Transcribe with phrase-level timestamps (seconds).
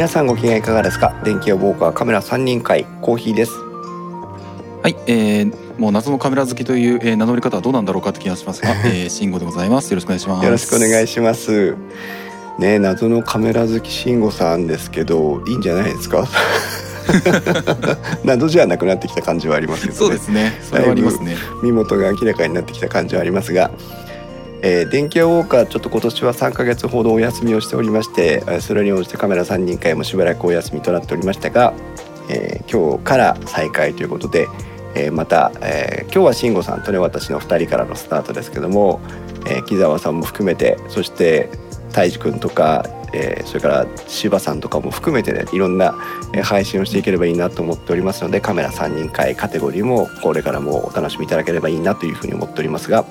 [0.00, 1.12] 皆さんご機嫌いかがですか？
[1.24, 3.52] 電気屋ウォーカメラ3人会コーヒーです
[4.82, 9.90] はい、えー、もう謎のカメラ好きという、えー、名乗り方はどうなんだろうかって気がしますが、 えー、慎吾でございます。
[9.90, 10.44] よろしくお願いします。
[10.46, 11.76] よろしくお願いします
[12.58, 16.26] ね謎のカメラ好き慎吾さんですけどいいんじゃないですか？
[18.24, 20.58] 謎じゃなくなってきた感じはありますけどねそうですね。
[20.62, 21.36] それはありますね。
[21.62, 23.70] 身元が明らかになってきた感じはありますが、
[24.62, 31.72] えー、電気屋ウォーカーちょっと今年は3ヶ月ほどお休みをしておりましてそれに応じてカメラ3人会もしばらくお休みとなっておりましたが、
[32.28, 34.46] えー今日から再開ということで、
[34.94, 39.00] えーまた、えー今日は慎吾さんとね私の2人からのスタートですけども、
[39.46, 41.48] えー木澤さんも含めてそして
[41.92, 45.92] 泰治君とか、えーそれから柴さんとかも含めてねいろんな、
[46.44, 53.04] 配信をしていければいいなと思っておりますのでカメラ3人会カテゴリーもこれからもお楽しみいただければいいなというふうに思っておりますが、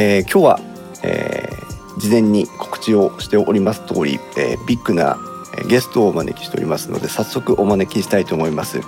[0.00, 0.60] えー今日は、
[1.02, 1.68] えー
[1.98, 5.18] 事前に告知をしております通り、えービッグな
[5.56, 8.80] えーゲストをお招きしておりますので早速お招きしたいと思います、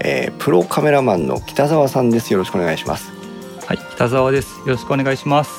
[0.00, 2.32] えープロカメラマンの北澤さんです。
[2.32, 3.12] よろしくお願いします。
[3.66, 4.58] はい、北澤です。
[4.60, 5.50] よろしくお願いします。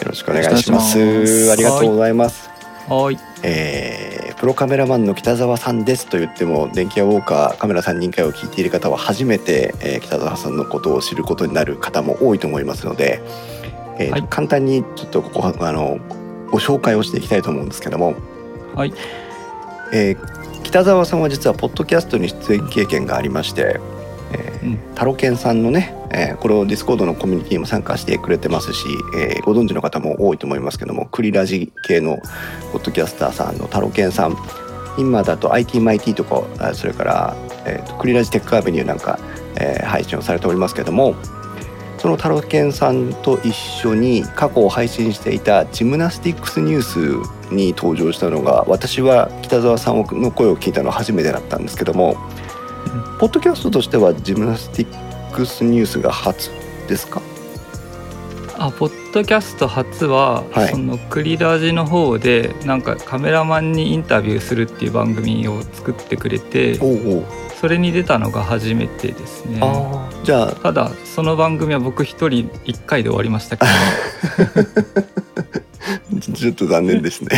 [0.00, 0.98] よろしくお願いします。
[0.98, 1.52] よろしくお願いします。
[1.52, 2.50] ありがとうございます。
[2.88, 6.08] はい、えープロカメラマンの北澤さんです。
[6.08, 13.22] と言っても電気屋ウォーカーカメラ3人会を聞いている方は初めて、えー北澤さんのことを知ることになる方も多いと思いますので、
[13.98, 14.22] えーはい。
[14.28, 15.98] 簡単にちょっとここはあの
[16.50, 18.14] ご紹介をしていきたいと思うんですけども、
[18.74, 18.92] はい、
[19.92, 23.78] えー北澤さんは実はポッドキャストに出演経験がありまして、
[24.32, 24.78] えーうん。
[24.94, 32.18] タロケンさんのね、えーこれをディスコードのコミュニティにも参加してくれてますし、えーご存知の方も多いと思いますけどもクリラジ系の
[32.72, 34.36] ポッドキャスターさんのタロケンさん
[34.98, 39.18] 今だと IT マイティとかあそれから、えーとクリラジテックアベニューなんか、
[39.60, 41.14] えー配信をされておりますけども
[42.02, 52.16] そのタロケンさんと一緒に過去を配信していたジムナスティックスニュースに登場したのが私は北澤さんの声を聞いたのは初めてだったんですけども、
[53.20, 56.50] ポッドキャストとしてはジムナスティックスニュースが初
[56.88, 57.22] ですか？
[58.58, 66.80] あ、ポッドキャスト初は、はいそのクリラジの方で、なんかカメラマンにインタビューするっていう番組を作ってくれて。
[67.60, 69.60] それに出たのが初めてですね。
[69.62, 73.66] ああじゃあただ、その番組は僕一人一回で終わりましたけ
[76.20, 77.30] ちょっと残念ですね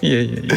[0.00, 0.06] ど。
[0.06, 0.54] いやいやいや。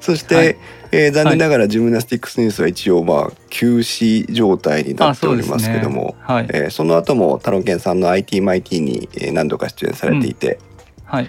[0.00, 0.56] そして、はい
[0.94, 10.58] えー残念ながらジムナスティックスニュースは一応まあ休止状態になあ、っておりますけども、はい、えーその後もタロケンさんの IT マイティにえー何度か出演されていて、
[11.04, 11.28] はい。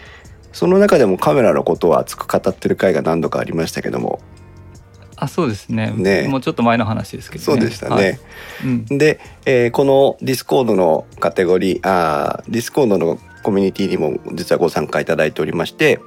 [0.52, 4.20] その中でもカメラのことを熱く語ってる回が何度かありましたけども、
[5.16, 5.94] あ、そうですね。
[5.96, 7.46] ねもうちょっと前の話ですけど、ね。
[7.46, 7.96] そうでしたね。
[7.96, 8.20] はい。
[8.66, 8.86] うん。
[8.86, 16.00] で、えーこのディスコードのカテゴリーあーディスコードのコミュニティにも実はご参加いただいておりまして、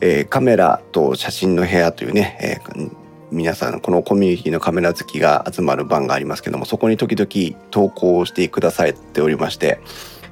[0.00, 2.90] えーカメラと写真の部屋というね、えー
[3.32, 9.80] 皆さんこのコミュニティのカメラ好きが集まる番がありますけどもそこに時々投稿をしてくださっておりまして、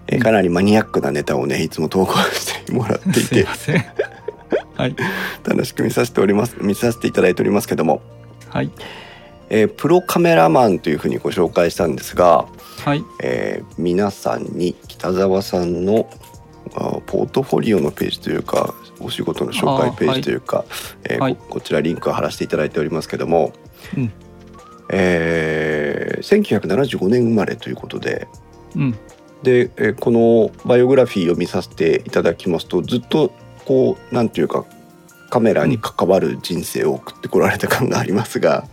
[0.07, 3.85] えーかなりマニアックなネタをねいつも投稿してもらっていすいてません。
[4.77, 4.97] はい。
[5.45, 8.01] 楽しく見させております見させていただいておりますけども、
[8.49, 8.71] はい。
[9.51, 12.47] えープロカメラマンというふうにご紹介したんですが、
[12.85, 13.05] はい。
[13.23, 16.09] えー皆さんに北澤さんの
[16.75, 20.65] あポートフォリオのページというかお仕事の紹介ページというか、
[21.05, 23.53] えーはいここちらリンクを貼らせていただいておりますけども、
[23.97, 24.13] うん
[24.91, 28.29] えー1975年生まれということで
[28.77, 28.93] うん。
[29.43, 33.33] で、えーこのバイオグラフィーを見させていただきますとずっと
[33.65, 34.65] こうなんていうか
[35.31, 38.67] カメラに関わる人生を送ってこられた感がありますが、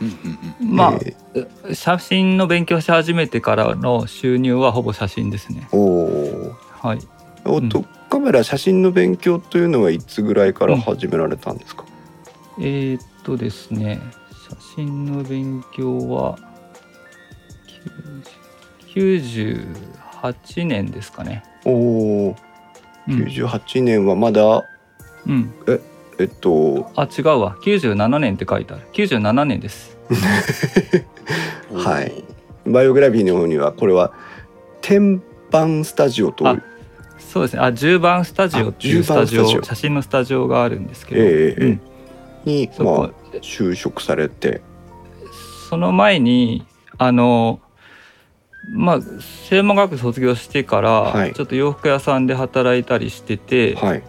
[0.00, 0.18] うん
[0.62, 0.98] うんまあ、
[1.34, 5.68] え写真の勉強し始めてからの収入はほぼ写真ですね。
[5.72, 6.98] ーおーはい。
[7.44, 11.84] おっと、うんカメラ写真の勉強というのはいつぐらいから始められたんですか、
[12.58, 14.00] えーっとですね、
[14.48, 16.38] 写真の勉強は
[18.94, 21.42] 90 98年ですかね。
[21.64, 21.72] おお
[22.30, 22.36] うん。
[23.08, 24.64] 98年はまだ、
[25.26, 25.52] うん、
[26.18, 27.56] えっとあ違うわ。
[27.62, 28.82] 97年って書いてある。
[28.92, 29.96] 97年です。
[31.70, 32.24] う んはい。
[32.66, 34.12] バイオグラフィーの方にはこれは
[34.80, 36.58] 天板スタジオとあ
[37.18, 37.60] そうですね。
[37.60, 39.62] あ10番スタジオっていうあ10番スタジオ。
[39.62, 41.80] 写真のスタジオがあるんですけど、ええええうん
[42.44, 43.10] に、まあ、
[43.42, 44.62] 就職されて。
[45.68, 46.64] その前に
[46.96, 47.60] あの
[48.66, 49.00] まあ
[49.48, 51.32] 専門学校卒業してから、はい。
[51.34, 54.02] ちょっと洋服屋さんで働いたりしてて、はい。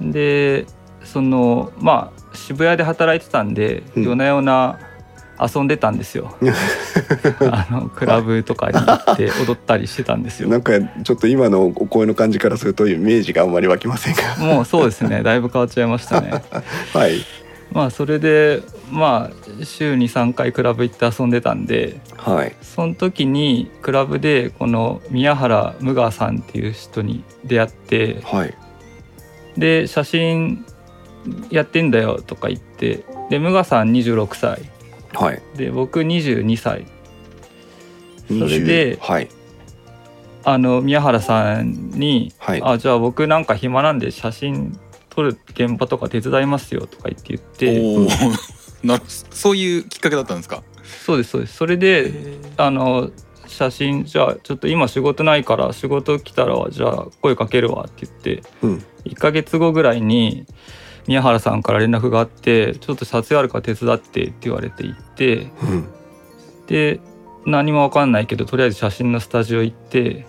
[0.00, 0.66] で
[1.04, 4.02] そのまあ渋谷で働いてたんで、うん。
[4.02, 4.78] 夜な夜な
[5.40, 6.34] 遊んでたんですよ。
[7.50, 10.48] あのクラブとかに行って踊ったりしてたんですよ。
[10.48, 14.36] なんかちょっと今のお声の感じからするとイメージがあんまり湧きませんが。
[14.38, 15.22] もうそうですね。
[15.22, 16.30] だいぶ変わっちゃいましたね。
[16.92, 17.20] はい
[17.72, 22.54] まあそれでまあ週に3回クラブ行って遊んでたんではい。
[22.62, 28.54] その時にクラブでこの宮原無我さんっていう人に出会ってはい。
[29.56, 30.64] で写真
[31.50, 34.62] やってんだよとか言ってで無我さん26歳。
[35.12, 35.42] はい。
[35.56, 36.86] で僕22歳。
[38.28, 39.28] それで20はい。
[40.44, 42.62] あの宮原さんに「はい。
[42.62, 44.78] あじゃあ僕なんか暇なんで写真
[45.16, 47.34] 撮る現場とか手伝いますよ」とか言って。
[47.34, 48.06] 言っておお
[48.86, 50.62] なるそういうきっかけだったんですか？
[51.04, 51.56] そうですそうです。
[51.56, 52.12] それで
[52.56, 53.10] あの
[53.46, 58.42] 写真じゃあちょっと今仕事ないから仕事来たらじゃあ声かけるわって言って。
[58.62, 58.84] うん。
[59.06, 60.46] 1ヶ月後ぐらいに
[61.06, 65.52] 宮原さんから連絡があってちょっと撮影あるから手伝ってって言われて行って。
[65.62, 65.88] うん。
[66.66, 67.00] で
[67.46, 70.26] 何も分かんないけどとりあえず写真のスタジオ行って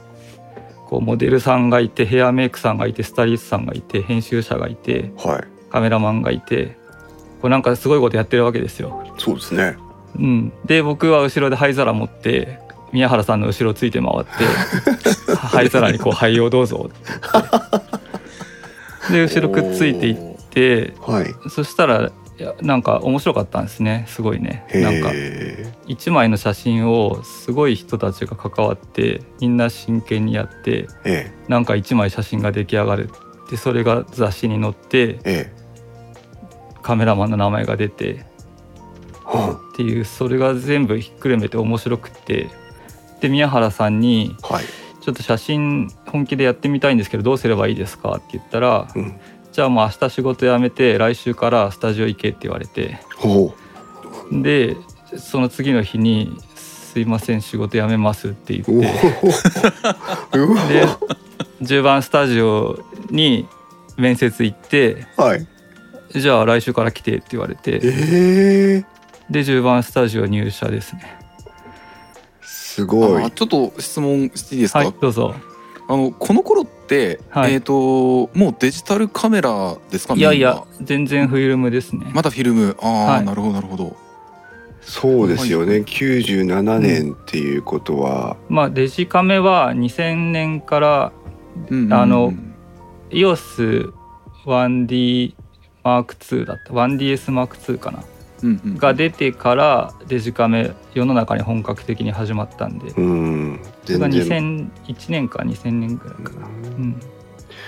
[0.87, 5.43] こうモデルさんがいてヘアメイクさんがいてスタイリストさんがいて編集者がいてはい。
[5.69, 6.77] カメラマンがいて
[7.41, 9.03] こうなんかすごいことやってるわけですよ。
[9.17, 9.75] そうですね。
[10.17, 12.59] うん、で僕は後ろで灰皿持って
[12.93, 16.97] 宮原さんの後ろついて回って 灰皿にこう灰をどうぞって。
[19.11, 20.15] 言ってで後ろくっついていっ
[20.49, 21.35] てはい。
[21.49, 24.05] そしたらいやなんか面白かったんですね。
[24.07, 24.65] すごいね。
[24.73, 31.31] なんかへ一枚の写真をすごい人たちが関わってみんな真剣にやってええ。
[31.47, 33.09] なんか一枚写真が出来上がる
[33.49, 35.51] でそれが雑誌に載ってええ。
[36.83, 38.25] カメラマンの名前が出て
[39.25, 42.49] はっていうそれが全部ひっくるめて面白くって。
[43.19, 44.65] で宮原さんにあはい
[45.01, 49.15] 「ちょっと写真本気でやってみたいんですけどどうすればいいですか?」って言ったらうん
[49.57, 52.99] 「じゃあもう明日仕事辞めて来週からスタジオ行け」って言われて。
[53.15, 53.55] ほ
[54.31, 54.77] で
[55.17, 58.71] その次の日に「すいません仕事辞めます」って言って。
[60.69, 60.85] で
[61.63, 62.77] 10番スタジオ
[63.09, 63.47] に
[63.97, 65.07] 面接行って。
[65.17, 65.47] はい
[66.13, 67.79] 「じゃあ来週から来て」って言われて。
[67.83, 68.85] ええ
[69.31, 71.17] で10番スタジオ入社ですね。
[72.43, 73.23] すごい。
[73.23, 75.33] あちょっと質問していいですか、はいどうぞ。
[75.89, 76.76] あのこの頃って、
[77.29, 77.53] はい。
[77.53, 82.09] えっ、ともうデジタルカメラですかいやいや全然フィルムですね。
[82.13, 82.75] まだフィルム？
[82.81, 83.25] ああ、はい。
[83.25, 83.95] なるほどなるほど。
[84.81, 85.71] そうですよね。
[85.73, 85.83] はい。
[85.83, 88.37] 97年っていうことは。
[88.49, 91.11] まあデジカメは2000年から
[91.69, 91.93] うんうんうん。
[91.93, 92.33] あの
[93.09, 95.33] EOS1D
[95.83, 96.73] M2 だった。
[96.73, 98.16] 1DS M2 かなうんうん
[98.77, 102.91] が出てからデジカメ世の中に本格的に始まったんで。
[102.91, 103.59] うん。
[103.85, 104.71] それが全然。
[104.85, 106.47] 2001年か2000年ぐらいかな。
[106.47, 106.49] う
[106.79, 107.01] ん。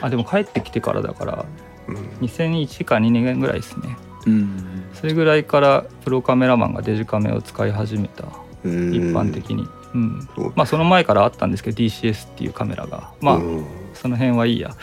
[0.02, 1.46] あでも帰ってきてからだから
[1.88, 1.96] うん。
[2.22, 3.98] 2001か2年ぐらいですね。
[4.28, 4.84] うん。
[4.94, 8.26] それぐらいからプロカメラマンがデジカメを使い始めた。
[8.64, 8.94] うん。
[8.94, 9.68] 一般的に。
[9.94, 10.30] うん。
[10.56, 13.12] まあその前からあったんですけど DCS っていうカメラが。
[13.22, 13.66] まあうん
[14.02, 14.74] その辺はいいや。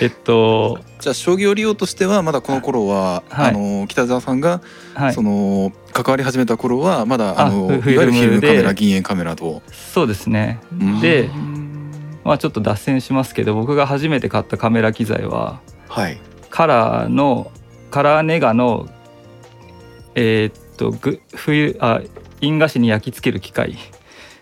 [0.00, 3.50] えっとじゃあ商業利用としてはまだこの頃は、はい。
[3.50, 4.62] あの北澤さんが、
[4.94, 5.12] はい。
[5.12, 9.60] その関わり始めた頃はまだあのいわゆるフィルムカメラ銀塩カメラと。
[9.94, 10.58] そうですね。
[10.72, 11.00] うん。
[11.00, 11.28] で
[12.24, 16.18] まあちょっと脱線しますけど僕が初めて買ったカメラ機材ははい。
[16.48, 17.50] カラーの
[17.90, 18.88] カラーネガの
[20.14, 22.00] えーっとグ冬あ
[22.40, 23.76] 印画紙に焼き付ける機械。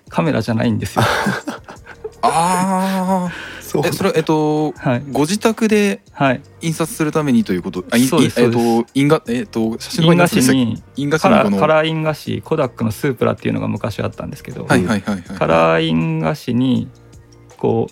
[0.09, 1.03] カメラじゃないんですよ
[2.25, 3.83] あ そう。
[3.85, 5.03] あえそれえっとはい。
[5.11, 6.41] ご自宅ではい。
[6.61, 7.85] 印刷するためにということ？
[7.91, 15.23] あいそうですいえっと印画えっと写真の印画紙に印画カラーカ紙のこのはラー印画紙コダックのスープラっていうのが昔あったんですけど、いはいはいはい。
[15.23, 16.89] カラー印画紙に
[17.57, 17.89] こ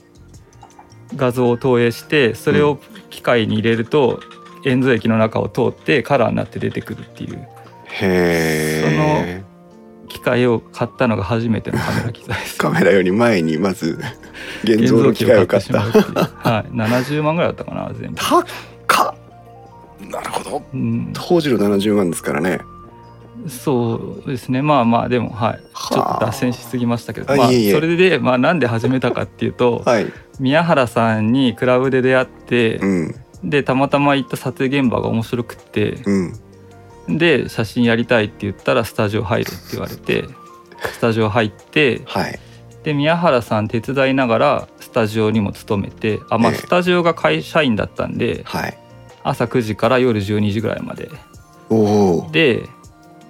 [1.13, 2.79] う画像を投影してそれを
[3.11, 4.21] 機械に入れると
[4.65, 7.37] 円髄液の中を通ってカラーになって出てくるっていう。
[7.37, 9.42] へえ
[10.13, 12.59] 機械を買ったのが初めてのカメラ機材です。
[12.59, 13.99] カメラより前にまず
[14.63, 15.89] 現 現像の機械を買った。
[15.89, 15.99] って。
[15.99, 18.45] いうはい、70万ぐらいだったかな全部、高っ。
[20.11, 20.63] なるほど。
[20.75, 22.61] うん、当時の70万ですからね。
[23.49, 24.61] そうですね。
[24.61, 25.61] まあまあでもはい。
[25.91, 27.35] ちょっはあと脱線しすぎましたけど。
[27.35, 30.07] まあそれでまあなんで始めたかっていうとはい。
[30.39, 33.15] 宮原さんにクラブで出会ってうん。
[33.45, 36.41] でたまたま行った撮影現場が面白くってうん
[37.09, 40.25] で写真やりたいって言ったらスタジオ入れって言われて
[40.93, 42.39] スタジオ入ってはい。
[42.85, 46.59] で宮原さん手伝いながらスタジオにも勤めてあまあええ。
[46.59, 48.79] スタジオが会社員だったんではい。
[49.23, 51.11] 朝9時から夜12時ぐらいまで。
[52.33, 52.69] で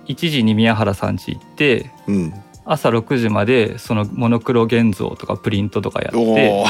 [0.06, 2.34] 1時に宮原さん家行ってうん。
[2.64, 6.64] 朝6時までそのモノクロ現像とかプリントとかやっおて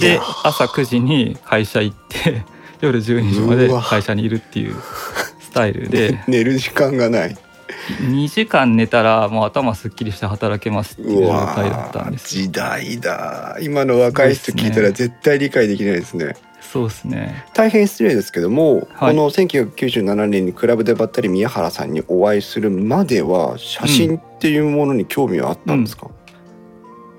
[0.00, 2.44] でや朝9時に会社行って
[2.80, 4.76] 夜12時まで会社にいるっていう
[5.48, 6.22] スタイルで。
[6.28, 7.36] 寝る時間がない。
[8.02, 12.28] 2時間寝たらもう頭すっきりして働けますっていう状態だったんです。
[12.28, 13.56] 時代だ。
[13.62, 16.36] 今の若い人聞いたら絶対理解できないですね。
[16.60, 17.46] そうですね。
[17.54, 19.14] 大変失礼ですけども、はい。
[19.16, 26.10] この1997年にクラブでばったり宮原さんにお会いするまでは写真っていうものに興味はあったんですか、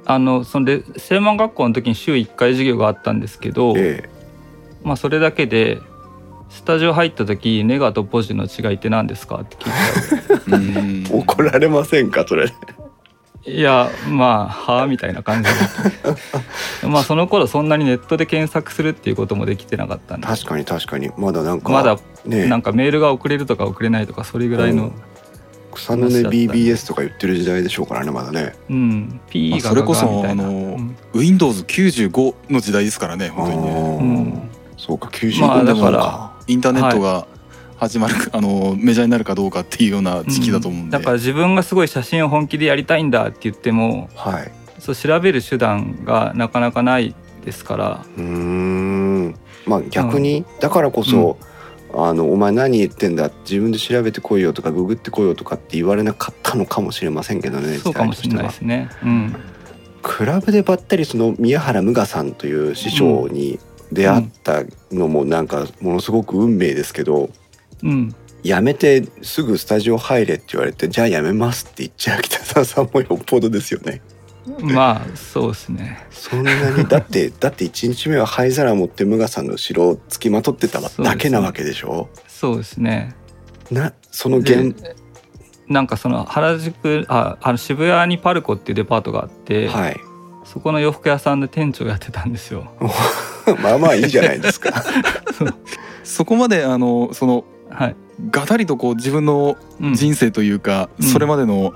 [0.06, 4.08] あのそんで専門学校の時に週1回授業があったんですけど、え。
[4.84, 5.80] まあそれだけで
[6.50, 11.14] スタジオ入った時ネガとポジの違いって何ですかって聞いた。
[11.16, 12.52] 怒られませんかそれ。
[13.46, 15.56] いやまあはあみたいな感じで
[16.88, 20.28] まあその頃そんなにネットで検索するっていうこともできてなかったんで。
[20.28, 21.10] 確かに確かに。
[21.18, 22.48] まだなんかまだね。
[22.48, 24.92] なんかメールが送れるとか送れないとかそれぐらいの
[25.72, 28.54] 草の根 BBS とか言ってる時代でしょうからねまだね。
[28.70, 30.44] うん、P がまあそれこそガガみたいな。
[30.44, 33.72] あのうん、Windows95 の時代ですからね本当にね。
[33.72, 34.50] うん。
[34.78, 37.28] そうか95まあだからかインターネットが
[37.78, 44.52] 始まる、 あのメジャーになるかどうかっていうような時期だと思うんで、だから自分がすごい写真を本気でやりたいんだって言ってもはい。
[44.80, 47.14] そう調べる手段がなかなかない
[47.46, 48.06] ですから。
[48.18, 49.36] うーん。
[49.66, 51.38] まあ逆に、だからこそ、
[51.94, 58.90] あの「お前何言ってんだ自分で調べてこいよ」とか「ググってこいよ」とかって言われなかったのかもしれませんけどねそうかもしれないですね。
[59.04, 59.36] うん、
[60.04, 63.60] クラブでばったりその宮原無我さんという師匠に
[63.92, 67.30] 出会ったのもなんかものすごく運命ですけど、
[67.84, 74.02] うん、辞めてすぐスタジオ入れって言われてじゃあ辞めますって言っちゃう北澤さんもよっぽどですよね。
[74.62, 76.08] まあそうですね。
[76.12, 82.10] そんなにだって だって1日目は灰皿持って無我さんの後ろをつきまとってただけなわけでしょ？
[82.28, 83.16] そうですね。
[83.72, 84.76] なそので現
[85.68, 90.00] なんかその原宿ああの渋谷にパルコっていうデパートがあって、はい
[90.52, 92.72] そこの洋服屋さんで店長やってたんですよ。
[93.62, 94.84] まあまあいいじゃないですか。
[96.04, 97.96] そこまであのそのはい。
[98.32, 101.74] がたりとこう自分のうん、人生というか、うんそれまでの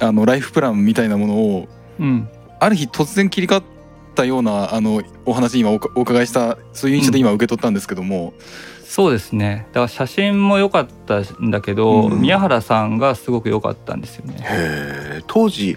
[0.00, 1.68] あのライフプランみたいなものを
[2.00, 3.62] うん、ある日突然切り替わっ
[4.14, 8.34] たようなあのお話今お伺いしたそういう印象で今受け取ったんですけども、
[8.84, 9.68] そうですね。
[9.68, 15.22] だから写真も良かったんだけど、うん宮原さんがすごく良かったんですよね。
[15.28, 15.76] 当時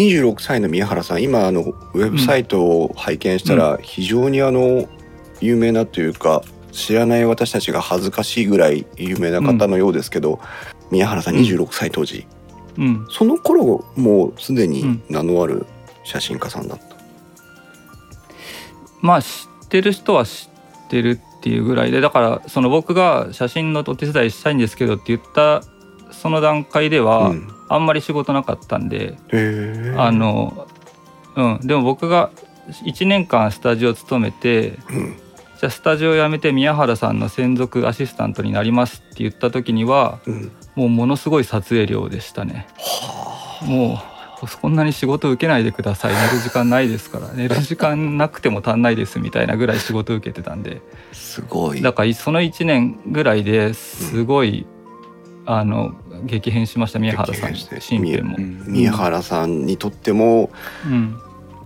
[0.00, 4.88] 26歳の宮原さん今あのウェブサイトを拝見したら非常にあの
[5.40, 6.42] 有名なというか
[6.72, 10.40] 知らない私たちが恥ずかしいぐらい有名な方のようですけど、
[10.92, 12.28] 宮原さん26歳当時、
[12.78, 15.02] うん、その頃もうすでにうん。
[15.08, 15.66] 名のある
[16.04, 16.84] 写真家さんだった、
[19.00, 20.48] まあ知ってる人は知
[20.86, 25.62] ってるっていうぐらいでだからその僕が写真のお手伝いしたいんですけどって言った
[26.12, 29.16] その段階では、うんあんまり仕事なかったんで、
[29.96, 30.66] あの
[31.36, 31.66] うん。
[31.66, 32.30] でも僕が
[32.84, 35.16] 1年間スタジオ勤めてうん。
[35.60, 40.52] じゃあスタジオ辞めて宮原さんの専属アシスタントになりますって言った時にはうん。
[40.74, 42.66] もうものすごい撮影量でしたね。
[43.62, 44.00] も
[44.42, 46.14] うそんなに仕事受けないでください。
[46.14, 47.28] 寝る時間ないですから。
[47.34, 50.82] 寝る時間なくても足んないですみたいなぐらい仕事受けてたんで。
[51.12, 51.82] すごい。
[51.82, 54.66] だからその1年ぐらいですごい、
[55.46, 57.52] あの激変しました宮原さん。
[57.52, 58.36] 身辺も。
[58.38, 58.40] う。
[58.40, 58.64] ん。
[58.66, 60.50] 宮原さんにとっても
[60.86, 61.18] うん。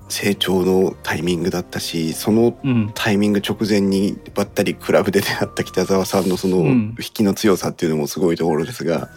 [0.09, 2.93] 成長のタイミングだったしそのうん。
[2.95, 6.95] タイミング直前にばったりクラブで出会った北澤さんのそのうん。
[6.99, 9.09] 引きの強さっていうのもすごいところですが、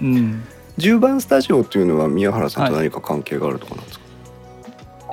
[0.00, 0.44] うん。
[0.78, 4.04] 10番スタジオっていうのは宮原さんと何か関係があるとかなんですか、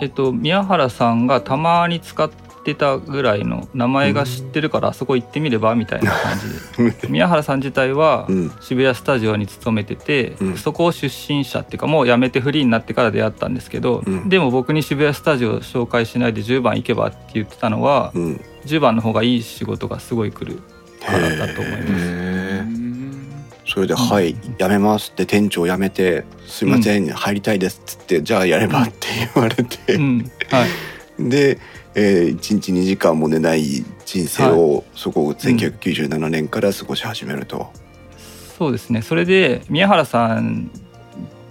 [0.02, 2.30] えっと、宮原さんがたまに使っ
[2.63, 7.08] てたぐらいの名前が知ってるからあそこ行ってみればみたいな感じで。
[7.10, 8.51] 宮原さん自体は うん。
[8.62, 10.58] 渋谷スタジオに勤めてて、うん。
[10.58, 14.29] そこを出身者っていうかもう辞めてフリーになってから出会ったんですけど、うん。
[14.29, 20.60] でも僕に渋谷スタジオを紹介しないで10番行けばって言ってたのは、うん、10番の方がいい仕事がすごい来る
[21.05, 22.34] からだと思います。
[23.65, 30.32] それで「はい辞めます」って店長辞めて「すいません、入りたいです」っつって「じゃあやれば」って言われて、うん。
[30.50, 31.29] はい。
[31.29, 31.60] で、
[31.96, 37.72] えー、1日2時間も寝ない人生をそこを1997年から過ごし始めると。
[38.58, 39.02] そうですね。
[39.02, 40.72] それで宮原さん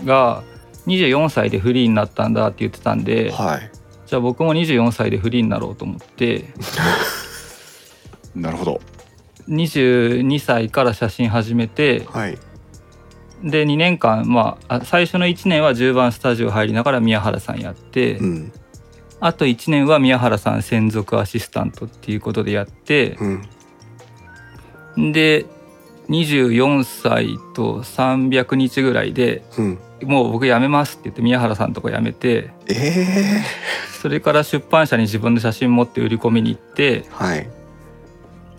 [0.04, 0.42] が
[0.86, 3.70] 24歳でフリーになったんだって言ってたんで、はい。
[4.06, 6.46] じゃあ僕も24歳でフリーになろうと思って。
[8.34, 8.80] なるほど。
[9.48, 12.38] 22歳から写真始めてはい。
[13.42, 18.52] で2年間まああ最初の1年は10番スタジオ入りながら宮原さんやって、うん
[19.24, 23.16] あと1年は宮原さん専属アシスタントっていうことでやって
[24.96, 25.12] うん。
[25.12, 25.46] で
[26.08, 29.78] 24歳と300日ぐらいでうん。
[30.02, 33.42] もう僕辞めますって言って宮原さんとこ辞めてええ
[34.00, 37.48] それから出版社に自分の写真持って売り込みに行ってはい。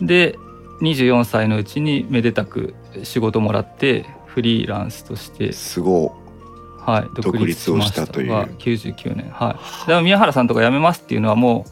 [0.00, 0.38] で
[0.80, 6.16] 24歳のうちにめでたく仕事もらってフリーランスとして、すご
[6.86, 9.30] はい、独立しました独立をしたというが99年。
[9.30, 9.88] はい。
[9.88, 11.70] でも宮原さんとか辞めますっていうのはもう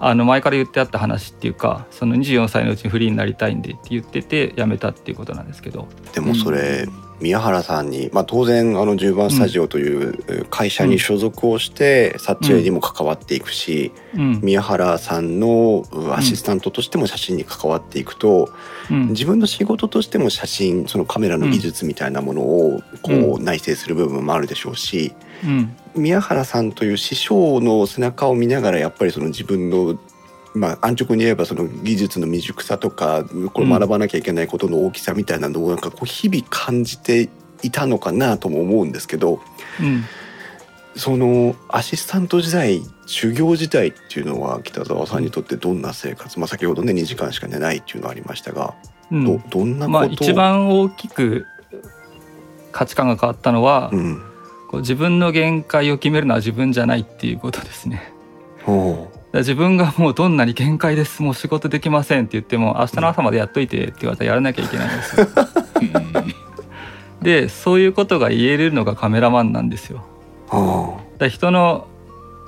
[0.00, 5.88] あの前から言ってあった話っていうかその24歳のうちにフリーになりたいんでって言ってて辞めたっていうことなんですけど。
[6.10, 6.86] いでもそれ、
[7.22, 18.50] 宮原さんに、まあ、当然あの10番スタジオという会社に所属をして撮影にも関わっていくし、うん、宮原さんのアシスタントとしても写真に関わっていくと、
[18.90, 19.08] うん。
[19.10, 25.14] 自分の仕事としても写真そのカメラの技術みたいなものをこう内省する部分もあるでしょうし、
[25.44, 25.76] うん。
[25.94, 29.98] 宮原さんという師匠の背中を見ながらやっぱりその自分の
[30.54, 37.30] まあ、安直に言えばその技術の未熟さとかこれ学ばなきゃいけないことの大きさみたいなのをなんかこう日々感じて
[37.62, 39.40] いたのかなとも思うんですけど
[39.80, 40.04] うん。
[40.94, 48.74] そのアシスタント時代修行時代っていうのは北澤さんにとってどんな生活、まあ、先ほどね2時間しか寝ないっていうのありましたが、
[49.10, 49.24] うん。
[49.24, 51.46] どどんなことを、まあ一番大きく
[52.72, 54.22] 価値観が変わったのは、うん、
[54.70, 58.12] こう自分の限界を決めるのは自分じゃないっていうことですね。
[58.66, 61.22] おう自分がもうどんなに限界です。
[61.22, 65.26] もう仕事できませんって言っても明日の朝までやっといてって言われたらやらなきゃいけないんですよ。
[67.22, 70.04] でそういうことが言えるのがカメラマンなんですよ。
[71.18, 71.86] だ人の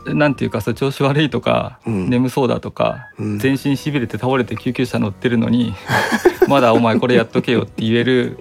[0.07, 2.11] なんていうかそう調子悪いとか、うん。
[2.11, 3.38] 眠そうだとか、うん。
[3.38, 5.75] 全身しびれて倒れて救急車乗ってるのに
[6.49, 8.38] まだお前これやっとけよって言える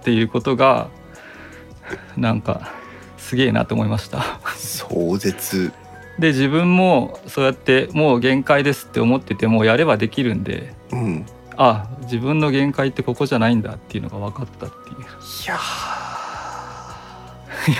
[0.00, 0.88] っていうことが
[2.18, 2.72] なんか
[3.16, 4.22] すげえなと思いました。
[4.56, 5.72] 壮絶
[6.18, 11.26] で自分もそうやってもう限界ですって思っててもやればできるんでうん。
[11.56, 14.96] あ自分の限界ってここじゃないんだっていうのが分かったっていう。
[15.00, 15.02] い
[15.46, 15.58] や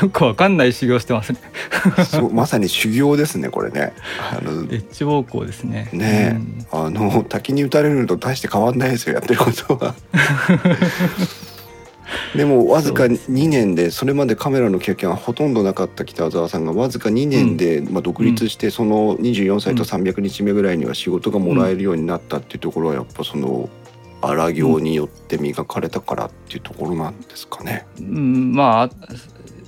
[0.02, 1.38] よく分かんない修行してますね。
[1.70, 3.92] ーそうまさに修行ですねこれね。
[4.32, 5.88] あのエッジ暴行ですね。
[5.92, 6.36] ねえ。
[6.36, 6.66] うん。
[6.86, 9.94] あの滝に打たれるのと大して変わんないですよやってることは。
[12.36, 23.68] でもわずかそうで2年でそれまでカメラの経験はほとんどなかった北澤さんがわずか2年で、まあ、独立してその24歳と300日目ぐらいには仕事がもらえるようになったっていうところはやっぱその
[24.20, 27.86] 荒行によって磨かれたからっていうところなんですかね。
[28.00, 28.52] うん。
[28.52, 28.90] まあ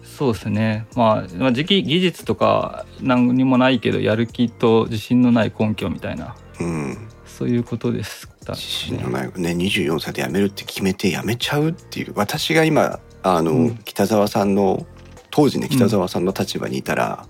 [0.03, 0.87] そうですね。
[0.97, 6.35] まあまあ時期技術とか何にもないけどやる気と自信のない根拠みたいな。
[6.61, 7.09] うん、
[7.41, 8.53] そういうことですか。
[8.53, 9.33] 自信のない。
[9.35, 12.13] ね24歳で辞めるって決めて辞めちゃうっていう。
[12.15, 13.79] 私が今あの、うん。
[13.79, 14.87] 北澤さんの
[15.31, 17.27] 当時ね北澤さんの立場にいたら、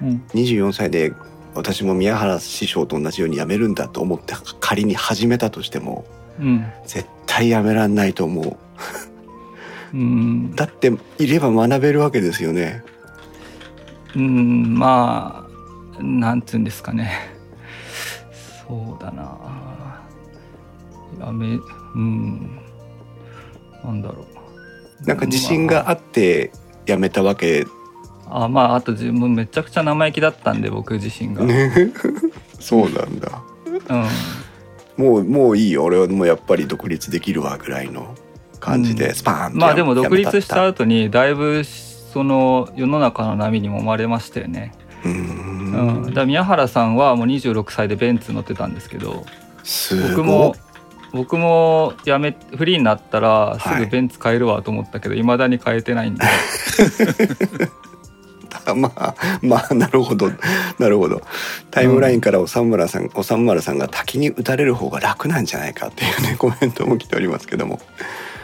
[0.00, 0.24] うん。
[0.32, 1.12] 24歳で
[1.54, 6.06] 私も宮原師匠と同じように辞めるんだと思って仮に始めたとしても
[6.40, 6.64] うん。
[6.86, 8.56] 絶対辞めらんないと思う。
[9.92, 10.56] うん。
[10.56, 12.82] だっていれば学べるわけですよね。
[14.16, 14.78] うん。
[14.78, 15.46] ま
[15.98, 17.31] あなんつうんですかね
[18.72, 19.38] そうだな。
[21.20, 21.58] やめ
[21.94, 22.58] うん。
[23.84, 24.24] なんだろ
[25.02, 25.06] う。
[25.06, 26.52] なんか自信があって
[26.86, 27.66] 辞めたわけ、
[28.30, 31.92] あまああと自分めちゃくちゃ生意気だったんで僕自身が、ね
[32.58, 33.42] そうなんだ。
[34.96, 35.04] うん。
[35.04, 35.84] もうもういいよ。
[35.84, 38.14] 俺はもうやっぱり独立できるわぐらいの
[38.58, 38.96] 感じうん。
[38.96, 44.72] でスパーンとまあでもや独立した後にだいぶその世の中の波にもまれましたよね、
[45.04, 46.06] うん。
[46.10, 49.24] んだ宮原さんはもう26歳でベンツ乗ってたんですけど
[49.64, 50.56] すごい僕も
[51.12, 56.24] 僕もやめフリーになったらすぐベンツ買えるわと思ったけど、いまだに買えてないんで。
[58.76, 60.30] まあまあなるほど。
[60.78, 61.22] なるほど。
[61.70, 67.80] タイムラインからおさむらさん、おさむまるさんが滝に打たれる方が楽なんじゃないかっていうね コメントも来ておりますけども。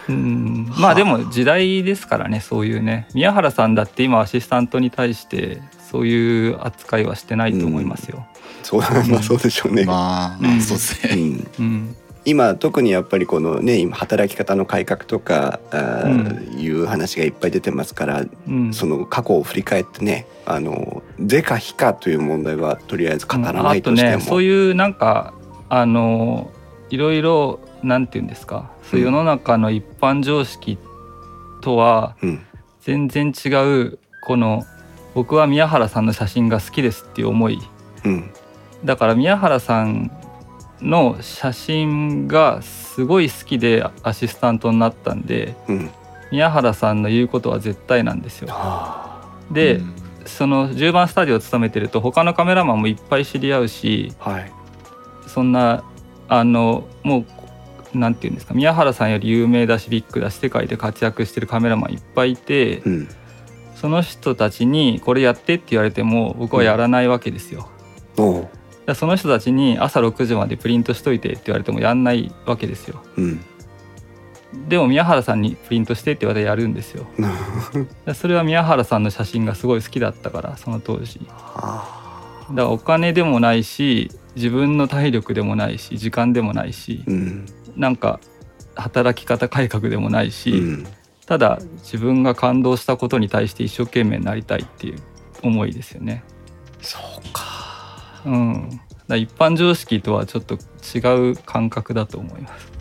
[0.09, 0.71] うん。
[0.77, 0.95] まあ。
[0.95, 3.07] でも時代ですからねそういうね。
[3.15, 8.27] 宮原さんだって今アシスタントに対してそういう扱いはしてないと思いますよ。
[8.63, 11.15] そうまあそうでしょうね、まあ、まあ、そうですね。
[11.59, 11.97] うん、うん。
[12.25, 18.75] 今特にやっぱりこのね今働き方の改革とかあーいう話がいっぱい出てますから、うん。
[18.75, 25.33] その過去を振り返ってねあの是か非かという問題はとりあえず語らないとしても、あとねそういうなんか
[25.69, 26.51] あの
[26.91, 30.79] いろいろなんて言うんですかそういう世の中の一般常識
[31.63, 32.45] とはうん。
[32.81, 34.65] 全然違うこの
[35.19, 37.59] 僕は宮原さんの写真が好きですっていう思い。
[38.05, 38.31] うん。
[38.85, 40.13] だから宮原さん
[40.81, 45.91] の写真がすごい好きでアシスタントになったんでうん。
[46.31, 48.49] 宮原さんの言うことは絶対なんですよ。
[48.53, 49.95] はで、うん。
[50.25, 54.53] その10番スタジオを務めてると他のカメラマンもいっぱい知り合うしあはい。
[55.27, 55.83] そんな
[56.29, 57.25] あのも
[57.93, 63.09] うなんて言うんですか宮原さんより有名だしビッグだし世界で活躍してるカメラマンいっぱいいてうん
[63.81, 67.69] その人たちにこれやってって言われても僕はやらないわけですよ。
[68.17, 68.43] おう。
[68.43, 68.51] だか
[68.87, 73.01] らその人たちに朝6時までプリントしといてって言われてもやんないわけですよ。
[73.17, 73.41] うん。
[74.69, 77.07] でも宮原さんにプリントしてって言われてやるんですよ。
[78.05, 81.21] でそれは宮原さんの写真がすごい好きだったからその当時。
[81.31, 82.45] あ。
[82.51, 87.47] だからお金でもないし自分の体力でもないし時間でもないしーうん。
[87.77, 88.19] なんか
[88.75, 90.87] 働き方改革でもないし、うん
[91.29, 94.99] ただ自分が感動したことに対して一生懸命なりたいっていう
[95.43, 96.25] 思いですよね。
[96.81, 97.45] そうか
[98.25, 102.73] うん、だ一般常識とはちょっと違う感覚だと思います。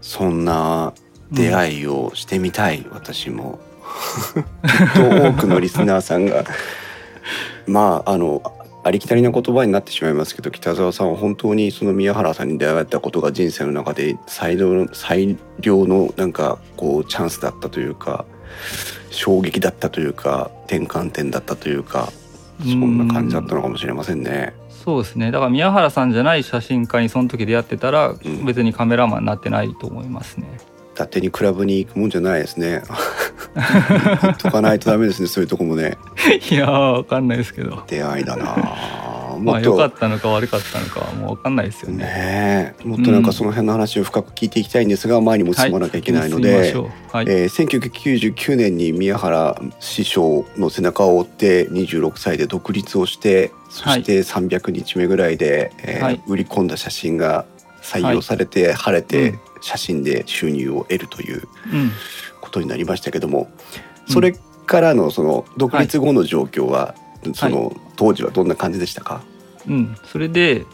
[0.00, 0.94] そんな
[1.30, 3.60] 出会いをしてみたい、私も
[4.34, 6.44] きっと多くのリスナーさんが
[7.66, 8.42] まああの
[8.84, 18.24] ありきたりな言葉になってしまいますけど北澤さんは本当にその宮原さんに出会えたことが人生の中で最良の最良のなんかこうチャンスだったというか
[19.10, 22.12] 衝撃だったというか転換点だったというか
[22.62, 24.54] そんな感じだったのかもしれませんね。
[24.70, 30.58] そうですねだから宮原さんじゃない写真家にその時出会ってたらん別にカメラマンになってないと思いますね。
[30.94, 32.82] 伊達にクラブに行くもんじゃないですね。
[34.38, 35.96] とかないとダメですね そういうとこもね。
[36.50, 37.82] いやーわかんないですけど。
[37.86, 42.04] 出会いだなあ まあ良かったのか悪かったのかはもうわかんないですよね。
[42.04, 42.86] ねえ。
[42.86, 47.16] もっとなんかその辺の話を深く聞いていきたいんですが、前にも進まなきゃいけないのはで、進みましょう。
[47.16, 56.20] はい、えー1999年に宮原師匠の背中を追って26歳で独立をしてそして300日目ぐらいで、えーはい。
[56.28, 57.46] 売り込んだ写真が
[57.82, 61.90] 採用されて、晴れうてん写真で収入を得るといううん。
[62.40, 63.50] ことになりましたけども
[64.08, 64.34] それ
[64.66, 66.94] からのその独立後の状況は、
[67.34, 69.22] その当時はどんな感じでしたか、
[69.68, 70.64] うん、それで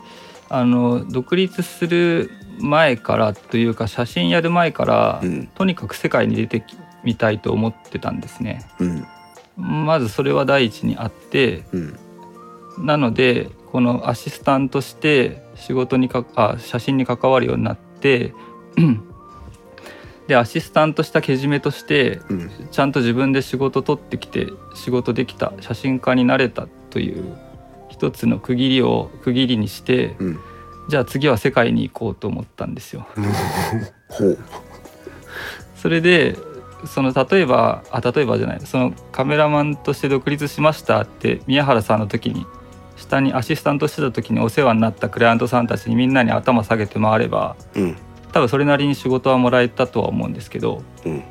[0.49, 5.47] あの独立する前からというか写真やる前から、うん。
[5.49, 6.65] とにかく世界に出て
[7.05, 8.67] みたいと思ってたんですね。
[8.79, 9.07] うん。
[9.87, 11.99] まずそれは第一にあってうん。
[12.79, 18.48] なのでこのアシスタントして仕事にかあ写真に関わるようになってうん
[20.29, 22.51] でアシスタントしたけじめとしてうん。
[22.71, 27.37] ちゃんと自分で仕事取ってきて仕事できた写真家になれたという
[27.89, 30.41] 一つの区切りを区切りにしてうん。
[30.89, 33.07] じゃあ次は世界に行こうと思ったんですよ。
[34.09, 34.39] ほう。
[35.77, 36.37] それで
[36.87, 42.47] その例えばあ例えばじゃないそのカメラマンとして独立しましたって宮原さんの時に
[42.97, 47.97] 下にアシスタントしてた時にお世話になったクライアントさんたちにみんなに頭下げて回ればうん
[48.33, 51.25] 多分それなりに仕事はもらえたとは思うんですけどうん。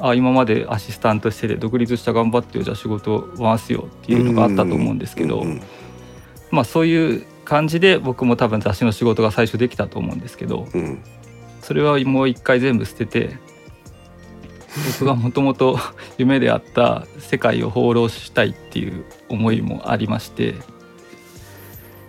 [0.00, 5.62] あ今までアシスタントしてて独立した頑張ってよじゃあ仕事を回すよっていうのがあったと思うんですけど、うんうん
[6.50, 11.02] まあそういう感じで僕も多分雑誌の仕事が最初できたと思うんですけどうん。
[11.60, 13.38] それはもう一回全部捨てて
[14.98, 15.78] 僕がもともと
[16.18, 20.54] 夢であった世界を放浪したいっていう思いもありまして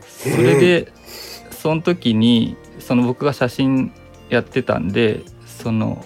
[0.07, 0.91] それで
[1.51, 3.91] その時にその僕が写真
[4.29, 6.05] やってたんでその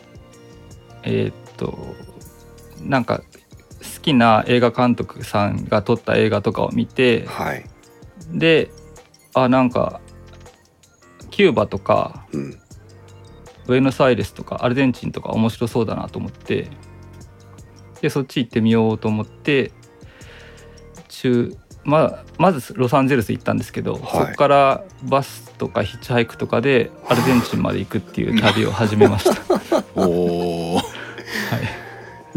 [1.04, 1.78] えーっと
[2.84, 3.24] なんか好
[4.02, 7.66] きな映画監督さんが撮った映画とかを見てはい。
[8.32, 8.70] で
[9.34, 10.02] あなんか
[11.30, 12.60] キューバとかうん。
[13.66, 16.70] ブエノスアイレスとかアルゼンチンとか面白そうだなと思って
[18.02, 19.72] でそっち行ってみようと思って
[21.08, 21.56] 中
[21.90, 24.02] ままずロサンゼルス行ったんですけど、はい。
[24.02, 29.84] そこからバスとかヒッチハイクとかでアルゼンチンまで行くっていう旅を始めました。
[29.96, 30.84] おおはい。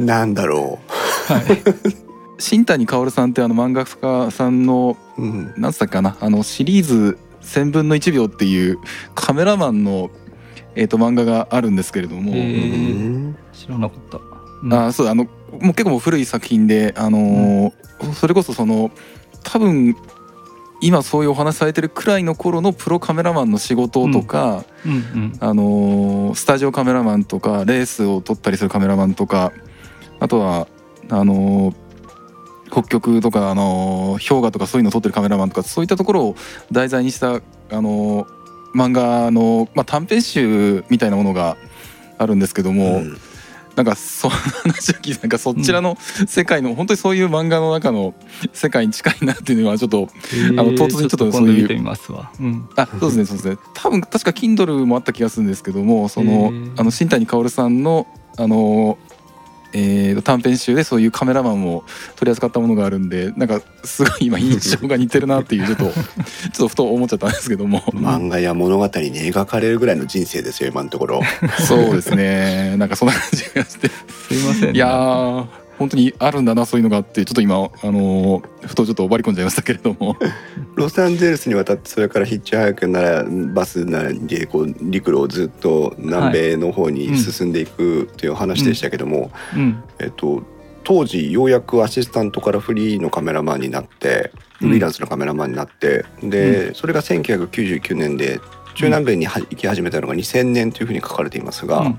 [0.01, 0.81] なんだろ
[2.39, 6.17] 新谷薫さんってあの漫画家さんのう、うん、何つったっけかな？
[6.21, 8.79] あのシリーズ「1000分の1秒」っていう
[9.15, 10.11] カメラマンの、
[10.75, 12.33] えー、と漫画があるんですけれども、
[13.53, 14.19] 知らなかった。
[14.19, 14.21] う
[14.67, 17.73] んあそうあのもう結構もう古い作品で、あのー
[18.15, 18.91] それこそその
[19.45, 19.97] 多分
[20.81, 29.53] 今そういうお話されてるくらいの頃のプロカメラマンの仕事とか、うんうんあのースタジオカメラマンとかレースを撮ったりするカメラマンとか
[30.19, 30.67] あとは
[31.09, 31.75] あのー
[32.73, 36.37] 北極とか、あのー氷河とかそういうのを撮ってるカメラマンとかそういったところを
[36.73, 38.27] 題材にした、あのー
[38.75, 41.59] 漫画の、まあ、短編集みたいなものが
[42.17, 43.19] あるんですけども、うん
[43.77, 48.15] なんかその話を聞いてなんかそちらの世界の、本当にそういう漫画の中の
[48.53, 50.09] 世界に近いなっていうのはちょっと
[50.51, 51.69] あの唐突にちょっとそういう
[52.77, 53.57] あそうですねそうですね。
[53.75, 56.81] 多分確か Kindle もあった気がするんですけどもそへのー。
[56.81, 58.07] あの新谷薫さんの
[58.39, 58.99] あの、
[59.73, 61.85] えー短編集でそういうカメラマンを
[62.17, 67.81] 取り扱ったものがあるんでなんかすごい今印象が似てるなっていうちょっと ちょっとふと思っちゃったんですけども。
[67.93, 71.23] 漫画や物語に描かれるぐらいの人生ですよ今のところ。
[71.67, 72.77] そうですね。
[72.77, 73.89] なんかそんな感じがして。
[73.89, 74.63] すいません。
[74.67, 74.73] ね。
[74.75, 80.17] いやー本当にあるんだなそういうのがあってちょっと今あのーふとちょっと割り込んじゃいましたけれども。
[80.77, 89.83] ロサンゼルスに渡ってそれからヒッチハイクならバスなりでこう陸路をずっと南米の方に進んでいくという話でしたけども、うん。
[89.99, 90.45] えっと、
[90.85, 98.41] 当時ようやくアシスタントからフリーのカメラマンになってフうんリーランスのカメラマンになって、で、それが1999年で
[98.75, 101.93] 中南米には行き始めたのが2000年というふうに書かれていますが、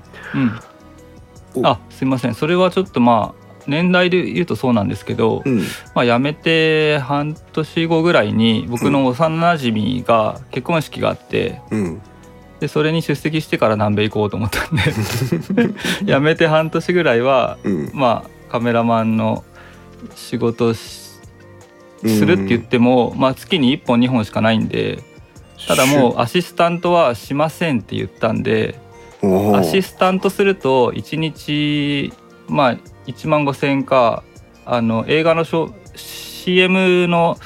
[1.62, 2.34] あすいません。
[2.34, 5.62] それはちょっとまあ年代で言うとそうなんですけど、うん。
[5.94, 12.02] まあ、辞めて半年後ぐらいに僕の幼なじみが結婚式があってうん。
[12.60, 14.82] でそれに出席してから南米行こうと思ったんで
[16.04, 17.90] 辞めて半年ぐらいはうん。
[17.92, 19.44] まあカメラマンの
[20.14, 21.20] 仕事す
[22.04, 25.02] るって言っても、まあ、月に1本2本しかないんで
[25.66, 28.78] ただもうアシスタントはしませんって言ったんで
[29.54, 32.12] アシスタントすると1日
[32.46, 34.22] まあ1万5,000円か
[34.66, 35.44] あの映画の
[35.94, 37.38] CM の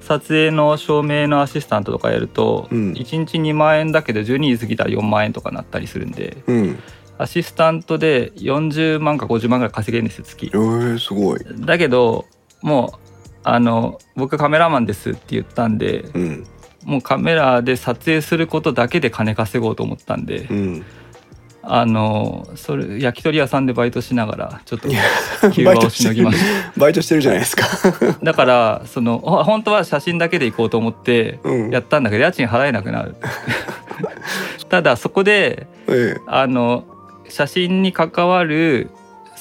[0.00, 2.92] 撮影の照明のアシスタントとかやると、うん。
[2.92, 6.78] 1日2万円だけど12時過ぎたら4万円とかなったりするんでうん。
[7.18, 10.46] アシスタントで40万か50万ぐらい稼げるんですよ月。
[10.46, 10.50] え。
[10.50, 12.26] ー、すごい、だけど
[12.62, 12.98] もう
[13.42, 16.46] あの僕カメラマンですって言ったんでうん。
[16.84, 20.84] もうカメラで撮影することだけで金稼ごうと思ったんで、うん、
[21.68, 26.38] あのそれ焼き鳥屋さんでバイトしながらちょっと休暇をしのぎまし
[26.78, 33.16] バイトしてるじゃないですか、ただからそのほ本当は写真だけで行こうと思ってうん、やったんだけど家賃払えなくなる。
[34.68, 36.16] ただそこでえ。
[36.26, 36.84] あの
[37.28, 38.90] 写真に関わる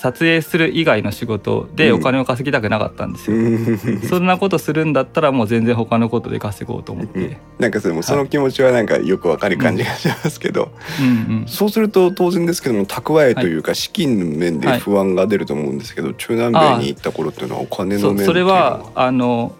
[0.06, 4.02] 撮影する以外の仕事でお金を稼ぎたくなかったんですえよ、うん。
[4.02, 11.48] そんなことするんだったらもう全然他のことで稼ごうと思って、なんかそれもその気持ちはなんかよくわかる感じがしますけど、うんうん。
[11.48, 19.56] そうすると当然ですけども蓄えというか資金の面で不安が出ると思うんですけど、中南米に行った頃っていうのはお金のそ面っていうのそれはあの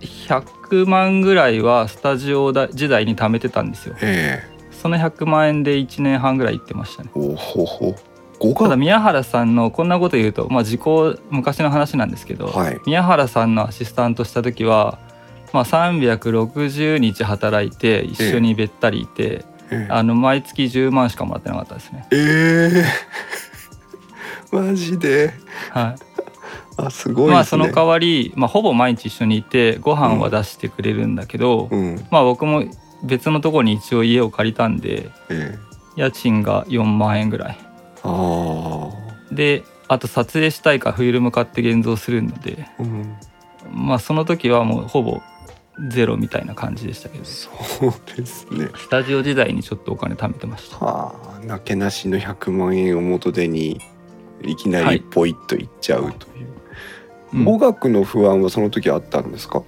[0.00, 3.94] 100万ぐらいはスタジオだ時代に貯めてたんですよ。
[4.02, 7.10] えその100万円で1年半ぐらい行ってましたね。
[7.16, 8.09] えおほほ語
[8.40, 12.80] ただ学宮原さんのこんなこと言うと、まあ、時効昔の話なんですけど、はい。
[12.86, 14.98] 宮原さんのアシスタントした時は、
[15.52, 19.88] まあ、360日働いて一緒にべったりいて、ええ。
[19.90, 22.06] あの毎月10万しかもらってなかったですね。
[22.12, 22.84] ええ。
[24.56, 25.34] マジで。
[25.70, 26.10] はい。
[26.78, 27.34] あすごいですね。
[27.34, 32.06] まあその代わり、まあ、ほぼ毎日一緒にいてご飯は出してくれるんだけど、うん。
[32.10, 32.64] まあ僕も
[33.04, 35.58] 別のところに一応家を借りたんでええ。
[35.96, 37.58] 家賃が4万円ぐらい。
[37.58, 37.69] あ
[39.32, 43.16] であと撮影したいからフィルム買って現像するのであ、うん、
[43.70, 45.20] まあその時はもうほぼ
[45.88, 47.24] ゼロみたいな感じでしたけど。
[47.24, 47.48] そ
[47.88, 48.68] うですね。
[48.76, 50.76] スタジオ時代にちょっとお金貯めてました。
[50.76, 53.80] はあなけなしの100万円を元手に
[54.42, 56.46] いきなりはいポイッといっちゃうという、
[57.34, 57.44] うん。
[57.44, 59.62] 語学の不安はその時あったんですか？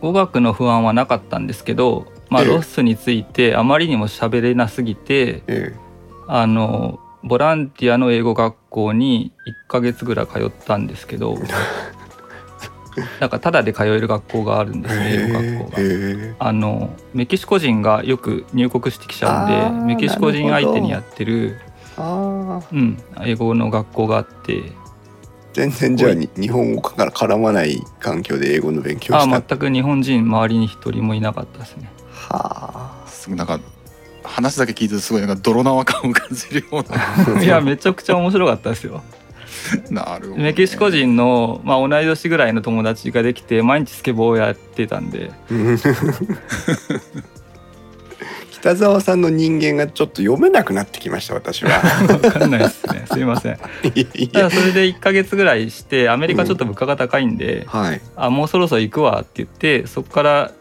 [0.00, 2.48] 語学の不安はなかったんですけど、まあ、ええ。
[2.48, 5.74] ロスについてあまりにも喋れなすぎてえ。
[6.26, 9.32] あのボランティアの英語学校に
[9.66, 11.38] 1ヶ月ぐらい通ったんですけど
[13.18, 16.46] なんかタダで通える学校があるんでえすね英語学校が。
[16.46, 21.58] あのメキシコ人がよく入国してきちゃうんでメキシコ人相手にやってる、
[21.96, 24.62] ああうん、英語の学校があって。
[25.54, 29.42] 全然じゃあに日本語から絡まない環境で英語の勉強した。
[29.48, 31.88] 全く日本人周りに一人もいなかったですね。
[32.12, 33.04] はあ。
[33.28, 33.60] なんか
[34.24, 36.84] 話だけ聞いてすごいなんか泥縄感を感じるよ
[37.38, 39.02] う いやめちゃくちゃ面白かったですよ。
[39.90, 45.30] ななるほどね、メキシコ人の、まあ、同い年ぐらいの友達ができて毎日スケボーをやってたんで。
[45.50, 45.78] う ん
[48.64, 51.82] 北沢さんの人間がちょっと読めなくなってきました私は。
[52.06, 53.04] 分かんないですね。
[53.12, 53.52] すいません。
[53.52, 58.00] いやいただやそれで1ヶ月ぐらいしてアメリカちょっと物価が高いんで、はい。
[58.16, 60.52] あもうそろそろ行くわって言ってそこから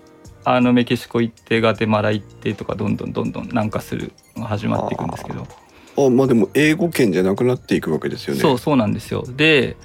[0.45, 5.47] あのメキシコ行ってガテマラ行ってとかどんどんどんどん南下するのが始まっていくんですけど。
[5.95, 8.41] あまあでも英語圏じゃなくなっていくわけですよね。
[8.41, 9.23] そうそうなんですよ。
[9.27, 9.77] で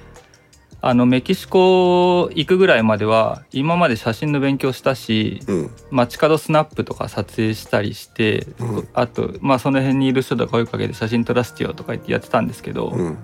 [0.81, 5.71] あのメキシコ行くぐらいまでは今まで写真の勉強したしうん。
[5.91, 8.87] 街角スナップとか撮影したりして、うん。
[8.93, 13.17] あとまあその辺にいる人とか声かけて写真撮らせてよとか言ってやってたんですけど、うん。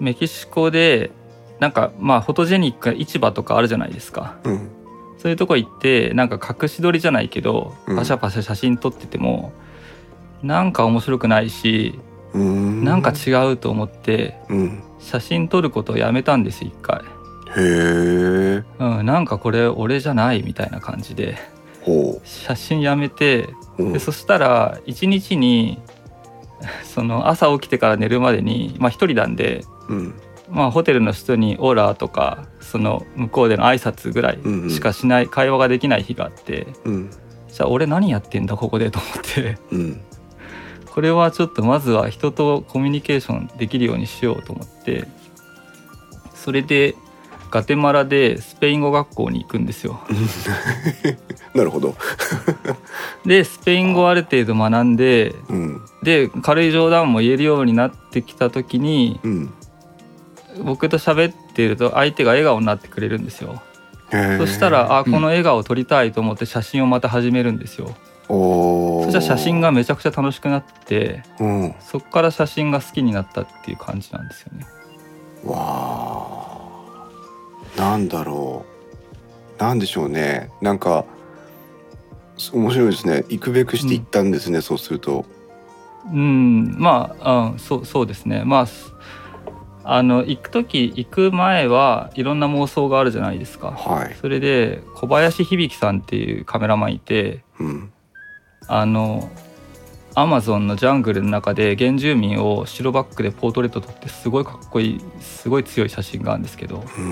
[0.00, 1.10] メキシコで
[1.60, 4.36] なんかまあフォトジェニックな市場とかあるじゃないですか。
[4.44, 4.79] うん
[5.20, 7.96] そういうとこ行ってなんか隠し撮りじゃないけどうん。
[7.96, 9.52] パシャパシャ写真撮ってても、
[10.42, 11.98] なんか面白くないし
[12.32, 12.84] うん。
[12.84, 14.82] なんか違うと思ってうん。
[14.98, 17.02] 写真撮ることをやめたんです一回、へ
[17.56, 21.36] えうん、なんかこれ俺じゃないみたいな感じで
[21.82, 23.92] ほ写真やめてう、うん。
[23.92, 25.80] でそしたら一日に
[26.84, 30.14] その朝起きてから寝るまでにまあ一人なんでうん
[30.50, 34.38] まあホテルの人にオーラとかその向こうでの挨拶ぐらい
[34.70, 37.10] しかしない、会話ができない日があってうん。
[37.48, 39.58] じゃあ俺何やってんだここでと思って。
[39.72, 40.00] うん。
[40.86, 45.06] これはちょっとまずは人とコミュニケーションできるようにしようと思って
[46.34, 46.96] それで
[47.50, 50.00] ガテマラでスペイン語学校に行くんですよ。
[51.54, 51.96] なるほど。
[53.26, 55.80] でスペイン語をある程度学んでうん。
[56.02, 59.54] で軽い冗談も言えるようになってきた時にうん
[60.58, 63.62] 僕と喋っていると相手が笑顔になってくれるんですよ。
[64.38, 67.94] そしたらあこの笑顔を撮りたいと思って写真をまた始めるんですよ。
[68.28, 71.74] おそしたら写真がめちゃくちゃ楽しくなってうん。
[71.80, 74.66] そこから写真が好きになったっていう感じなんですよね。
[75.44, 77.08] わあ
[77.76, 78.64] なんだろ
[79.58, 79.62] う。
[79.62, 80.50] なんでしょうね。
[80.60, 81.04] なんか
[82.52, 83.24] 面白いですね。
[83.28, 85.24] 行くべくして行ったんですね、そうすると。
[86.06, 86.76] うん。
[86.78, 88.42] まあ、うん、そうそうですね。
[88.44, 88.92] まあす
[89.82, 93.70] あの行く時行く前はいろんな妄想があるじゃないですか。
[93.70, 94.16] はい。
[94.20, 97.92] それで小林響さんっていうカメラマンいてうん。
[98.68, 99.30] あの
[100.14, 107.06] アマゾンのジャングルの中で原住民を白バックでポートレート撮ってすごいかっこいいすごい強い写真があるんですけど、そう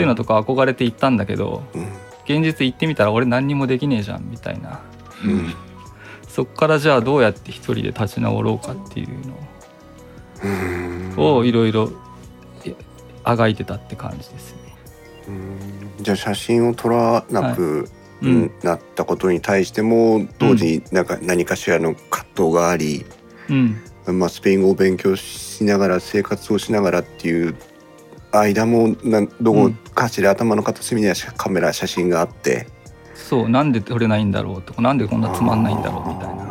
[0.00, 1.82] いうのとか憧れて行ったんだけどうん。
[2.24, 4.80] 現実行ってみたら俺何にもできねえじゃんみたいな。
[5.24, 5.54] うん。
[6.28, 9.38] そっからじゃあどうやって一人で立ち直ろうかっていううんのを
[11.44, 11.92] いろいろ
[13.24, 14.58] あがいてたって感じですね。
[15.28, 16.02] うん。
[16.02, 17.88] じゃあ写真を撮らなく
[18.22, 18.50] うん。
[18.62, 23.04] なったことに対しても当時なんか何かしらの葛藤があり、
[23.50, 23.54] う
[24.12, 24.18] ん。
[24.18, 27.56] まあ、スペイン語を勉強しながら生活をしながらっていう
[28.32, 32.66] 間もなんどこかしら頭の片隅にはカメラ写真があって。
[33.14, 33.48] そう。
[33.48, 36.44] なんで撮れないんだろうとかなんでこんなつまんないんだろうみたいな。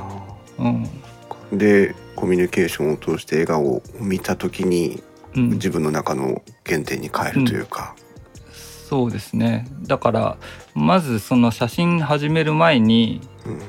[1.51, 1.58] うん。
[1.58, 5.02] でコミュニケーションを通して笑顔を見た時に
[5.36, 7.95] うん、自分の中の原点に変えるというか、
[8.93, 9.67] そうですね。
[9.82, 10.38] だから
[10.76, 13.60] まずその写真始める前にうん。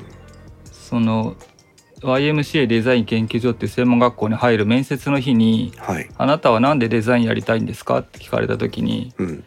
[0.71, 1.35] その
[2.03, 9.45] YMCA デザイン研究所っていう専門学校に入る面接の日にはい、「あなたは何でデザインやりたいんですか?」って聞かれた時にうん。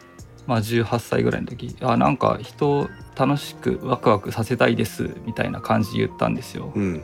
[0.48, 6.72] まあ18歳ぐらいの時「あなんか人を楽しくワクワクさせたいです」みたいな感じで言ったんですよ。
[6.76, 7.04] うん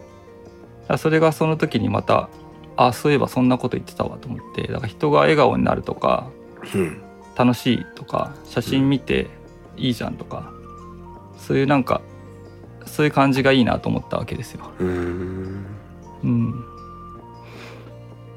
[0.97, 2.29] それがその時にまた
[2.75, 6.29] あそういえばそんなこと言ってたわと思ってだから人が笑顔になるとか
[6.73, 7.01] うん。
[7.35, 9.27] 楽しいとか写真見て
[9.75, 10.51] いいじゃんとか
[11.37, 12.01] そういうなんか
[12.85, 14.69] そういう感じがいいなと思ったわけですよ。
[14.79, 15.65] うーん。
[16.23, 16.65] うん、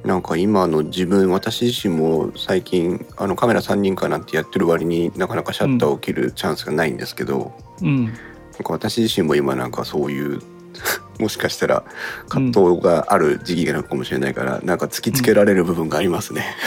[0.04, 10.40] なんか今の自分私自身も最近あのカメラ3人かなんてやってる割になかなかシャッターを切るチャンスがないんですけど、うん、なんか私自身も今なんかそういう
[11.18, 11.82] もしかしたら
[12.28, 16.44] 葛藤がある時期なのかもしれないから、なんか突きつけられる部分がありますね。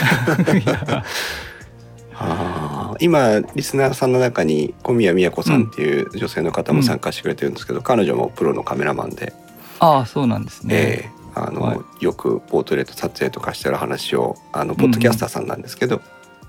[2.21, 9.33] あー今リスナーさんの中に小宮宮子さんっていう女性の方も参加してくれてるんですけど、彼女もプロのカメラマンで、
[9.79, 10.75] ああそうなんですね。
[10.75, 11.79] ええあのはい。
[12.03, 16.01] よくポートレート撮影とかしてる話をあのポッドキャスターさんなんですけど、うん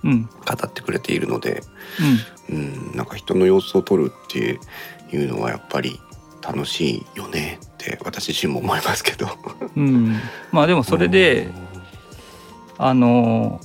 [0.02, 0.22] うん。
[0.22, 0.30] 語
[0.66, 1.62] ってくれているので、
[2.48, 4.58] うん、なんか人の様子を撮るって
[5.14, 6.00] いうのはやっぱり
[6.42, 9.28] 楽しいよねって私自身も思いますけど。
[9.76, 10.16] うん、
[10.52, 11.48] まあでもそれで
[12.78, 13.60] あの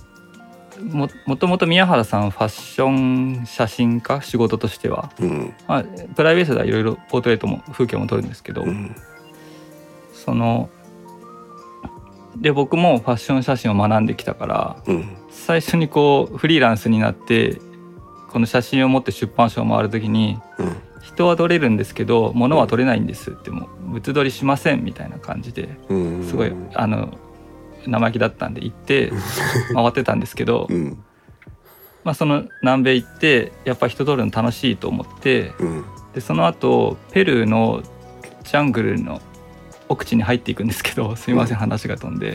[0.82, 5.84] ももともと宮原さんファッション写真家仕事としては、うん、まあ、
[6.16, 8.96] プライベートではいろいろポートレートも風景も撮るんですけど、うん、
[10.14, 10.70] その
[12.36, 17.60] で僕もファッション写真を学んできたからうん、最初にこうフリーランスになって
[18.30, 20.76] この写真を持って出版社を回る時にうん、
[21.16, 27.18] 人は撮れるんですけど物は撮れないんですってもう物撮りしませんみたいな感じでうん、すごいあの
[27.88, 29.12] 生意気だったんで行って
[29.74, 30.98] 回ってたんですけど、うん、
[32.04, 37.82] まあ、その南米行ってやっぱ人撮るの楽しいと思ってうん、でその後ペルーの
[38.44, 39.22] ジャングルの
[39.88, 42.34] 奥地に入っていくんですけどすいません話が飛んで。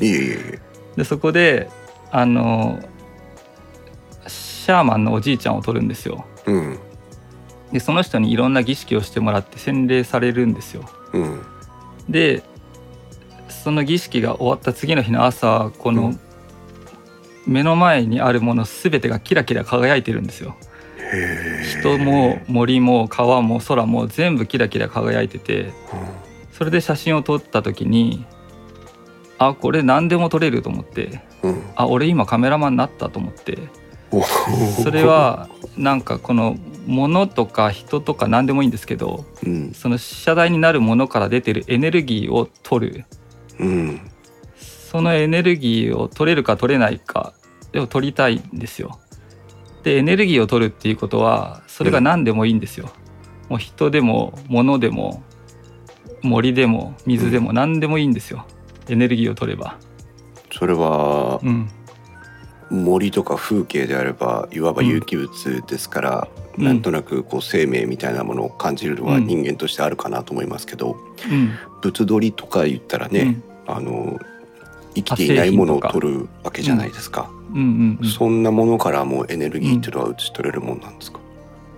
[0.96, 1.68] でそこで
[2.11, 2.80] あの
[4.26, 6.24] シャーマンのおじいちゃんを撮るんですよ。
[6.46, 6.78] うん、
[7.72, 10.88] でその人にいろんな儀式をしてもらって洗礼されるんですよ。
[11.12, 11.42] うん、
[12.08, 12.42] で
[13.48, 16.20] その儀式が終わった次の日の朝このうん。
[17.46, 20.56] 目の前にあるもの全てがキラキラ輝いてるんですよ。
[21.80, 25.72] 人も森も川も空も全部キラキラ輝いてて
[26.52, 28.24] それで写真を撮った時に
[29.36, 33.58] あこれ何でも撮れると思ってうん、うん、あ俺今カメラマンになったと思って
[34.12, 36.56] おそれ、はなんかこの
[36.86, 43.04] 物とか人とか何でもいいんですけどうん、その被写体になるものから出てるエネルギーを取る
[43.58, 44.00] うん、
[44.56, 47.34] そのエネルギーを取れるか取れないか
[47.76, 48.98] を取りたいんですよ。
[49.82, 52.90] でエネルギーを取るっていうことはそれが何でもいいんですよ。
[53.50, 55.22] もう人でも物でも
[56.22, 58.46] 森でも水でも何でもいいんですよ。
[58.88, 59.76] エネルギーを取れば。
[60.50, 61.68] それはうん。
[62.70, 69.26] 森とか風景であればいわば有機物ですから、うんなんとなくこう生命みたいなものを感じるのはうん。
[69.26, 70.96] 人間としてあるかなと思いますけど、
[71.30, 71.53] うん。
[71.82, 74.18] 物取りとか言ったらね、あの
[74.94, 78.09] 生きていないものを取るわけじゃないですか、うんうんうん。
[78.09, 81.20] そんなものからもエネルギーっていうのは移し取れるもんなんですか、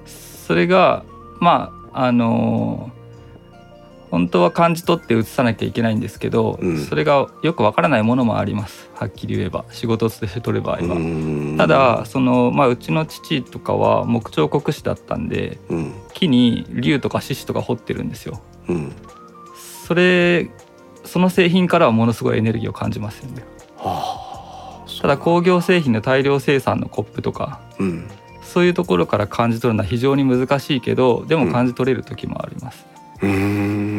[0.06, 1.04] それが
[1.40, 3.01] まああのー
[4.12, 6.84] 本当は感じ取って移さなきゃいけないんですけど、うん。
[6.84, 8.90] それがよくわからないものもあります。
[8.94, 9.64] はっきり言えば。
[9.70, 10.96] 仕事として取る場合は。
[10.96, 11.54] うん。
[11.56, 15.94] ただその、まあ、うちの父とかは木彫国師だったんでうん。
[16.12, 18.42] 木に竜とか獅子とか彫ってるんですよ。
[18.68, 18.92] うん。
[19.86, 20.50] それ
[21.04, 23.42] その製品からはものすごいエネルギーを感じますよね。
[23.78, 28.06] はあただ工業製品の大量生産のコップとかうん。
[28.42, 32.84] そういうところから感じ取るのは非常に難しいけどでも感じ取れる時もあります。
[33.22, 33.91] うーんうーん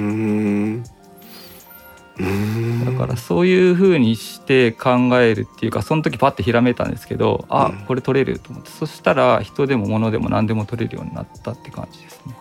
[2.86, 7.86] だからそういう風にして考えるっていうかその時パッてひらめいたんですけどあうん。
[7.86, 8.70] これ取れると思って。
[8.70, 12.36] そしたら人でも物でも何でも取れるようになったって感じですね。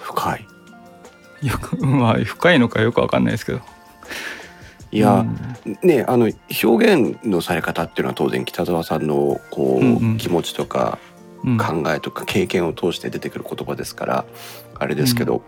[0.00, 0.46] 深い。
[1.46, 3.60] よく まあ深いのかよくわかんないですけど。
[4.90, 5.24] いや、
[5.64, 5.78] うん。
[5.82, 6.32] ねあの
[6.64, 10.16] 表現のされ方っていうのは当然北澤さんのこう、うんうん。
[10.16, 10.98] 気持ちとか
[11.44, 11.56] うん。
[11.56, 14.24] 考えとか経験を通して出てくる言葉ですから
[14.76, 15.42] あれですけど、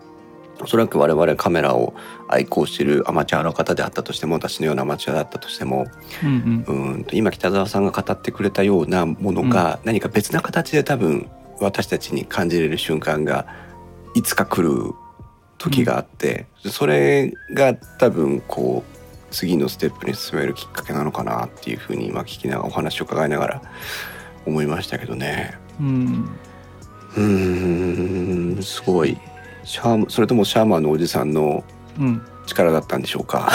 [0.63, 1.95] おそらく我々カメラを
[2.29, 5.87] 愛好しているアマチュアの方であったとしても私のようなアマチュアだったとしても
[6.23, 11.31] うんうーんと今北澤さんが語ってくれたようなものが何か別な形で多分
[11.61, 13.47] 私たちに感じれる瞬間が
[14.15, 14.93] いつか来る
[15.59, 19.01] 時があって、それが多分こう
[19.31, 23.63] 次のステップに進めるきっかけなのかなっていうふうに今聞きながらお話を伺いながら
[24.47, 25.59] 思いましたけどね。
[25.79, 26.31] うん。
[27.17, 29.19] うーんすごい
[29.71, 31.62] シャーマそれともシャーマンのおじさんの
[31.99, 32.23] うん。
[32.47, 33.53] 力だったんでしょうか？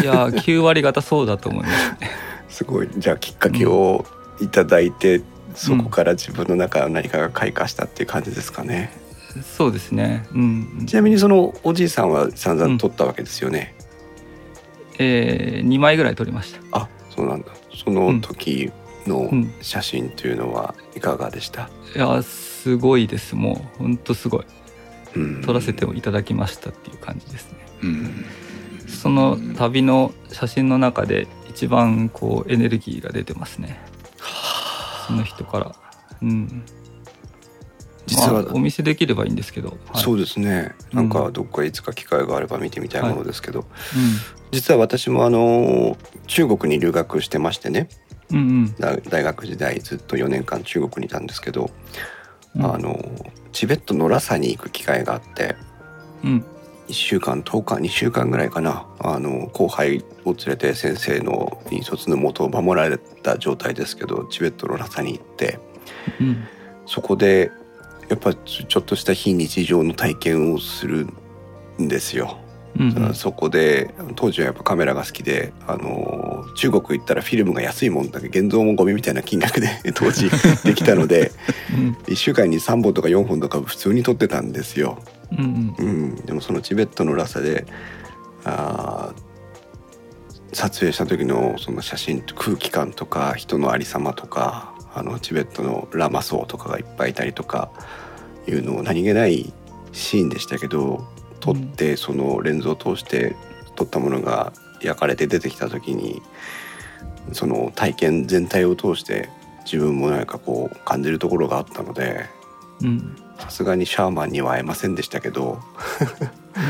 [0.00, 2.10] いや9割方そうだと思いますね。
[2.48, 2.88] すごい。
[2.96, 4.06] じゃあきっかけを
[4.40, 5.20] いただいて、
[5.54, 8.90] そこから自分の中の何かが開花したっていう感じですかね、
[9.42, 10.24] そうですね。
[10.32, 10.86] うん。
[10.86, 13.74] ちなみにそのおじいさんは散々撮ったわけですよね、
[14.98, 16.60] えー、2枚ぐらい撮りました。
[16.72, 17.48] あそうなんだ。
[17.84, 18.70] その時
[19.06, 19.52] のうん。
[19.60, 23.36] 写真というのはいかがでした、いやすごいです。
[23.36, 24.40] もう本当すごい。
[24.40, 24.57] うん
[25.44, 27.58] 撮らせていただきましたっていう感じですね。
[27.82, 28.24] うん
[28.88, 33.78] その旅の写真の中で一番こうエネルギーが出てますね。
[35.06, 35.74] その人から。
[36.22, 36.64] うん。
[38.06, 39.76] 実はまあお見せできればいいんですけど。
[39.92, 43.64] はい、そうですねうんなんかどっかいつか機会があれば見てみたいものですけど、う
[44.50, 45.96] 実は私もあの
[46.26, 47.88] 中国に留学してましてね
[48.32, 48.36] ん。
[48.36, 51.70] うんだ大学時代ずっと4年間中国にいたんですけど、
[52.56, 52.64] うん。
[52.64, 52.98] あの
[53.52, 55.56] チベットのラサに行く機会があって
[56.24, 56.44] うん。
[56.88, 65.58] 1週間10日2週間ぐらいかなあの後輩を連れて先生の引率のもとを守られた状態ですけどチベットのラサに行って
[66.20, 66.44] うん。
[66.86, 67.50] そこで
[68.08, 71.06] やっぱちょっとした非日常の体験をする
[71.78, 72.38] んですよ。
[72.76, 73.06] うん。
[73.06, 73.14] うん。
[73.14, 80.30] そこで当時はやっぱカメラが好きであの中国行ったらフィルムが安いもんだけ現像もゴミみたいな金額で 当時
[80.64, 81.32] できたので
[81.76, 81.96] うん。
[82.06, 84.98] 1週間に3本とか4本とか普通に撮ってたんですよ。
[85.36, 85.74] うん。
[85.78, 87.66] うん、でもそのチベットのラサで
[88.44, 89.28] あー
[90.52, 97.70] 撮影した時のその写真空気感とか人のありさまとかあのチベットのラマ僧とかがいっぱいいたりとか
[98.46, 99.52] いうのを何気ない
[99.92, 101.06] シーンでしたけど
[101.54, 103.36] 撮ってそのレンズを通して
[103.76, 106.22] 撮ったものが焼かれて出てきた時に
[107.32, 109.28] その体験全体を通して
[109.64, 112.26] 自分も何かこう感じるところがあったので
[112.82, 113.16] うん。
[113.38, 115.60] さすがにシャーマンには会えませんでしたけど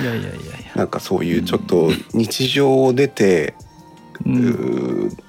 [0.03, 0.39] いやいやいやいや。
[0.75, 3.55] なんかそういうちょっと日常を出て、
[4.27, 4.29] う。
[4.29, 5.29] うんー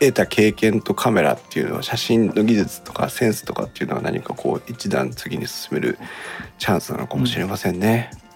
[0.00, 5.98] 得た経験とカメラっていうのは写真の技術とかセンスとかっていうのは何かこう一段次に進める
[6.58, 8.10] チャンスなのかもしれませんね。
[8.14, 8.29] うん。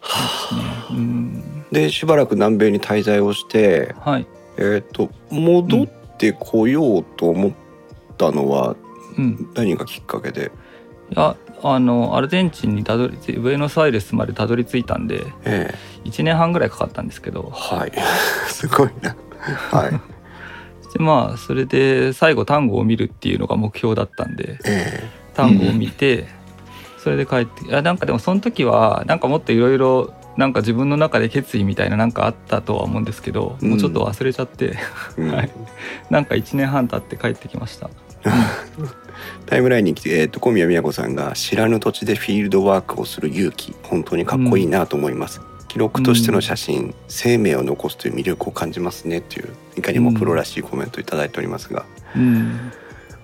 [0.00, 1.64] そうん。
[1.70, 4.26] でしばらく南米に滞在をして、はい。
[4.56, 5.86] えー、と戻っ
[6.16, 7.52] てこようと思っ
[8.16, 8.76] たのは
[9.16, 9.50] うん。
[9.54, 10.50] 何がきっかけで、
[11.10, 17.92] いやあのアルゼンチンにたどり着いブエノスアイレスまでたどり着いたんでえ1年半ぐらいかかったんですけどはい
[18.48, 19.16] すごいな。
[19.70, 19.90] はい。
[20.92, 26.26] でまあそれで最後単語を見るっていうのが目標だったんでえ単語を見て、
[27.08, 33.70] それで帰っていやなんかでもその時はなんかもっといろいろなんか自分の中で決意みたいななんかあったとは思うんですけど、うん。
[33.70, 34.76] もうちょっと忘れちゃって
[35.16, 35.30] うん。
[35.32, 35.50] はい。
[36.10, 37.88] なんか1年半経って帰ってきました。
[39.46, 49.48] タイムラインに来て、えー、と小宮宮子さんが知らぬ土地でフィールドワークをする勇気本当にかっこいいなと思います、記録としての写真、生命を残すという魅力を感じますねという
[49.78, 51.86] いかにもプロらしいコメントをいておりますが。
[52.14, 52.70] うん。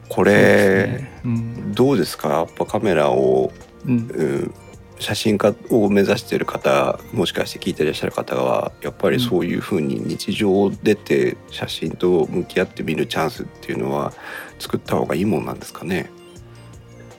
[0.09, 1.21] これ、すね。
[1.25, 1.73] うん。
[1.75, 2.29] どうですか？
[2.29, 3.53] やっぱカメラを、
[3.87, 3.97] うん。
[3.97, 4.55] うん、
[4.99, 14.13] 写真家を目指している方もしかして聞いていらっしゃる方はやっぱりそういうふうに日常出て写真と向き合ってみるチャンスっていうのは
[14.59, 16.11] 作った方がいいもんなんですかね。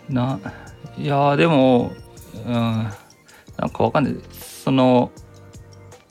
[0.10, 0.40] な
[0.98, 1.92] いやーでも
[2.46, 2.54] うん
[3.58, 4.16] なんかわかんない。
[4.32, 5.12] その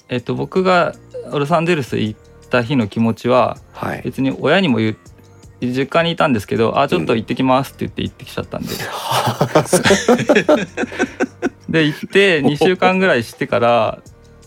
[0.08, 0.94] えっと僕が
[1.32, 4.96] ロサンゼルス行った日の気持ちははい、別に親にも言う
[5.72, 8.68] 実家にいたんですけど「あちょっと行ってきます」って言って行ってきちゃったんで、
[11.68, 13.98] で行って2週間ぐらいしてから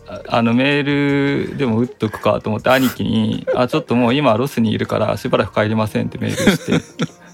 [0.08, 6.80] ああのメールでも打っとくかと思って兄貴に「あちょっともう今ロスにいるからしばらく帰りません」ってメールして。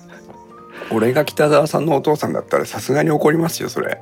[0.91, 3.99] 俺が北沢さんのお父さんだったらさすがに怒りますよそれ。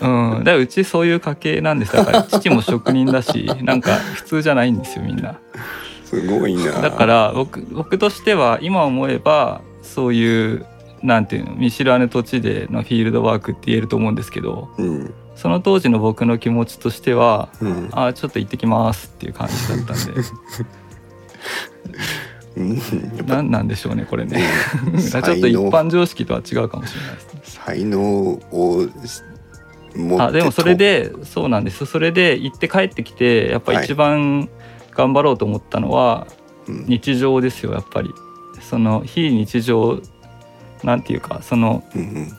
[0.00, 0.38] うん。
[0.40, 5.38] だからうちそういう家系なんですだから父も職人だしなんか普通じゃないんですよみんな。
[6.12, 6.72] すごいな。
[6.82, 10.66] だから僕僕としては今思えばそういう
[11.02, 15.14] なんていうの見知らぬ土地でのフィールドワークって言えると思うんですけどうん。
[15.34, 17.88] その当時の僕の気持ちとしてはうん。
[17.92, 20.20] あーちょっと行ってきますっていう感じだったんで。
[23.26, 24.42] 何なんでしょうねこれね。
[24.92, 25.00] うん。
[25.00, 27.40] ちょっと一般常識とは違うかもしれないですね。
[27.44, 28.86] 才能を
[30.18, 31.86] あでもそれでそうなんです。
[31.86, 34.48] それで行って帰ってきてやっぱ一番
[34.94, 36.26] 頑張ろうと思ったのは
[36.68, 36.84] うん。
[36.86, 38.10] 日常ですよやっぱり。
[38.60, 40.00] その非日常
[40.84, 42.30] なんていうかそのうん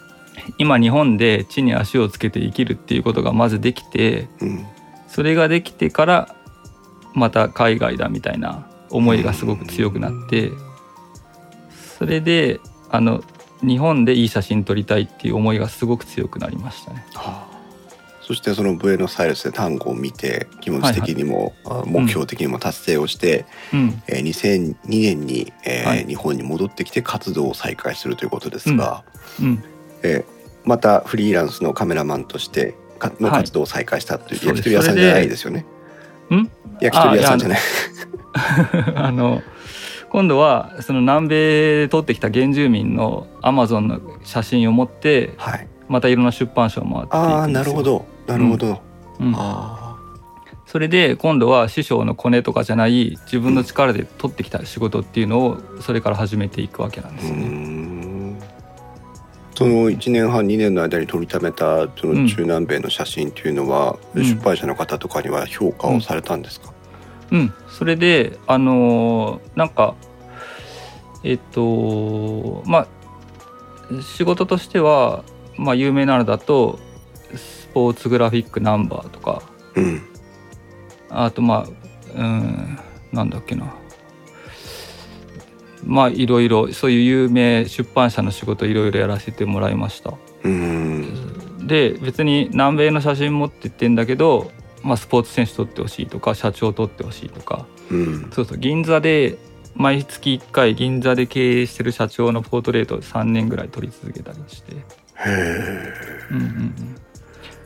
[0.58, 4.66] 今日本で地に足をつけて生きるっていうことがまずできてうん。
[5.08, 6.36] それができてから
[7.14, 10.51] また海外だみたいな思いがすごく強くなって
[11.99, 13.24] それであの
[13.62, 17.06] 日本でいい写真撮りたいっていう思いがすごく強くなりましたね。
[17.14, 17.53] はあ
[18.26, 26.05] そしてそのブエノスアイレスで単語を見て気持ち的にも、あ目標的にも達成をして、うん、えー2002年に、えーはい。
[26.05, 29.03] 日本に戻ってきて活動を再開するということですが、
[29.41, 29.63] うん、
[30.03, 30.34] えー
[30.65, 33.41] またフリーランスのカメラマンとしてかのはい。
[33.41, 35.65] 活動を再開したという、焼き鳥屋さんじゃないですよね。
[36.32, 36.49] ん？
[36.80, 37.59] 焼き鳥屋さんじゃない。
[38.95, 39.41] あの
[40.09, 41.36] 今度はその南米
[41.82, 45.67] で撮ってきた原住民のアマゾンの写真を持ってはい。
[45.89, 47.36] またいろんな出版社を回っていくんですよ。
[47.36, 48.82] ああなるほ、どなるほど。
[49.19, 49.97] うん、あ
[50.65, 57.38] それで今度は師匠のコネとかじゃない自分の力で取ってきた仕事っていうのをそれから始めていくわけなんですね。
[57.45, 58.39] ん。
[59.55, 64.26] その1年半2年の間に撮りためたその中南米の写真っていうのは、うん。
[64.26, 66.74] 出版社の方とかには評価をされたんですか、
[67.32, 69.95] うん、それであのーなんか
[71.24, 72.88] えっとまあ
[74.01, 75.24] 仕事としては、
[75.57, 76.93] まあ、有名なのだとス
[77.74, 79.43] ポーツグラフィックナンバーとか。
[79.76, 80.01] うん。
[81.09, 81.67] あとまあ
[82.15, 82.80] うん
[83.11, 83.74] なんだっけな。
[85.86, 90.13] まあいろいろそういう有名出版社の仕事いろいろやらせてもらいました。
[90.43, 91.67] うん。
[91.67, 94.51] で別に南米の写真持ってってんだけど、
[94.82, 97.65] まあ、スポーツ選手撮ってほしいとか社長撮ってほしいとか。
[97.89, 98.32] うん。
[98.32, 99.38] そうそう銀座で
[99.76, 104.80] 毎月1回銀座で経営してる社長のポートレートを3年ぐらい撮り続けたりして、へ
[105.28, 105.93] え
[106.32, 106.95] うんうんうん、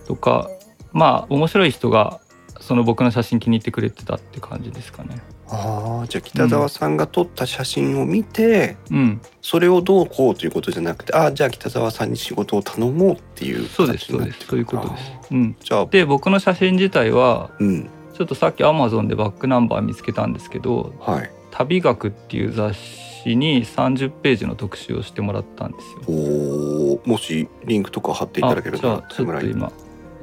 [0.07, 0.49] とか
[0.93, 2.19] まあ面白い人が
[2.59, 5.21] その僕の写真気に入ってくれてたって感じですかね。
[5.49, 14.47] ああじゃあ北沢さんが撮った写真を見て、うん、それをどうこうということじゃなくてああじゃあ北沢さんに仕事を頼もうっていうそうですそうです。
[14.47, 15.11] そういうことです。
[15.13, 15.27] あ。
[15.31, 17.89] うん、じゃあで僕の写真自体はうん。
[18.17, 26.15] ちょっとさっきアマゾンでバックナンバー見つけたんですけどはい「旅学」っていう雑誌に30ページの特集をしてもらったんですよ。
[26.15, 29.71] おおもしリンクとか貼っていただけるとあじゃあちょっと今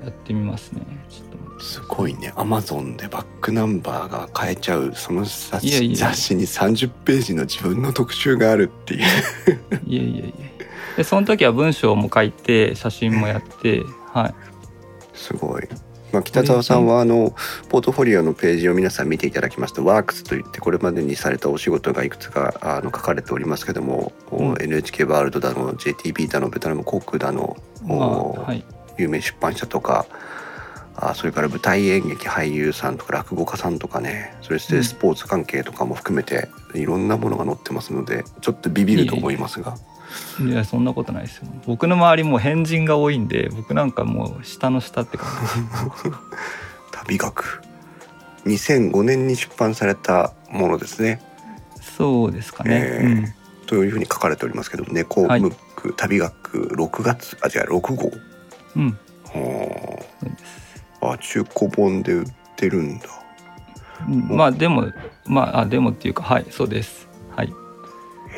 [0.05, 0.83] やってみますね。
[1.09, 9.01] ちょっと待ってすごいねアマゾンでバックナンバーが変えちゃうその雑いやいや雑誌に30ページの自分の特集があるっていう
[9.87, 10.55] いえいえいえ。
[10.97, 13.83] でその時は文章も書いて写真もやって、
[14.13, 14.35] はい。
[15.13, 15.69] すごい。
[16.13, 17.35] まあ、北澤さんはあの
[17.69, 27.57] ポートフォリオのページを皆さん見ていただきますとワークスといってこれまでにされたお仕事がいくつかあの書かれておりますけども、うん NHK ワールドだの JTB だのベトナム航空だの、
[27.89, 28.65] はい。
[28.99, 30.07] 有名出版社とか
[30.97, 39.77] あそれから舞台演劇俳優さんとか落語家さんとかねそしてスポーツ関係とかも含めていろんなものが載ってますのでちょっとビビると思いますが。
[40.41, 41.49] いやそんなことないですよ。
[41.67, 45.27] 僕の周りもう変人が多いんで、僕なんかもう下の下って感
[46.05, 46.11] じ。
[46.93, 47.63] 旅学。
[48.47, 51.21] 2005年に出版されたものですね。
[51.99, 58.13] そうですかね、えーというふうに書かれておりますけど猫ムック、旅学6月あ違う6号
[58.77, 59.99] うん、うん、は
[61.03, 61.13] あ。
[61.13, 63.07] あ中古本で売ってるんだ。
[64.09, 64.37] うん。
[64.37, 64.87] まあでも
[65.27, 67.09] まああでもっていうかはいそうです。
[67.37, 67.49] はい。
[67.49, 67.53] へ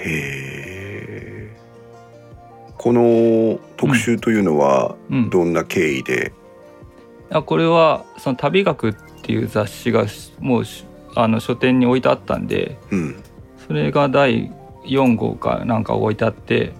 [0.04, 1.56] え。
[2.76, 5.30] この特集というのはうん。
[5.30, 6.32] どんな経緯で、
[7.30, 10.06] あこれはその旅学っていう雑誌が
[10.40, 10.84] もうし
[11.14, 13.22] あの書店に置いてあったんでうん。
[13.66, 14.52] それが第
[14.84, 16.72] 4号かなんか置いてあって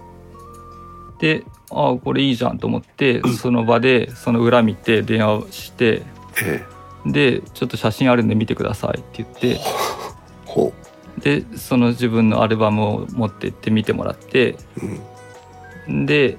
[1.19, 6.03] であこれいいじゃんと思ってその場でその裏見て電話して
[6.43, 6.63] え
[7.05, 9.59] でちょっと写真あるんで見てくださいって言って
[11.43, 14.57] でその自分のアルバムを持ってって見てもらってう、
[15.87, 16.37] うん、で、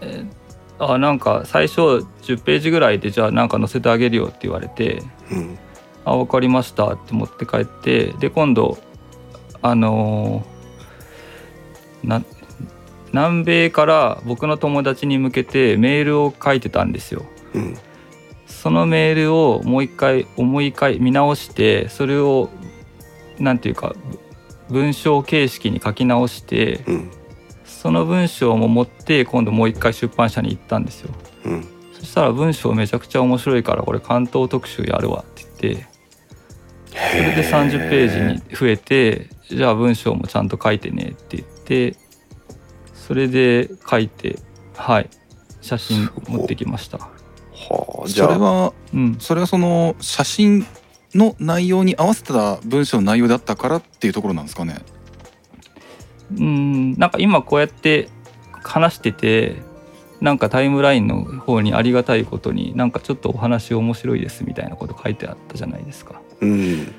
[0.00, 0.38] えー
[0.80, 1.80] あなんか最初
[2.22, 5.58] 10ページぐらいでじゃあなんか載せてあげるよって言われてうん
[6.04, 8.78] 「あ分かりました」って持って帰ってで今度
[9.60, 12.22] あのーな
[13.12, 17.24] 南米から僕の友達に向けてメールを書いてたんですよ。
[17.54, 17.76] うん。
[18.46, 22.50] そのメールをもう一回思い返見直してそれを
[23.38, 23.94] なんていうか
[24.68, 27.10] 文章形式に書き直してうん。
[27.64, 31.14] その文章も持って今度もう一回出版社に行ったんですよ。
[31.44, 31.64] うん。
[31.92, 35.86] そしたら文章めちゃくちゃ面白いからこれ関東特集やるわって言って
[36.90, 41.96] それで30ページに増えてじゃあ文章もちゃんと書いてねって言って
[43.08, 44.38] それで書いて
[44.76, 45.10] はい。
[45.60, 46.98] 写真持ってきました。
[46.98, 47.08] は
[48.04, 48.28] あじゃあ。
[48.28, 49.16] それはうん。
[49.18, 50.66] それはその写真
[51.14, 54.76] の内容に合わせた文章の内容だったからっていうところなんですかね？
[56.36, 58.10] うんなんか今こうやって
[58.62, 59.56] 話してて
[60.20, 66.20] なんかタイムラインの方にありがたいことになんかちょっとお話面白いですみたいなこと書いてあったじゃないですか。
[66.42, 66.92] うん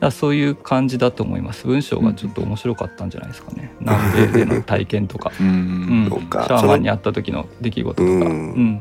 [0.00, 1.66] らそういう感じだと思います。
[1.66, 6.08] 文章がちょっと面白かったんじゃないですかね、南米での体験とか、う うん。
[6.08, 8.08] シャーマンに会った時の出来事とか。
[8.10, 8.20] うん。
[8.20, 8.80] うん。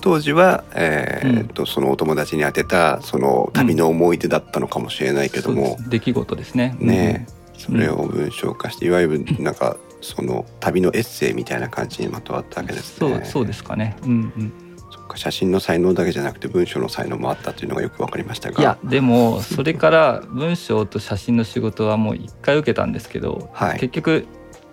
[0.00, 6.76] 当時は、えーっとそのお友達に宛てたその旅の思い出だったのかもしれないけども、出来事ですね。
[6.78, 7.26] ね
[7.56, 13.14] それを文章化していわゆるなんかその旅のエッセイみたいな感じにまとまったわけですね。
[13.14, 13.96] そうそうですかね。
[14.04, 14.52] うんうん
[15.14, 24.26] 写真の才能だけじゃなくて文章の才能もあったというのがよくわかりましたがいやでもそれから文章と写真の仕事はもう一回受けたんですけど、はい結局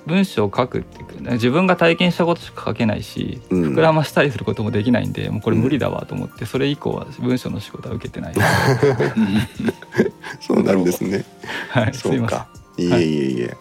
[0.06, 8.34] 文章を書くっていうか自分が体験したことしか書けないし、うん膨らましたりすることもできないんでもうこれ無理だわと思って、それ以降は文章の仕事は受けてない
[10.42, 11.24] そうなんですね。
[11.70, 12.48] はいすそいうませんか。
[12.78, 13.46] いえいえいえ。
[13.46, 13.58] はい。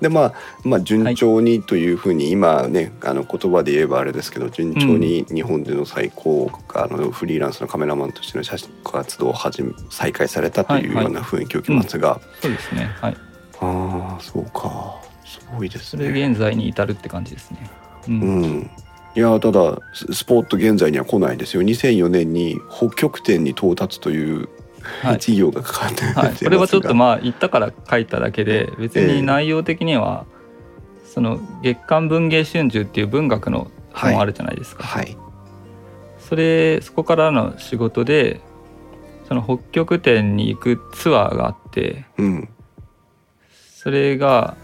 [0.00, 12.90] でまあまあ順調にというふうに今ねあの言葉で言えばあれですけど順調に日本での最高あのフリーランスのカメラマンとしての写真活動を始め再開されたというような雰囲気を受けますが、そうですね。
[13.00, 13.16] はい。
[13.60, 14.96] ああそうか。
[15.24, 16.12] すごいですそね。
[16.12, 17.70] れ現在に至るって感じですね。
[18.08, 18.70] うん、うん。
[19.16, 21.62] いやただススポット現在には来ないですよ。
[21.62, 24.48] 2004年に北極点に到達というはい
[25.14, 30.26] 一行が書かれてはい、これはちょっとまあ言ったから書いただけで別に内容的には
[31.04, 35.16] その月刊文芸春秋っていう文学の本あるじゃないですか、はい。
[36.18, 38.40] それそこからの仕事で
[39.28, 42.48] その北極点に行くツアーがあってうん。
[43.74, 44.56] それが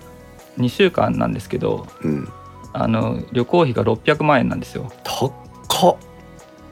[0.58, 2.28] 2週間なんですけどうん。
[2.74, 4.90] あの旅行費が600万円なんですよ。
[5.04, 5.32] 高っ。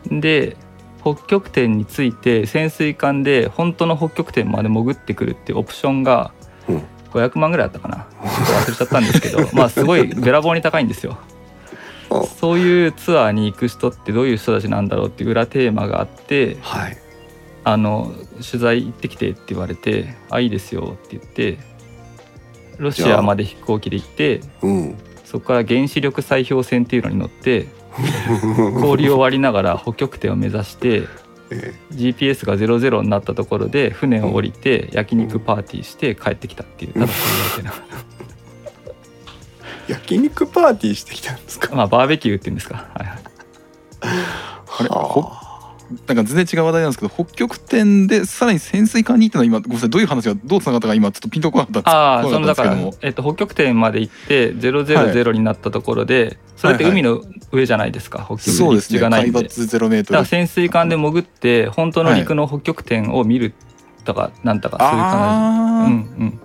[0.06, 0.56] で
[1.00, 6.32] 北極点について潜水艦で本当の北極点まで潜ってくるっていうオプションが
[6.68, 11.18] うん500万ぐらいあったかなちょっと忘れちゃったんですけど まあすごいべらぼうに高いんですよ
[12.08, 16.96] あそういうツアーに行く人ってどういう人たちなんだろうっていう裏テーマがあってはい。
[17.62, 21.58] あの取材行ってきてって言われて「あいいですよ」って言って
[22.78, 24.94] ロシアまで飛行機で行ってうん。
[25.24, 27.68] そこから原子力砕氷船っていうのに乗って
[28.80, 31.08] 氷を割りながら北極点を目指して
[31.50, 37.74] え GPS が00になったところで船を降りて焼肉パーティーして帰ってきたっていうただそういうわ
[39.88, 41.68] え焼肉パーティーしてきたんですか？
[41.68, 42.86] けなまあバーベキューっていうんですか。
[42.94, 43.18] はいはい。
[44.02, 44.88] あれ？
[46.06, 57.22] なんか全然違う話題なんですけど北極点でさらに潜水艦にっていうのは今ごめんなさいどういう話がどうつながったか今ちょっとピンとこなかったんですああこそのだからえっと、北極点まで行って000になったところで、それって海の
[57.52, 58.98] 上じゃないですか、北極そうですね。
[58.98, 59.38] 陸地がないんで。
[59.38, 60.12] 海抜ゼロメートル。
[60.12, 63.54] だから潜水艦で潜って本当の陸の北極点を見る
[64.04, 66.40] とかなんとかそういう感じ、うんうん、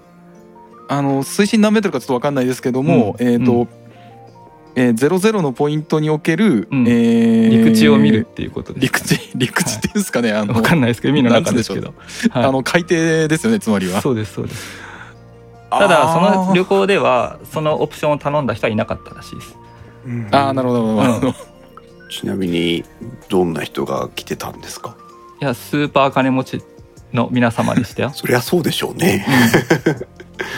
[0.88, 3.28] あの水深何メートルかちょっと分かんないですけども、うん。
[3.28, 3.68] えっ、と、
[4.76, 6.88] えー、00のポイントにおける、うん。
[6.88, 11.94] えー陸地を見るっていうことです陸地 陸地っていうんですかね、あのわかんないですけど海の中ですけど、
[12.30, 12.44] はい。
[12.46, 12.90] あの海底
[13.28, 14.02] ですよねつまりは。
[14.02, 14.68] そうですそうです。
[15.70, 19.56] ただその旅行ではそのオプションを頼んだ人はいなかったらしいです。
[20.32, 21.34] ああなるほどなるほど、
[22.12, 22.84] ちなみに
[23.30, 24.96] どんな人が来てたんですか？
[25.42, 26.62] いやスーパー金持ち
[27.14, 28.12] の皆様でしたよ。
[28.16, 29.26] そりゃそうでしょうね。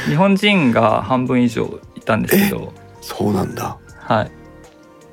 [0.07, 2.74] 日本人が半分以上いたんですけど。
[3.01, 4.31] そうなんだはい。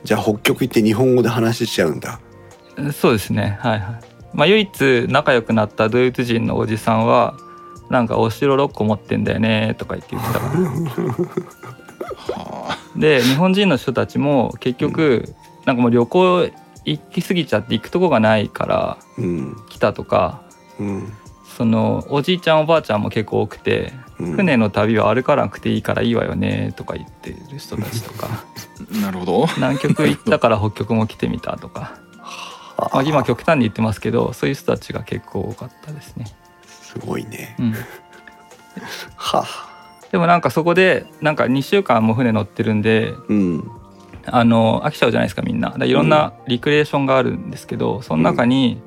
[0.05, 2.20] じゃあ北極行って日本語で話しちゃうんだ。
[2.92, 3.59] そうですね。
[3.61, 4.01] はいはい。
[4.32, 7.34] まあ唯一仲良くなったドイツ人のおじさんは
[7.90, 10.40] なんかお城6個持ってんだよねとか言って言ってた。
[10.40, 10.47] か
[12.36, 15.34] らはで日本人の人たちも結局
[15.64, 16.51] なんかもう旅行
[16.84, 19.57] 行き過ぎちゃって行くとこがないからうん。
[19.68, 20.42] 来たとか
[20.78, 21.12] うん。
[21.57, 28.29] そのおじいちゃんおばあちゃんも結構多くてうん船の旅は歩かなくていいからいいわよねとか言ってる人たちとか。
[28.29, 28.45] あ
[29.01, 29.47] なるほど。
[29.57, 31.95] 南極行ったから北極も来てみたとか、
[32.77, 36.27] まあ、今極端に言ってますけどそういう人たちが結構多かったですね。
[36.67, 37.57] すごいね。
[37.59, 37.73] うん、
[39.17, 39.47] はあ。
[40.12, 43.71] でもなんかそこでなんか2週間も船乗ってるんでうん。
[44.27, 45.75] あの飽きちゃうじゃないですかみんな。
[45.77, 48.81] だいろんなリクレーションがあるんですけど、その中に、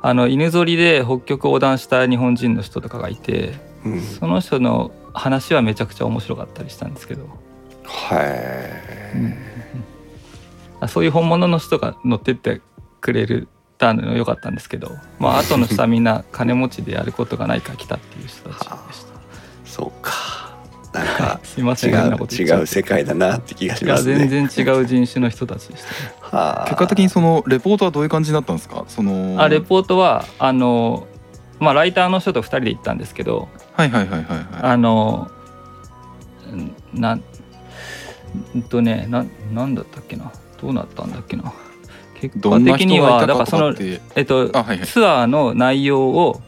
[0.00, 3.54] あの犬ぞりで北極横断した日本人の人とかがいて
[3.84, 7.26] うんその人の話はめちゃくちゃ面白かったりしたんですけど、
[7.84, 9.52] はい
[10.80, 12.60] あそういう本物の人が乗ってって
[13.00, 18.64] くれるたのよかったんですけど、まあ後の人はみんな金持ちでやることがないから来たっていう人たちで
[18.94, 19.12] した。
[19.64, 20.12] そうか
[20.92, 21.40] なんか。
[21.44, 22.62] すいませ違ん変なうこと言っちゃって。
[22.62, 24.26] 違う世界だなって気がしいやますね。
[24.28, 25.88] 全然違う人種の人たちでした。
[25.88, 25.94] ね。
[26.20, 26.64] はあ。
[26.66, 28.84] 結果的にそのレポートはどういう感じになったんですか？
[28.88, 31.06] そのあレポートはあの
[31.58, 34.46] まあライターの人と2人で行ったんですけどはいはいはいはいはい。
[34.62, 35.30] あの
[36.54, 37.22] んなん
[38.54, 40.30] うんとねななんだったっけな？
[40.60, 41.52] どうなったんだっけな？
[42.20, 43.74] 結果的にはだからその
[44.14, 44.86] えっとあはいはい。
[44.86, 46.40] ツアーの内容を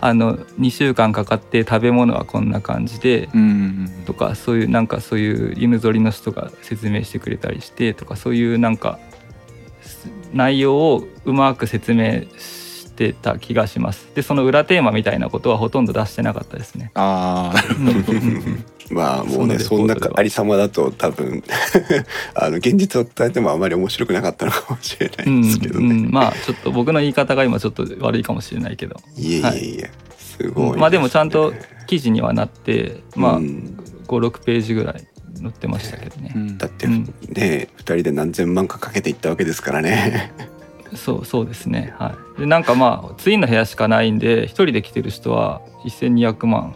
[0.00, 3.48] あの2週間かかって食べ物はこんな感じでうんうん
[3.96, 8.98] うんとかそういうなんかそういう犬ぞりの人が説明してくれたりしてとかそういうなんか
[9.80, 12.63] す内容をうまく説明して
[13.12, 14.08] た気がします。
[14.14, 16.90] でその裏テーマみたいなことはほとんど出してなかったですね。
[16.94, 17.88] ああうん。
[17.88, 21.42] うんうんまあもうねそんなありさまだと多分
[22.34, 28.96] あの現実を伝えてもあまり面白くなかったのかもしれないですけどね、うんうんまあちょっと僕の言い方が今ちょっと悪いかもしれないけど。
[29.16, 31.54] いえいえいえ、すごいすね、まあでもちゃんと
[31.86, 35.06] 記事にはなってまあうん56ページぐらい
[35.40, 36.58] 載ってましたけどね、うん。
[36.58, 37.14] だってうん。
[37.30, 40.32] ね二人で何千万かかけていったわけですからね
[40.94, 41.94] そうそうですね。
[41.98, 42.40] はい。
[42.40, 46.74] でなんかまあツインの部屋しかないんで一人で来てる人は1200万。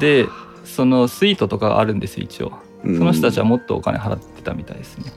[0.00, 0.26] で
[0.64, 2.52] そのスイートとかがあるんですよ一応。
[2.84, 2.98] うん。
[2.98, 5.12] その人たちはもっとお金払ってたみたいですね。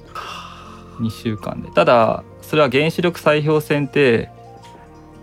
[0.99, 1.69] 2週間で。
[1.71, 4.29] ただそれは原子力砕氷船って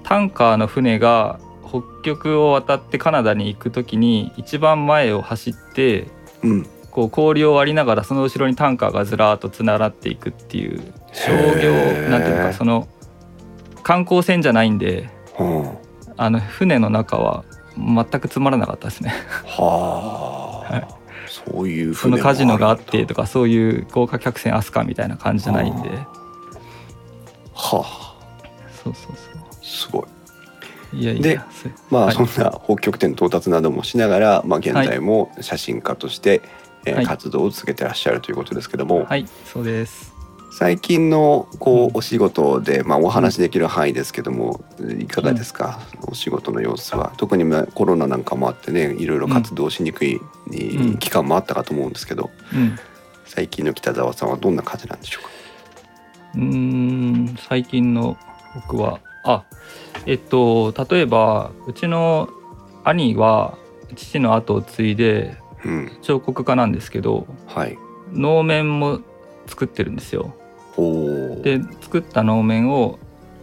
[0.03, 1.39] タンカーの船が
[1.69, 6.09] 北極を渡ってカナダに行く時に一番前を走って
[6.43, 10.81] うんこう氷を割りながらその後ろにタンカーがずらーっとつながっていくっていう
[11.13, 11.73] 商業
[12.09, 12.89] なんていうのかその
[13.83, 15.77] 観光船じゃないんでは
[16.17, 17.45] あの船の中は
[17.77, 19.15] 全くつまらなかったですね。
[19.59, 20.73] あ、はあ。
[20.73, 25.91] はいそういうそのカジノがあってとかかそういう豪華客船アスカみたいな感じじゃないんで。
[27.55, 28.17] はあ。
[28.83, 29.13] そうそう
[29.61, 30.07] そすごい
[30.93, 31.73] ういやいでやそう。
[31.89, 32.15] まあ、はい。
[32.15, 36.43] そんな北極点到達などもしながら、まあ、現在も写真家として、
[36.87, 37.07] えーはい。
[37.07, 40.13] 活動を続けてらっしゃるということですけども、はいそうです。
[40.53, 41.89] 最近のこうん。
[41.89, 44.65] うお仕事で、まあ、お話しできる範囲ですけども
[44.99, 45.79] いかがですか、
[46.09, 47.13] お仕事の様子は。
[47.19, 52.31] 特にまあコロナなんかもあってねいろいろ活動しにくい、うん期間もあったかと思うんですけど。
[52.53, 52.77] うん。
[53.27, 55.31] 最近の北澤さんはどんな感じなんでしょうか？
[56.35, 58.17] うーん最近の
[58.69, 59.45] 僕はあ
[60.05, 62.29] えっと例えばうちの
[62.83, 63.57] 兄は
[63.95, 65.50] 父の後を継いでうん
[66.03, 67.79] 彫刻家なんですけどはい。
[68.13, 69.01] 能面も
[69.47, 70.35] 作ってるんですよ。
[71.43, 72.99] で作った能面を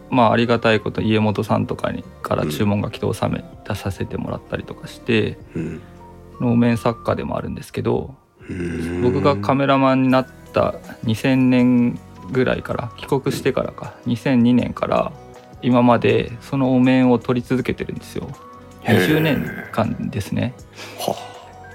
[0.10, 5.82] まあありがたいこと家元さんとかにから注文が来て納め出させてもらったりとかして、うん。
[6.40, 8.16] 能面作家でもあるんですけど
[9.02, 12.00] 僕がカメラマンになった2000年
[12.32, 15.12] ぐらいから帰国してからか2002年から
[15.62, 18.28] 今までそのお面を撮り続けてるんですよ。
[18.84, 20.54] へー20年間ですね。
[21.00, 21.16] は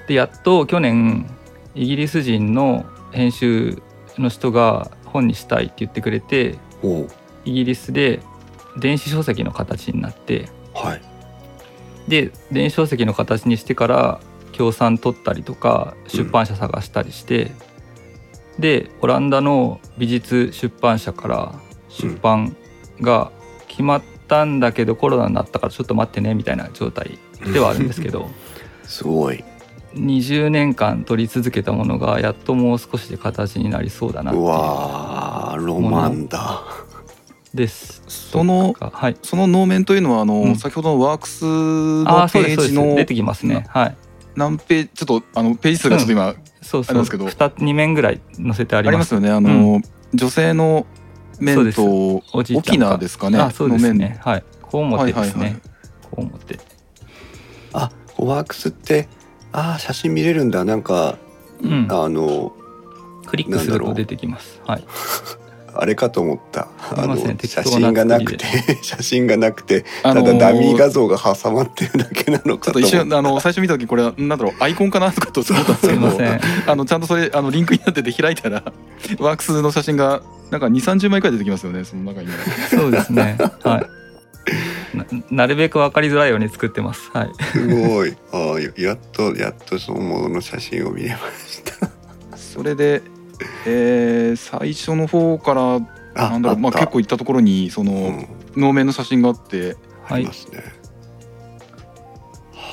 [0.07, 1.30] でやっと去年
[1.74, 3.82] イギリス人の編集
[4.18, 6.59] の人が本にしたいって言ってくれて
[7.44, 8.20] イギリスで
[8.78, 11.00] 電子書籍の形になってはい。
[12.09, 14.20] で電子書籍の形にしてから
[14.53, 17.53] 協賛取ったりとか出版社探したりして、
[18.59, 21.55] でオランダの美術出版社から
[21.88, 22.57] 出版
[23.00, 23.30] が
[23.68, 27.18] 決まったんだけど、コロナになったからちょっと待ってねみたいな状態
[27.53, 28.30] ではあるんですけど。
[28.84, 29.42] すごい
[29.95, 36.62] 20年間撮り続けたものがやっともう少しで形になりそうだなっていううわーロマンだ
[37.55, 38.03] です。
[38.07, 39.16] そのはい。
[39.22, 43.66] その能面というのはあの、うん先ほどのワークスあのあそうですそうですページの出てきますね。
[43.68, 43.97] はい。
[44.34, 46.93] 何ページちょっとあのページ数がちょっと今、そうそう。
[46.93, 48.95] ありますけど二二面ぐらい載せてあります。
[48.95, 49.82] ありますよねあの、
[50.14, 50.86] 女性の
[51.40, 54.18] 面と沖縄ですかねあそうですね。
[54.22, 54.45] はい。
[54.62, 55.43] こう思ってですね。
[55.43, 55.72] はいはいはい
[56.12, 56.59] こう思って。
[57.72, 59.09] あワークスって
[59.53, 61.18] あー写真見れるんだなんか
[61.62, 61.86] うん。
[61.90, 62.53] あの
[63.26, 64.61] クリックすると出てきます。
[64.66, 64.84] はい。
[65.74, 68.44] あれかと思ったあの写真がなくて
[68.82, 76.40] 写真がなくてただダミー画像が挟まってるだけなのちょっとかと思った一瞬あの最初見た時これはなんだろうアイコンかなとかと思ったんですすけどいません。
[76.70, 78.62] あのちゃんとそれあのリンクになってて開いたら
[79.18, 82.28] ワークスの写真がなんか2 3 0枚くらい出てきますよねその中に
[82.68, 83.38] そうですね。
[83.62, 84.01] はい。
[84.95, 87.11] な なるべく分かりづらいように作ってます。
[87.12, 87.30] はい。
[87.53, 91.16] すごいあーややっとやっとそのものの写真を見れま
[91.47, 91.88] した
[92.36, 93.03] それで、
[93.66, 95.74] えー最初の方から
[96.14, 100.32] あなんだろうまあ、結構行ったところにその、うん能面の写真があって、はいありま。
[100.34, 100.62] すね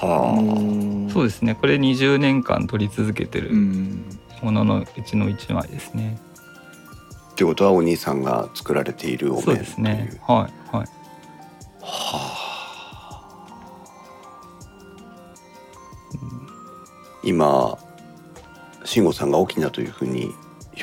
[0.01, 1.55] あはのそうですね。
[1.55, 4.03] これ20年間撮り続けてうるん
[4.41, 6.17] もののうちの1枚ですね。
[6.21, 10.19] あってことはお兄さんが作られているお面そうですね。
[10.27, 10.75] はい。
[10.75, 10.87] はい。
[11.89, 12.39] はあ。
[17.23, 17.77] 今
[18.85, 20.33] 慎吾さんが沖縄というふうに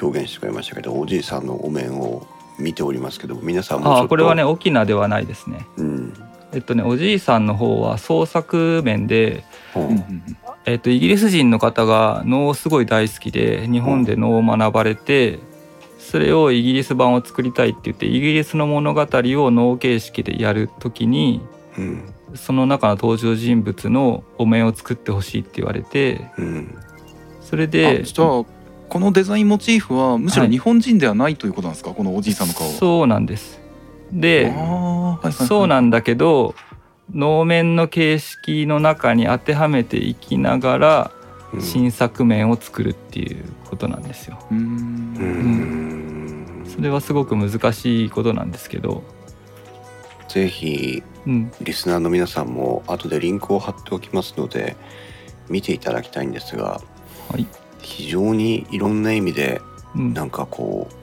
[0.00, 2.26] 表現してくれましたけどおじいさんのお面を
[2.58, 4.00] 見ておりますけど皆さんもちょっと。
[4.02, 5.66] ああこれはね沖縄ではないですね。
[5.76, 6.14] うん、
[6.52, 9.44] えっとねおじいさんの方は創作面で、
[9.74, 9.84] はう。
[9.84, 10.36] んうん。
[10.68, 15.38] えっと、イギリス人の方が能をすごい大好きで日本で能を学ばれて
[16.06, 21.40] それをイギリス版を作りたいって言ってイギリスの物語を能形式でやるときに
[21.76, 22.14] あうん。
[22.34, 26.78] その中の登場人物のお面を作ってほしいって言われてうん
[27.40, 28.44] それであじゃあ
[28.88, 33.60] このデザインモチーフはむしろはい日本人ではないということなんですか、このおじいさんの顔そうなんです。
[34.12, 35.32] ではいはいはい。
[35.32, 36.54] そうなんだけど
[37.12, 41.15] 能面の形式の中に当てはめていきながらうん
[41.60, 44.38] 新作面を作るっていうことなんですよ。
[44.50, 44.64] うーうん。
[46.62, 49.02] んそれはすごく難しいことなんですけど、
[50.28, 54.76] ぜひうん、リスナーの皆さんも後でリンクを貼っておきますので
[55.48, 56.80] 見ていただきたいんですが
[57.28, 57.46] はい、
[57.80, 59.60] 非常にいろんな意味で
[59.96, 60.94] うん、なんかこう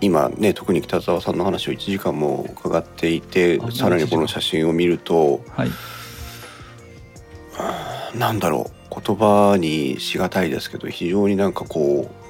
[0.00, 5.70] 今ね特に北澤さんの話を1時間も伺っていてあさらにこの写真を見るとはい、
[8.18, 12.24] なんだろう言葉にしがたいですけど非常になんかこう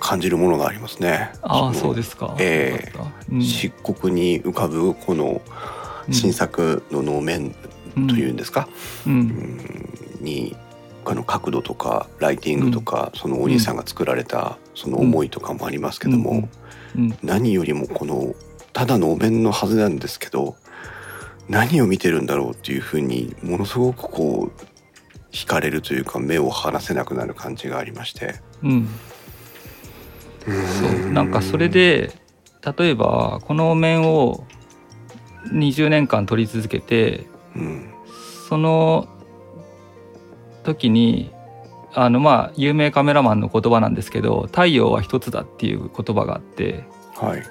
[0.00, 1.30] 感じるものがありますね。
[1.42, 2.34] ああのそうですか。
[2.40, 2.98] ええ。
[2.98, 3.34] よかった。
[3.34, 3.42] うん。
[3.42, 5.40] 漆黒に浮かぶこの
[6.10, 7.54] 新作の能面
[7.94, 8.68] というんですか、
[9.06, 9.18] う、うん。
[9.20, 9.58] ん
[10.20, 10.56] に
[11.04, 16.48] あの角度とかライティングとか、そのお兄さんが作られたその思いとかもありますけども、
[17.22, 18.34] 何よりもこの
[18.72, 20.56] ただのお面のはずなんですけど
[21.48, 24.71] 何を見てるんだろうっていうふうにものすごくこう
[25.32, 28.36] 惹かれるというか目を離せなくなる感じがありまして。
[28.62, 28.88] うん、
[30.46, 32.12] そうなんかそれで
[32.76, 34.46] 例えばこのお面を
[35.52, 37.26] 20年間撮り続けて
[37.56, 37.88] うん
[38.48, 39.08] その
[40.62, 41.32] 時に
[41.94, 46.84] あのまあ有名カメラマンの言葉なんですけど「太陽は一つだ」っていう言葉があって
[47.16, 47.42] はい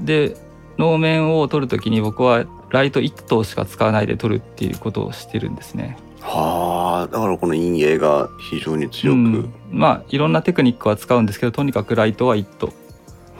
[0.00, 0.36] で
[0.78, 5.96] 能面を撮る時に僕はライト1灯しか使わないで撮るっていうことをしてるんですね。
[6.28, 9.54] はあだからこの陰影が非常に強く、うん。
[9.70, 12.72] まあいろんなテクニックは使うんですけどとにかくライトは1灯。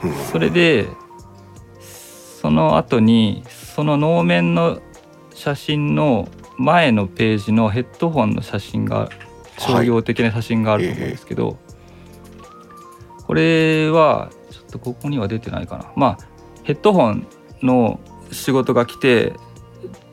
[0.03, 0.13] うん。
[0.31, 0.87] それで
[1.81, 4.79] その後にその能面の
[5.33, 9.09] 写真の前のページのヘッドホンの写真が
[9.59, 11.57] 商業的な写真があると思うんですけど、
[13.25, 15.91] これはちょっとここには出てないかな。
[15.95, 16.17] まあ
[16.63, 17.27] ヘッドホン
[17.61, 17.99] の
[18.31, 19.33] 仕事が来て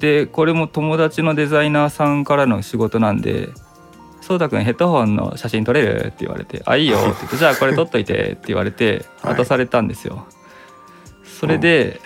[0.04, 3.48] でこれも友達のデザイナーさんからの仕事なんで
[4.20, 9.34] 「そうたくんヘッドホンの写真撮れる?」って言われて「あいいよ」 って言って「じゃあこれ撮っといて」って言われてはい。
[9.34, 10.26] 渡されたんですよ。
[11.40, 12.00] それで、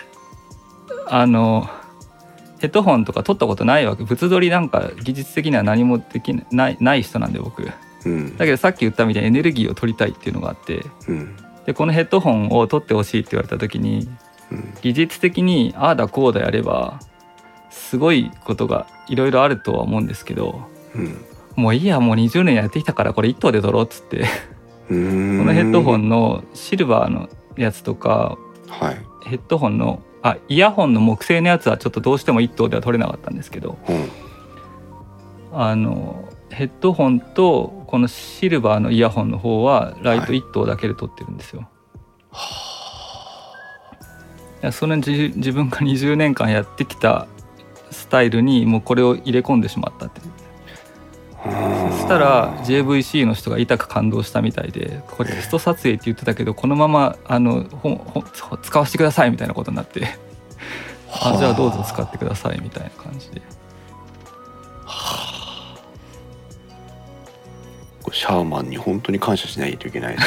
[1.07, 1.69] あの
[2.59, 4.03] ヘッドホンとか撮ったことないわけ。
[4.03, 7.69] 物撮りなんか技術的には何もできないない人なんで僕。
[8.05, 8.37] うん。
[8.37, 10.85] だけどさっき言ったみたいにエネルギーを取りたいっていうのがあって。
[11.07, 11.35] うん。
[11.65, 14.09] でこのヘッドホンを取ってほしいって言われた時に
[14.51, 14.73] うん。
[14.81, 16.99] 技術的にああだこうだやれば
[17.69, 20.61] すごいことがいろいろあるとは思うんですけど
[20.95, 24.25] うんもういいやもう20年やってきたからこれ1頭で撮ろうっつって。
[24.87, 28.97] このヘッドホンのシルバーのやつとかはい。
[29.25, 34.09] ヘッドホンのあイヤホンの木製のやつはちょっとどうしても一頭では取れなかったんですけどうん。
[35.53, 41.69] あのヘッドホンとこのシルバーのイヤホンの方はライト一頭だけで撮ってるんですよ。
[44.61, 44.65] い。
[44.65, 47.27] やそれじ自分が20年間やってきた
[47.91, 50.21] スタイルにもうこれを入れ込んでしまったって。
[51.43, 58.23] そしたら JVC の人が痛く感動したみたいでこれテスト撮影って言ってたけどこのままあのほんほん
[58.61, 60.05] 使わせてくださいみたいなことになって。
[61.11, 61.35] あ。
[61.37, 63.41] じゃあどうぞ使ってくださいみたいな感じで。
[68.11, 70.17] シャーマンに本当に感謝しないといけない。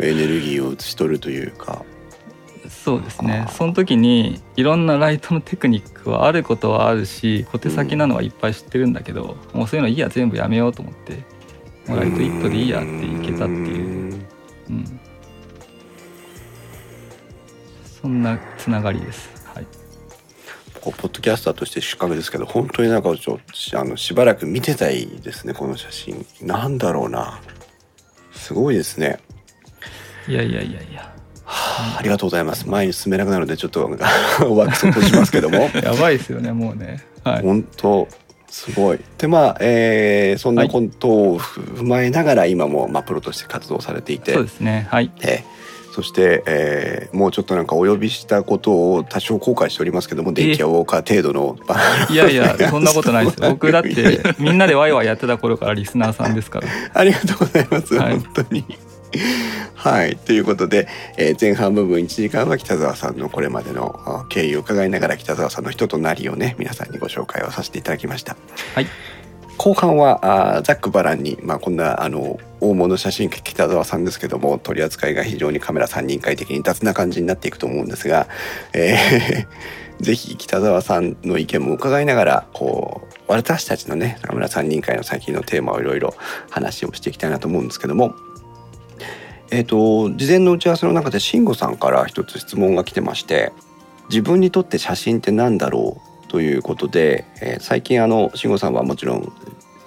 [0.00, 1.84] エネルギーを移し取るというか
[2.84, 3.46] そうですね。
[3.50, 11.24] その時にいろんなライトのテクニックはあることはあるし小手先なのはいっぱい知ってるんだけど、もうそういうのいいや全部やめようと思って
[11.88, 14.26] ライト一個でいいやっていけたっていう、
[14.68, 15.00] うん、
[18.02, 19.30] そんなつながりです。
[19.54, 19.66] はい。
[20.82, 26.26] ポッドキャスターとして失格ですけど本当になんかちょしあのしばらく見てたいですねこの写真。
[26.42, 27.40] なんだろうな。
[28.32, 29.20] すごいですね。
[30.28, 31.13] いやいやいやいや
[31.44, 32.68] はあありがとうございます。
[32.68, 33.84] 前に進めなくなるのでちょっと
[34.48, 35.70] お約束しますけども。
[35.82, 37.04] やばいですよねもうね。
[37.22, 37.42] はい。
[37.42, 38.08] 本当
[38.48, 39.00] すごい。
[39.18, 44.32] でまあ、えーそんなことを踏まえながら今も、まあ、プロとして活動されていて。
[44.32, 44.86] そうですね。
[44.90, 45.10] はい。
[45.22, 45.54] えー
[45.94, 51.56] そして、えーもうちょっとなんかお呼びしたことを多少後悔しておりますけども電気屋ウォーカー程度の
[52.10, 53.50] いやいや そんなことないですよ。
[53.50, 56.66] 僕だってみんなでワイワイやってた頃からリスナーさんですから。
[56.94, 58.18] ありがとうございます、はい。
[58.18, 58.64] 本当に。
[59.74, 68.36] はいということで、えー前半部分1時間は北澤さんのこれまでのあ経緯を伺いながら北澤さんの人となりをね皆さんにご紹介をさせていただきました。
[68.74, 68.86] はい
[69.56, 78.26] 後半はあーざっくばらんに、まあ、こんなあの大物写真家北澤さんですけども取り扱いが非常にカメラ3人会的に雑な感じになっていくと思うんですが、
[78.72, 79.46] えー
[80.00, 86.14] ぜひ北澤さんの意見も伺いながらこう私たちのねカメラ3人会の最近のテーマをいろいろ
[86.50, 88.14] 話をしていきたいなと思うんですけども。
[89.54, 93.52] えー、と事前の打ち合わせの中で慎吾さんから一つ質問が来てまして
[94.10, 99.32] 自分にとって写真って何だろうということで、えー最近あの慎吾さんはもちろん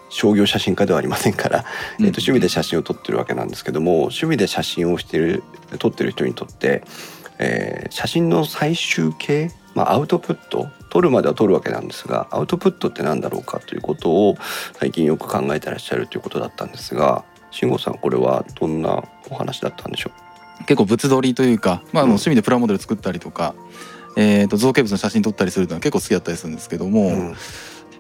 [0.09, 1.65] 商業写真家ではありませんから、
[1.99, 5.43] えーと趣味で写真を撮ってるわけなんですけども趣味で写真をしてる
[5.79, 6.83] 撮ってる人にとって、
[7.37, 14.37] えー写真の最終形、まあ、アウトプット撮るまでは撮るわけなんですがアウトプットって何だろうかということを
[14.79, 20.11] 最近よく考えてらっしゃるということだったんですが慎吾さんこれはどんなお話だったんでしょ
[20.61, 22.09] 結構物撮りというか、まあ、あうん。
[22.09, 23.53] の趣味でプラモデル作ったりとか、
[24.15, 27.35] えー、と造形物の写真撮ったりするのは結構好きだったりするんですけども、う、うん。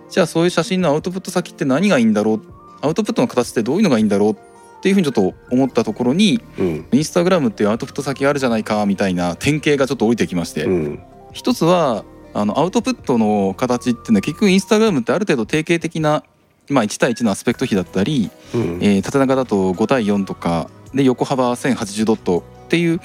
[0.09, 2.41] じゃあそういう写真のアウトプット先って何がいいんだろう？
[2.81, 4.31] アウトプットの形ってどういうのがいいんだろう？
[4.31, 4.35] っ
[4.81, 10.99] ていうふうにちょっと思ったところにうんインスタグラムっていうアウトプット先あるじゃないかみたいな典型がちょっと降りてきまして、うん。
[11.33, 16.23] 一つはあのアウトプットの形っていうのは結局インスタグラムってある程度定型的な、
[16.69, 18.79] まあ、1対1のアスペクト比だったり、うん。
[18.81, 22.99] えー縦長だと5対4とかで横幅1080ドットっていう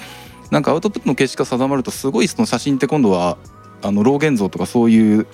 [0.51, 3.37] なんかアウトプットの形式が定まるとすごいその写真って今度は
[3.81, 5.27] あの老現像とかそういう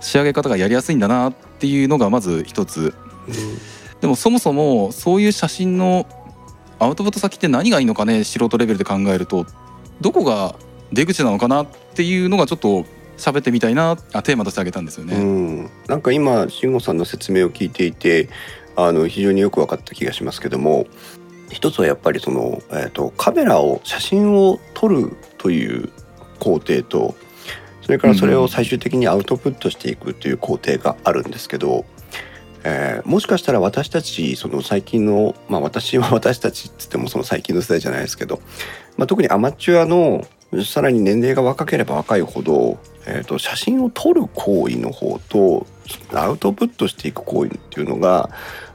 [0.00, 2.94] 仕上げ方がやりやすいんだなっていうのがまず一つ。
[4.00, 6.06] でもそもそもそういう写真の
[6.78, 9.46] アウトプット先って何がいいのかね素人レベルで考えると
[10.00, 10.54] どこが
[10.92, 12.84] 出口なのかなっていうのがちょっと
[13.16, 15.18] 喋ってみたいなあテーマとして挙げたんですようね。
[15.18, 18.28] ん、なんか今慎吾さんの説明を聞いていて
[18.76, 20.86] あの非常によく分かった気がしますけども
[21.50, 25.90] 一つはやっぱりその、えー、とカメラを写真を撮るという
[26.38, 27.14] 工程と
[27.82, 31.84] それからそれを最終的にアウトプットしていくという工程があるんですけど、
[32.64, 38.40] えーもしかしたら私たちその最近のまあ私は私たちっつってもその最近の世代じゃないですけど、
[38.96, 40.26] まあ、特にアマチュアの
[40.64, 45.66] さらに年齢が若ければ若いほど、えー、と写真を撮る行為の方と
[46.12, 48.30] アウトプットしていく行為っていうのが、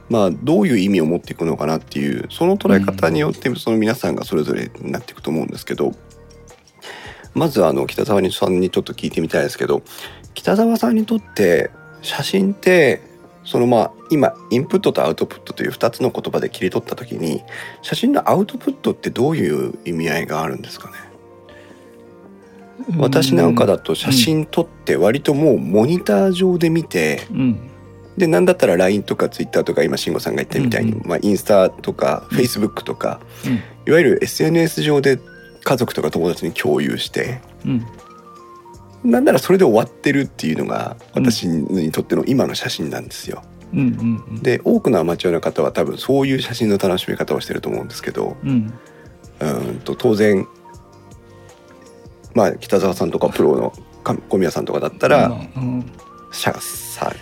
[0.08, 5.92] まあ、どういう意味を持っていくのかなっていうその捉え方によってその皆さんがそれぞれになっていくと思うんですけど
[7.34, 9.82] まずあの北沢さんにちょっと聞いてみたいですけど
[10.34, 11.70] 北沢さんにとって
[12.02, 13.00] 写真って
[13.44, 17.42] そのまあ今インプットとアウトプットという2つの言葉で切り取った時に
[17.80, 21.11] 写真のアウトプットってどういう意味合いがあるんですかね？
[22.98, 27.68] 私なんかだと写真撮って割ともうモニター上で見てうん。
[28.16, 32.38] で何だったら LINE とか Twitter とか今慎吾さんが言ったみたいに、うんまあ、インスタとかうん。
[32.38, 33.54] Facebook とか、うん。
[33.86, 35.18] いわゆる SNS 上で
[35.64, 37.86] 家族とか友達に共有してうん。
[39.10, 43.42] なんならそれで終わってるっていうのが私にとっての今の写真なんですよ。
[43.72, 44.42] うんうんうん。
[44.42, 48.72] で多くのアマチュアの方は多分そういう写真の楽しみ方をしてると思うんですけどうん。
[49.40, 50.46] うーんと当然
[52.34, 53.72] まあ北澤さんとかプロの
[54.02, 55.32] か小宮さんとかだったら、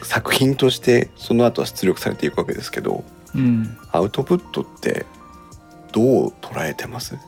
[0.02, 3.04] 作品としてその後は出力されていくわけですけど
[3.34, 3.76] うん。
[3.92, 5.06] アウトプットって
[5.92, 7.18] どう捉えてます？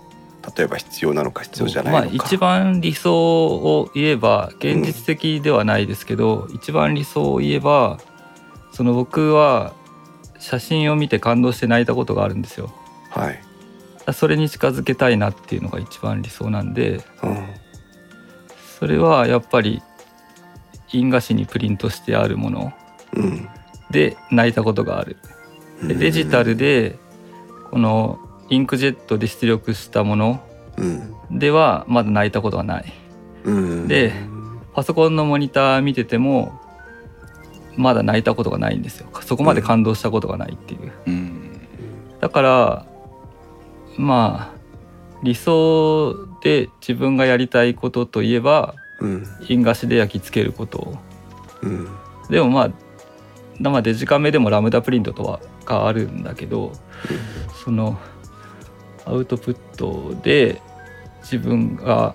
[0.56, 7.98] 例えば必要なのか必要じゃないのか、まあ、一番理想を言えば現実的ではないですけど、一番理想を言えば
[8.72, 9.72] その僕は
[10.38, 12.72] 写真を見て感動して泣いたことがあるんですよ。
[13.10, 13.40] はい、
[14.14, 17.51] それに近づけたいなっていうのが一番理想なんでうん
[18.82, 19.80] それはやっぱり
[20.88, 22.72] 印画紙にプリントしてあるもの。
[23.14, 23.48] うん、
[23.92, 25.18] で泣いたことがある。
[25.86, 26.98] でデジタルで
[27.70, 28.18] この
[28.48, 30.42] インクジェットで出力したもの
[30.78, 31.38] うん。
[31.38, 32.92] ではまだ泣いたことがない。
[33.44, 33.52] う
[33.84, 33.86] ん。
[33.86, 34.14] で
[34.74, 36.60] パソコンのモニター見てても
[37.76, 39.06] まだ泣いたことがないんですよ。
[39.20, 40.92] そこまで感動したことがないっていう。
[41.06, 41.68] うん。
[42.20, 42.86] だから
[43.96, 44.58] まあ
[45.22, 49.26] 理想で自分がやりたいことといえばうん。
[49.48, 50.78] 印画紙で焼き付けること。
[50.78, 50.98] を
[51.62, 51.88] うん。
[52.30, 52.70] でもま
[53.64, 56.72] あまあデジカメでもラムダプリントとは変わるんだけど
[57.64, 57.98] その
[59.04, 60.60] アウトプットで
[61.22, 62.14] 自分が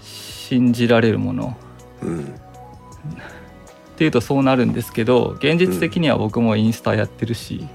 [0.00, 1.56] 信じられるもの。
[2.02, 2.24] うん。
[2.24, 2.26] っ
[3.96, 7.66] ていうとそうなるんですけど現実的には僕もインスタやってるし、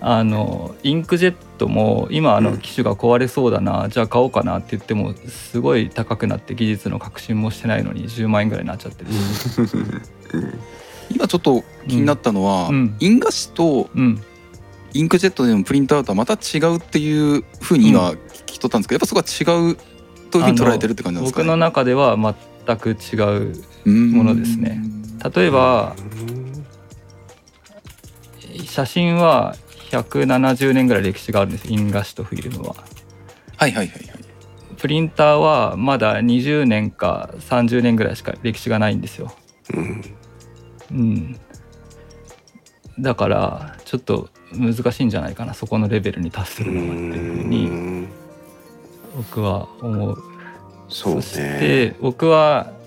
[0.00, 2.44] あのインクジェットも今あうん。
[2.44, 9.16] の機種が壊れそうだな、じゃあ買おうかなって言ってもすごい高くなって技術の革新もしてないのに10万円ぐらいになっちゃってるし、
[11.10, 12.96] 今ちょっと気になったのは、うん。
[13.00, 14.22] 印画紙とうん、
[14.94, 19.76] インクジェットでのプリントアウトはまた違うっていうふうに今聞き取ったんですけど、やっぱそこは違う
[20.30, 21.44] というふうに捉えてるって感じなんですかね？
[21.44, 22.94] 僕の中では全く違
[23.52, 23.54] う
[23.86, 24.82] ものですね。
[25.34, 25.94] 例えば
[28.64, 29.54] 写真は
[29.92, 32.74] 170年ぐらい歴史があるんです印画紙とフィルムは。
[33.56, 34.22] はいはいはいはい
[34.78, 39.32] プリンターはまだ20年か30年ぐらいしか歴史がないんですよ。
[39.74, 40.02] うん
[40.90, 41.40] うん。
[42.98, 48.08] だからちょっと難しいんじゃないかなそこのレベルに達するのはっていうふうにん
[49.16, 50.18] 僕は思う。
[50.88, 52.81] そうそしねて僕はえ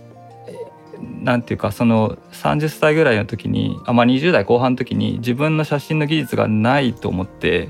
[1.22, 7.70] なんていうかその30歳ぐらいの時にあ、まあ、20代後半の時に自分の写真の技術がないと思って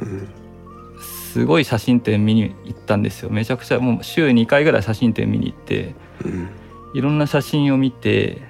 [0.00, 0.28] うん
[1.34, 3.28] すごい写真展見に行ったんですよ。
[3.28, 6.48] めちゃくちゃもう週2回ぐらい写真展見に行ってうん
[6.94, 8.40] いろんな写真を見て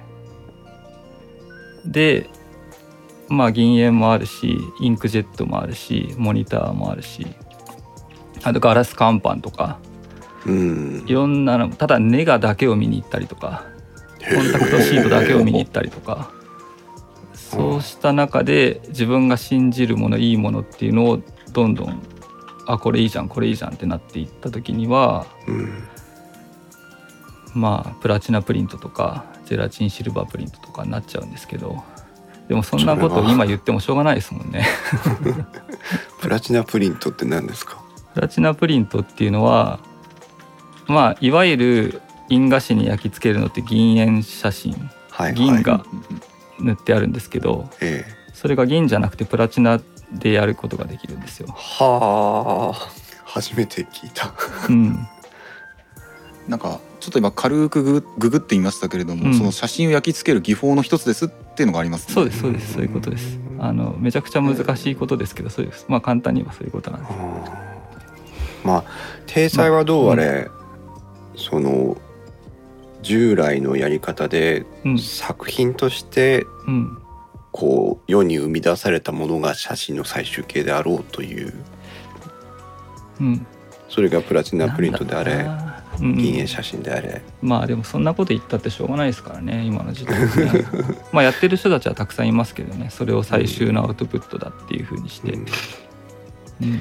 [1.83, 2.29] で
[3.27, 7.25] まあ銀塩もあるしインクジェットもあるしモニターもあるし
[8.43, 9.79] あとガラス乾板とか
[10.45, 11.03] うん。
[11.07, 13.65] いろんなのただネガだけを見に行ったりとか
[14.33, 16.31] コンタクトシートだけを見に行ったりとか。
[17.33, 21.21] そうした中で自分が信じるものいいものっていうのを
[21.53, 22.01] どんどん
[22.65, 25.83] あこれいいじゃんこれいいじゃんってなっていった時にはうん。
[27.53, 31.83] まあプラチナプリントとかゼラチンシルバープリントとかになっちゃうんですけど
[32.49, 34.65] でもそんなことを今言ってもしょうがないですもんね。
[36.19, 37.77] プラチナプリントって何ですか？
[38.13, 39.79] プラチナプリントっていうのは
[40.87, 44.73] まあいわゆる印画紙に焼き付けるのって銀塩写真。
[44.73, 45.33] はいはい。
[45.33, 45.85] 銀が
[46.59, 48.25] 塗ってあるんですけどええ。
[48.33, 49.79] それが銀じゃなくてプラチナ
[50.11, 51.47] でやることができるんですよ。
[51.49, 52.89] はあ。
[53.23, 54.33] 初めて聞いた。
[54.69, 55.07] うん、
[56.47, 59.37] なんかちょっと今軽くググググってみましたけれども、うん。
[59.37, 62.13] その写真を焼き付ける技法の一つですっていうのがありますね。
[62.13, 63.39] そうですそうですそういうことです。
[63.59, 65.85] あのめちゃくちゃ難しいことですけどそうです。
[65.87, 67.13] まあ簡単に言えばそういうことなんです。
[68.65, 68.83] まあ
[69.27, 70.49] 体裁はどうあれ、
[71.35, 71.97] その
[73.05, 74.99] 従来のやり方でうん。
[74.99, 76.97] 作品としてうん。
[77.51, 81.53] こう世に生み出されたものが写真の最終形であろうという。
[83.21, 83.47] うん。
[83.87, 85.45] それがプラチナプリントであれ
[85.99, 90.19] 銀塩写真であれ、まあでもそんなこと言ったってしょうがないですからね今の時代
[91.13, 95.45] まあやってる人たちはたくさんいますけどねそれを最終のアウトプットだっていうふうにして、うん。
[96.63, 96.79] うん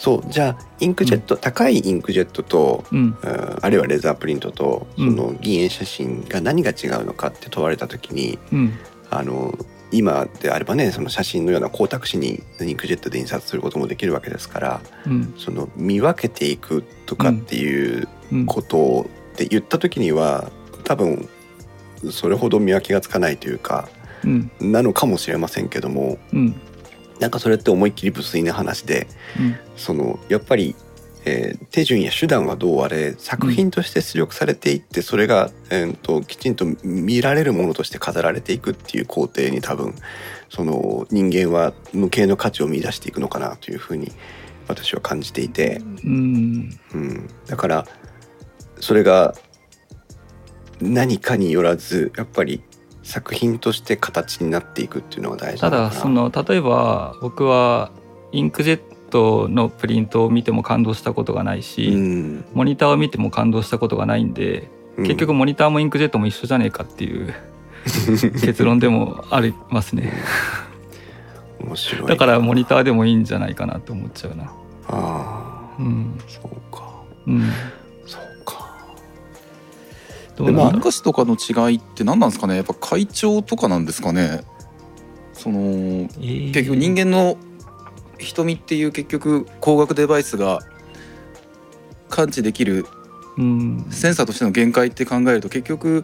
[0.00, 2.98] そうじゃあインクジェット、高いインクジェットと、うん。
[3.00, 5.16] うんあるいはレザープリントとそうん。
[5.16, 8.72] の銀塩写真が何が違うのかって問われた時にうん。
[9.10, 9.52] あの
[9.90, 15.34] 今であればねその写真のような光沢紙にインクジェットで印刷することもできるわけですからうん。
[15.36, 20.50] その見分けていくとかっていううんことで言った時には
[20.84, 21.28] 多分
[22.12, 23.88] それほど見分けがつかないというか
[24.24, 24.50] うん。
[24.60, 26.60] なのかもしれませんけどもうん
[27.20, 29.06] なんかそれって思いっきり無粋な話で
[29.38, 29.56] うん。
[29.76, 30.74] そのやっぱり
[31.24, 39.94] えー手順や手段はどうあれ作品として出力されていって、それが、えー、ときちんと見られるものとして飾られていくっていう工程に多分
[40.48, 44.12] その人間は無形の価値を見出していくのかなというふうに
[44.66, 46.78] 私は感じていて、うん。
[46.94, 47.86] うん、だから
[48.80, 49.34] それが
[50.80, 52.62] 何かによらずやっぱり
[53.08, 57.90] 作品として形になっていくっていうのが大事ただその例えば僕は
[58.32, 62.44] インクジェットのプリントを見ても感動したことがないし、うん。
[62.52, 65.04] モニターを見ても感動したことがないんで、うん。
[65.04, 67.34] 結局モニターもインクジェットも一緒じゃねえかっていう
[68.44, 70.12] 結論でもありますね。
[71.60, 72.08] 面白い。
[72.08, 74.44] だからモニターでもいいんじゃないかなって思っちゃうな。
[74.44, 74.50] あ
[74.88, 75.76] あ。
[75.78, 76.18] うん。
[76.28, 76.92] そうか。
[77.26, 77.50] うん
[80.44, 82.56] でもどうなんだろ漫画誌とかの違いって何なんですかね？
[82.56, 84.42] やっぱ会長とかなんですかね？
[85.32, 86.52] そのう、えー。
[86.52, 87.36] 結局人間の
[88.18, 90.60] 瞳っていう結局光学デバイスが
[92.08, 92.86] 感知できる
[93.36, 93.86] うん。
[93.90, 96.02] センサーとしての限界って考えると結局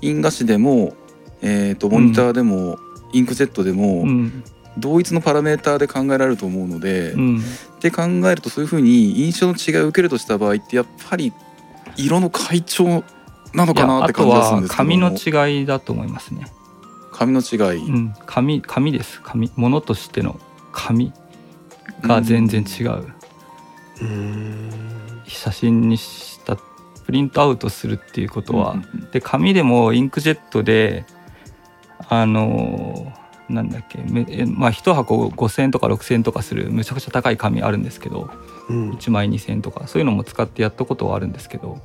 [0.00, 0.94] 印画紙でも、
[1.40, 2.78] えー、とモニターでも、
[3.12, 4.42] インクジェットでも、うん。
[4.76, 7.42] 同一のパラメーターで考えられると思うので、っうん。
[7.78, 11.32] て考えるとそういうふうに印象の違いを受けるとした場合ってやっぱり
[11.96, 13.04] 色の階調
[13.54, 16.46] なのかなってあとは感じがするんですけど紙のも違いだと思いますね。
[17.12, 18.14] 紙の違い、うん。
[18.26, 19.20] 紙紙です。
[19.22, 19.50] 紙。
[19.56, 20.38] 物としての
[20.72, 21.12] 紙
[22.02, 23.06] が全然違う、
[24.02, 24.70] うん。
[25.26, 31.04] 写真にしたプリントアウトするっていうことは、うんで紙でもインクジェットで
[32.08, 33.12] あの
[33.48, 38.30] なんだっけめえまあ1箱5,000円とか6,000円とかするむちゃくちゃ高い紙あるんですけど。
[38.68, 38.90] うん。
[38.92, 41.80] 1枚2,000円とかそういうのも使ってやったことはあるんですけど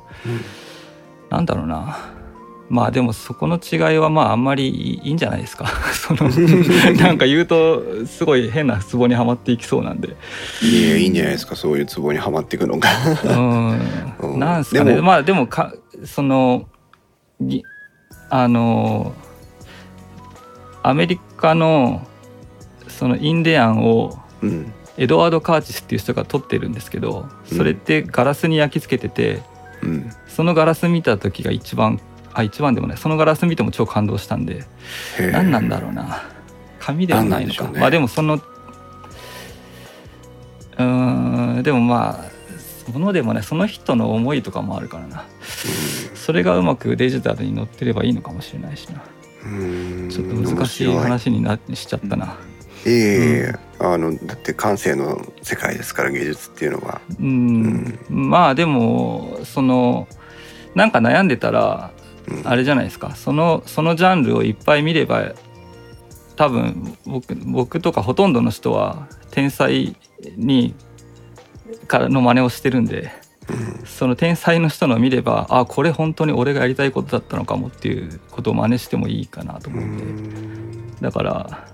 [1.29, 2.19] なんだろうな。
[2.69, 4.69] まあでもそこの違いはまああんまり
[5.03, 5.67] いいんじゃないですか。
[5.93, 6.29] その
[7.01, 10.15] なんか言うとすごい変なツボにはまっていきそうなんで。
[10.61, 11.55] いやいいんじゃないですか。
[11.55, 12.89] そういうツボにはまっていくのが。
[13.25, 13.27] う
[14.23, 14.35] うん。
[14.37, 15.01] んなんすかね。
[15.01, 15.73] まあでもか
[16.05, 16.65] その
[17.41, 17.63] ぎ
[18.29, 19.13] あの
[20.83, 22.05] アメリカの
[22.87, 24.73] そのインディアンをうん。
[24.97, 29.41] エドワード・カーチスっていう人が撮ってるんですけどそれってガラスに焼き付けてて、うん
[30.27, 31.99] そのガラス見た時が一番
[32.33, 32.97] あ一番でもない。
[32.97, 34.65] そのガラス見ても超感動したんで
[35.31, 36.23] 何なんだろうな。
[36.79, 37.79] 紙ではないのか、ね。
[37.79, 45.25] まあでもそのうーんでもまあものでもねその人の思いとかもあるからな。
[46.15, 49.01] それがうまくデジタルに載ってればいいのかもしれないしな。
[49.45, 50.09] うん。
[50.09, 52.37] ちょっと難しい話になしちゃったな
[52.85, 57.01] ええあのだって感性の世界ですから芸術っていうのは。
[57.19, 60.07] うん、まあでもその
[60.75, 61.91] なんか悩んでたら
[62.27, 62.47] うん。
[62.47, 63.15] あれじゃないですか。
[63.15, 65.33] そのそのジャンルをいっぱい見れば
[66.35, 69.95] 多分僕僕とかほとんどの人は天才
[70.37, 70.73] に
[71.87, 73.11] からの真似をしてるんで
[73.83, 80.95] その天才の人のを見ればあこれ本当に俺がやりたいことだったのかもっていうことを真似してもいいかなとう思ってん。
[81.01, 81.67] だから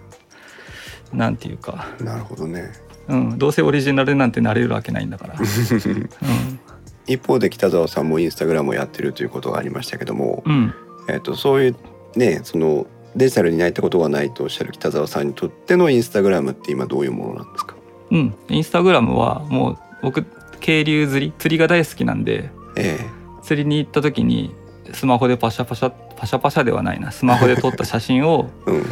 [1.15, 2.71] なんていうか、なるほどね。
[3.07, 6.59] うん、どうせオリジナルなんてなれるわけないんだから、 うん。
[7.07, 10.73] 一方で北澤さんもインスタグラムをやってるということがありましたけども、うん、
[11.07, 11.75] えっとそういう
[12.15, 17.75] ねそのデジタルに泣いたことがないとおっしゃる北澤さんにとってのインスタグラムって今どういうものなんですか？
[18.09, 20.25] うん、インスタグラムはもう僕
[20.59, 22.99] 渓流釣り釣りが大好きなんでえ
[23.43, 24.55] 釣りに行った時に
[24.93, 27.11] スマホでパシャパシャパシャパシャではないな。
[27.11, 28.83] スマホで撮った写真をえうん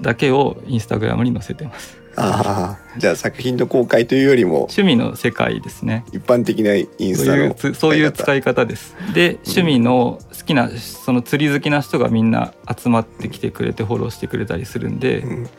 [0.00, 1.98] だけをインスタグラムに載せてます。
[2.20, 6.04] ああじゃあ作品の公開というよりも趣味の世界ですね。
[6.12, 8.66] 一般的なインスタのそういうつそういう使い方。
[8.66, 8.96] です。
[9.14, 15.52] で趣味の好きなその釣り好きな人がみんな集まってきてくれてフォローしてくれたりするんでうん、じゃ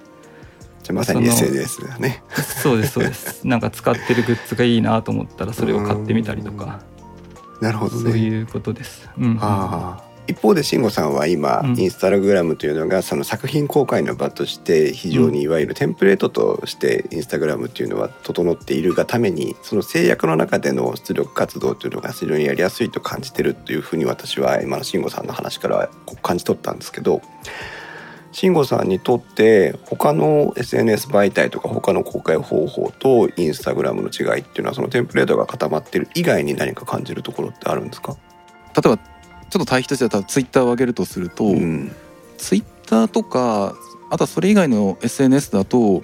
[0.89, 2.23] あまさに SNS だね。
[2.61, 3.41] そうですそうです。
[3.47, 6.81] なんか使ってるグッズがいいなと思ったらそれを買ってみたりとか。
[7.61, 11.79] なるほどそうねいうことです、うん、ああ一方で慎吾さんは今、うん。
[11.79, 25.89] インスタグラムというのがその作品公開の場として非常にいわゆるテンプレートとしてインスタグラムっていうのは整っているがためにその制約の中での出力活動というのが非常にやりやすいと感じてるというふうに私は今の慎吾さんの話から
[26.21, 27.21] 感じ取ったんですけど
[28.31, 38.15] 慎吾さんにとって他の SNS 媒体とか他の公開方法とインスタグラムの違いっていうのはそのテンプレートが固まってる以外に何か感じるところってあるんですか、
[38.75, 39.18] 例えば
[39.49, 41.91] ちょっと対比としてはツイッターを上げるとすると、うん
[42.37, 43.75] ツイッターとか
[44.09, 46.03] あとはそれ以外の SNS だと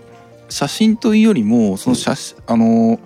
[0.50, 3.00] 写真というよりもその写真、あの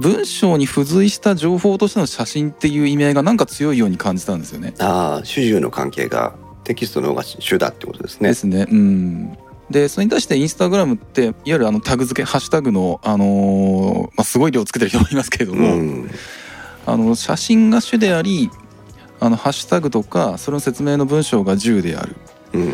[0.00, 4.72] 文章に付随した情報としての写真っていう意味合いがなんか強いように感じたんですよね。
[4.78, 6.32] ああ主従の関係が
[6.64, 8.34] テキストの方が主だってことですねで。
[8.34, 8.66] すね。
[8.70, 9.38] うん。
[9.70, 16.10] でそれに対してインスタグラムっていわゆるあのタグ付けハッシュタグの、あのーまあ、すごい量つけてる人もいますけれどうも、ん
[16.86, 18.50] あの写真が主であり
[19.20, 22.16] あのハッシュタグとかそれの説明の文章が10である。
[22.54, 22.70] うん。
[22.70, 22.72] っ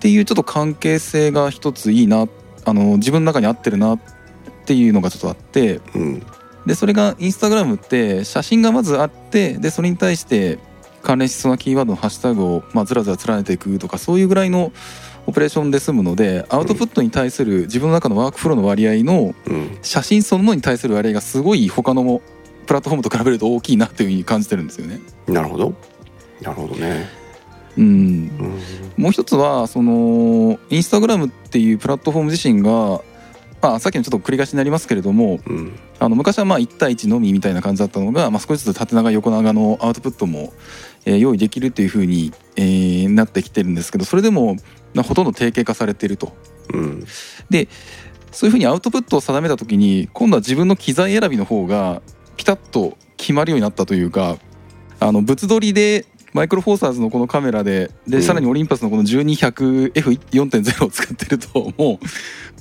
[0.00, 2.26] ていうちょっと関係性が一ついいな
[2.64, 4.00] あの自分の中に合ってるなっ
[4.64, 5.80] ていうのがちょっとあって。
[5.94, 6.26] うん。
[6.66, 10.58] でそれがインスタグラムって写真がまずあってでそれに対して
[11.02, 14.72] 関連しそうなキーワードのハッシュタグを、まあ、ずらずら連ねていくとかそういうぐらいの
[15.26, 19.78] オペレーションで済むのでアウトプットに対する自分の中のワークフローの割合のうん。
[19.82, 22.20] 写真そのものに対する割合がすごい他の
[22.66, 25.00] プラットフォームと比べると大きいなっていうふうに感じてるんですよね。
[25.26, 25.74] なるほど。
[26.42, 27.08] なるほどね。
[27.78, 27.84] うん。
[27.86, 28.60] うん。
[28.96, 33.00] もう一つはそのインスタグラムっていうプラットフォーム自身が、
[33.62, 35.78] まあ、さっきのちょっと繰り返しになりますけれどもうん。
[35.98, 40.52] あの昔はまあ1対1のみみたいな感じだったのが、まあ、少しずつ縦長横長のアウトプットも、
[41.04, 44.56] えー用意できるっていうふうに、えーなってきてるんですけどそれでも
[44.92, 46.34] まあほとんど定型化されていると。
[46.72, 47.06] うん。
[48.36, 52.02] そういうふうにアウトプットを定めた時に今度は自分の機材選びの方が
[52.36, 54.36] ピタッと決まるようになったというか
[55.00, 58.22] あの物撮りでマイクロフォーサーズのこのカメラででうん。
[58.22, 61.98] さらにオリンパスのこの 1200F4.0 を使ってるともう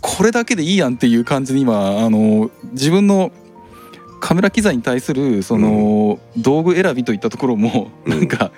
[0.02, 3.32] これだけでいいやんっていう感じに今あの自分の
[4.22, 8.12] カメラ機材に対するその道具選びといったところもうん。
[8.12, 8.52] なんか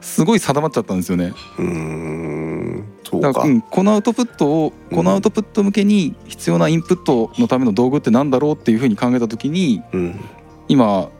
[0.00, 1.32] すごい定まっちゃったんですよね。
[1.58, 3.42] うーんそうか。
[3.42, 10.20] うん、このアウトプットをこのアウトプット向けに必要なインプットのための道具ってなんだろうっていうふうに考えた時にうん
[10.68, 11.10] 今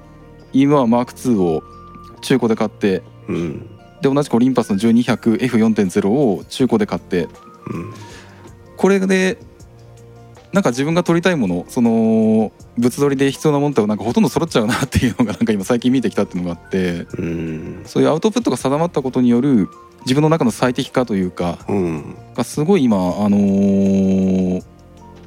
[0.53, 1.63] EM1M2 を
[2.21, 3.67] 中古で買ってうん。
[4.01, 7.25] で同じくオリンパスの 1200F4.0 を中古で買って
[7.67, 7.93] うん
[8.77, 9.39] これで
[10.53, 17.83] なんか自分が撮りたいものその物撮りで必要なものってなんかほとんど揃っちゃうなっていうのが なんか今最近見てきたっていうのがあってうん。
[17.85, 19.69] そういうアウトプットが定まったことによる
[20.05, 22.15] 自分の中の最適化というかうん。
[22.37, 24.63] がすごい今あのー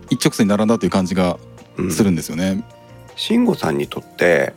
[0.10, 1.38] 一直線に並んだという感じが
[1.78, 2.64] うんするんですよね。
[3.22, 4.56] 慎吾さんにとって、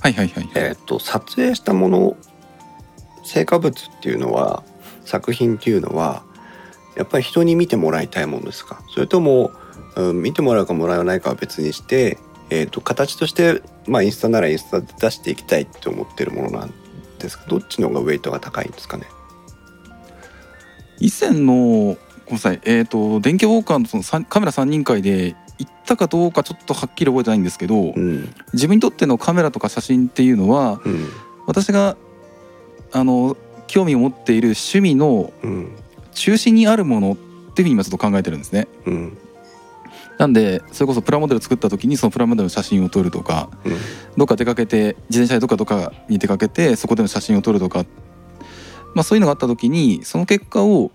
[0.00, 0.50] はいはいはい。
[0.56, 2.16] えー、と撮影したもの
[3.22, 4.64] 成果物っていうのは
[5.04, 6.24] 作品っていうのは
[6.96, 8.82] やっぱり人に見てもらいたいものですか？
[8.92, 9.52] それとも、
[9.94, 12.18] うん、見てもらうかもらわないかは別にして、
[12.50, 16.74] えー、と形として、まあ、インスタならインスタで出していきたいって思ってるものなん
[17.20, 17.44] ですか？
[17.46, 19.04] どっちの方がウェイトが高いんですかね？
[20.98, 21.96] 以前のごめん
[22.32, 22.60] なさい。
[22.64, 31.08] えっ、と電気ウォーカーのそのカメラ3人会で行ったかどうかちょっとはっきり覚えてないんですけど、うん自分にとってのカメラとか写真っていうのはうん
[31.46, 31.96] 私が
[32.92, 35.32] あの興味を持っている趣味の
[36.12, 38.68] 中心にあるものっていうふうに今ちょっと考えてるんですね。
[38.86, 39.18] うん
[40.18, 43.76] なんでそれこそプラモデル作った時にそのプラモデルの写真を撮るとかうん
[44.16, 47.84] どっか出かけて自転車でどっかどっかに出かけてそこでの写真を撮るとか、
[48.94, 50.90] まあ、そういうのがあった時にその結果を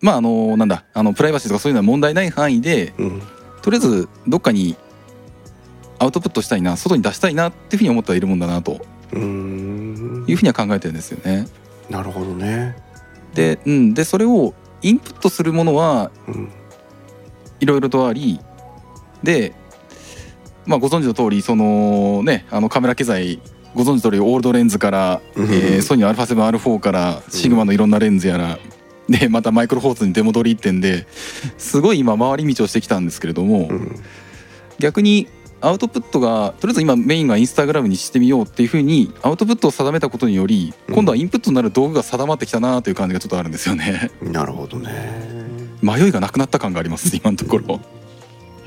[0.00, 3.22] まああのなんだあのプライバシーとかそういうのは問題ない範囲でうん
[3.64, 4.76] とりあえずどっかに
[5.98, 8.84] アウトプットしたいな外に出したいなっていうふうに思ってはいるもんだなと。
[9.12, 10.24] うーん。
[10.28, 11.48] いうふうには考えてるんですよね。
[11.88, 12.76] なるほどね。
[13.32, 16.52] で,、うん、でそれをインプットするものはうん。
[17.60, 18.38] いろいろとあり
[19.22, 19.54] で、
[20.66, 23.40] まあ、ご存知の通りそのねあのカメラ機材
[23.74, 25.44] ご存知の通りオールドレンズから、うん。
[25.46, 28.58] えーソニー α7R4 からシグマのいろんなレンズやら、
[29.08, 31.06] でまたマイクロフォーツに出戻り一点で
[31.58, 34.02] すごい今回り道をしてきたんですけれども、うん。
[34.78, 35.28] 逆に
[35.60, 40.94] アウトプットがとりあえず今メインがインスタグラムにしてみようっていうふうにアウトプットを定めたことによりうん。
[40.94, 44.10] 今度はインプットになる道具が定まってきたなという感じがちょっとあるんですよね。
[44.22, 44.90] なるほどね。
[45.82, 47.80] 迷いがなくなった感があります今のところ。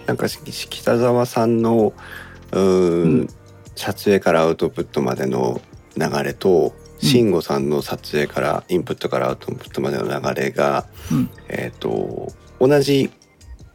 [0.05, 1.93] なんかし北沢さんの
[2.51, 3.27] うーん、うん。
[3.75, 5.61] 撮影からアウトプットまでの
[5.95, 13.11] 流れとうん慎吾さんの撮影からインプットからアウトプットまでの流れが、うんえっ、と同じ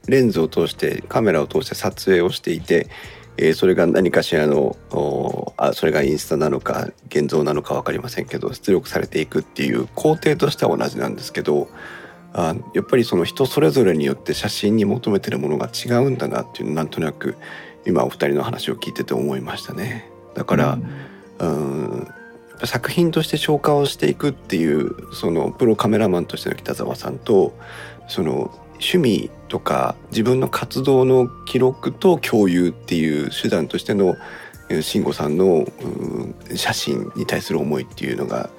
[0.08, 2.88] レンズを通してカメラを通して撮影をしていて、
[3.36, 11.68] えーそれが何かしらのおあそれがインスタなのか現像なのか分かりませんけど出力されていくっていう工程としては同じなんですけど
[12.34, 17.36] あやっぱりその人それぞれによって写真に求めてるものが違うんだなっていうのなんとなく
[17.86, 20.10] 今お二人の話を聞いてて思いましたね。
[20.34, 20.78] だから、
[21.38, 22.08] うん
[22.64, 27.56] 作品として消化をしていくっていうそのプロカメラマンとしての北沢さんと
[28.08, 34.16] その趣味とか自分の活動の記録と共有っていう手段としての
[34.68, 38.50] えー慎吾さんのうん写真に対する思いっていうのが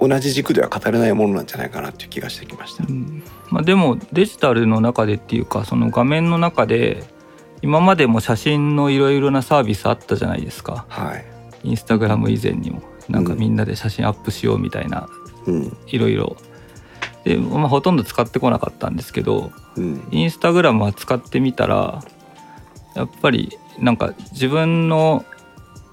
[0.00, 2.84] 同じ軸では語れないものなんじゃないかなっていう気がしてきました。
[3.50, 7.04] まあ、でもデジタルの中でっていうかその画面の中で
[7.62, 10.84] 今までも写真のいろいろなサービスあったじゃないですか。
[10.88, 11.24] はい、
[11.64, 15.08] インスタグラム以前にもなんかみんなで写真アップしようみたいな
[15.46, 15.76] うん。
[15.86, 16.36] いろいろ。
[17.24, 20.08] で、まあ、ほとんど使ってこなかったんですけどうん。
[20.10, 22.02] インスタグラムは使ってみたら
[22.94, 25.24] やっぱりなんか自分の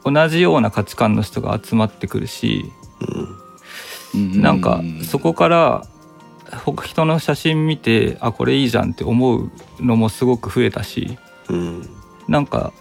[0.03, 2.65] 同じような価値観の人が集まってくるし
[4.13, 5.85] なんかそこから
[6.65, 11.17] 他人の写真見てあこれいいじゃんって思うのもすごく増えたし
[11.49, 11.89] うん。
[12.27, 12.73] なんか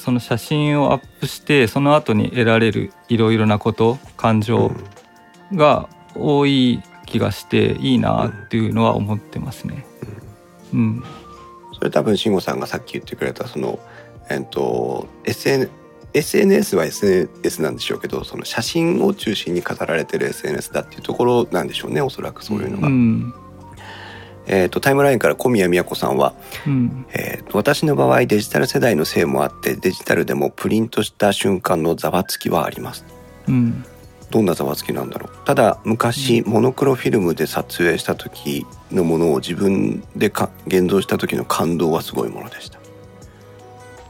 [0.00, 4.72] その写真をアップしてその後に得られるいろいろなこと感情
[5.52, 9.84] が多い気がしていいなっていうのは思ってますね。
[10.72, 11.04] うん、
[11.74, 13.78] それ多分慎吾さんがさっき言ってくれたその
[14.30, 15.68] えっと SN
[16.14, 22.88] SNS は SNS なんでしょうけどその写真を中心に飾られてる SNS だっていうところなんでしょうねおそらくそういうのが。
[22.88, 23.34] うん
[24.46, 26.34] えっとタイムラインから小宮宮子さんは、
[26.66, 27.06] うん。
[27.12, 33.04] えーと私の場合デジタル世代のせいもあってデジタルでもプリントした瞬間のざわつきはあります。
[33.48, 33.84] うん。
[34.30, 35.44] どんなざわつきなんだろう。
[35.44, 42.78] ただ昔モノクロフィルムで撮影した時のものを自分でか現像した時の感動はすごいものでした。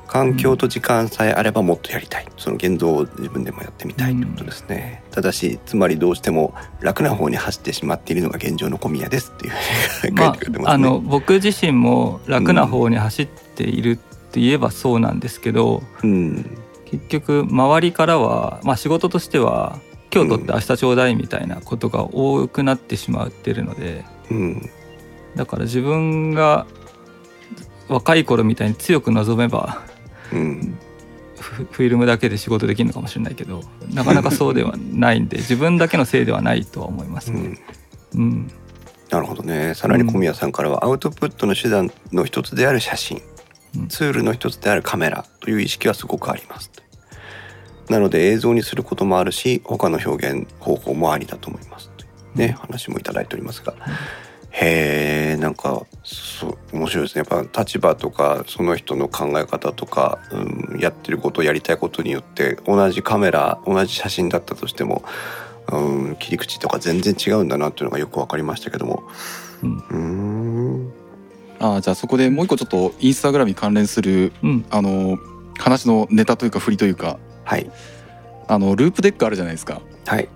[0.07, 2.27] 環境と時間さえあればもっとやりたい。
[2.37, 16.59] その現像を自分でもやってみたいということですね、ただしつまりどうしても楽な方に走ってしまっているのが現状の小宮ですっていうふうに書いまてくれてますね、ああの僕自身も楽な方に走っているって言えばそうなんですけど、うん。
[16.87, 19.79] 結局周りからは、まあ、仕事としては
[20.13, 24.71] 今日取って明日ちょうだいみたいなことが多くなってしまってるのでうん。
[25.37, 26.67] だから自分が
[27.89, 29.83] 若い頃みたいに強く望めば
[30.33, 30.79] うん
[31.41, 33.63] フフィルムだけで仕事できるのかもしれないけど
[33.93, 37.59] なかなかそうではないんで 自分だけのせいではないとは思いますね。
[38.15, 38.21] うん。
[38.21, 38.51] うん。
[39.11, 39.75] なるほどね。
[39.75, 43.23] さらに小宮さんからはアウトプットの手段の一つである写真。
[43.77, 43.89] うん。
[43.89, 46.71] ツールの一つであるカメラという意識はすごくあります
[47.89, 51.91] なので映像にすることもあるし他の表現方法もありだと思います
[52.35, 53.75] ね話もいただいておりますが
[54.51, 55.21] へえ
[55.51, 57.25] んかそう面白いですね。
[57.31, 65.05] やっぱ立場とかその人の考え方とか、うん、やってることやりたいことによって同じカメラ同じ写真だったとしても、
[65.71, 69.03] うん、切り口とか全然違うんだなっていうのがよく分かりましたけども。
[69.63, 69.67] う
[69.97, 70.87] ん。
[70.89, 70.93] う
[71.59, 74.65] あーじゃあそこでもう一個ちょっとインスタグラムに関連するうん。
[74.71, 75.19] あの
[75.59, 77.19] 話のネタというか振りというか。
[77.45, 77.71] はい。
[78.49, 79.81] あのループデックあるじゃないですか。
[80.07, 80.29] はい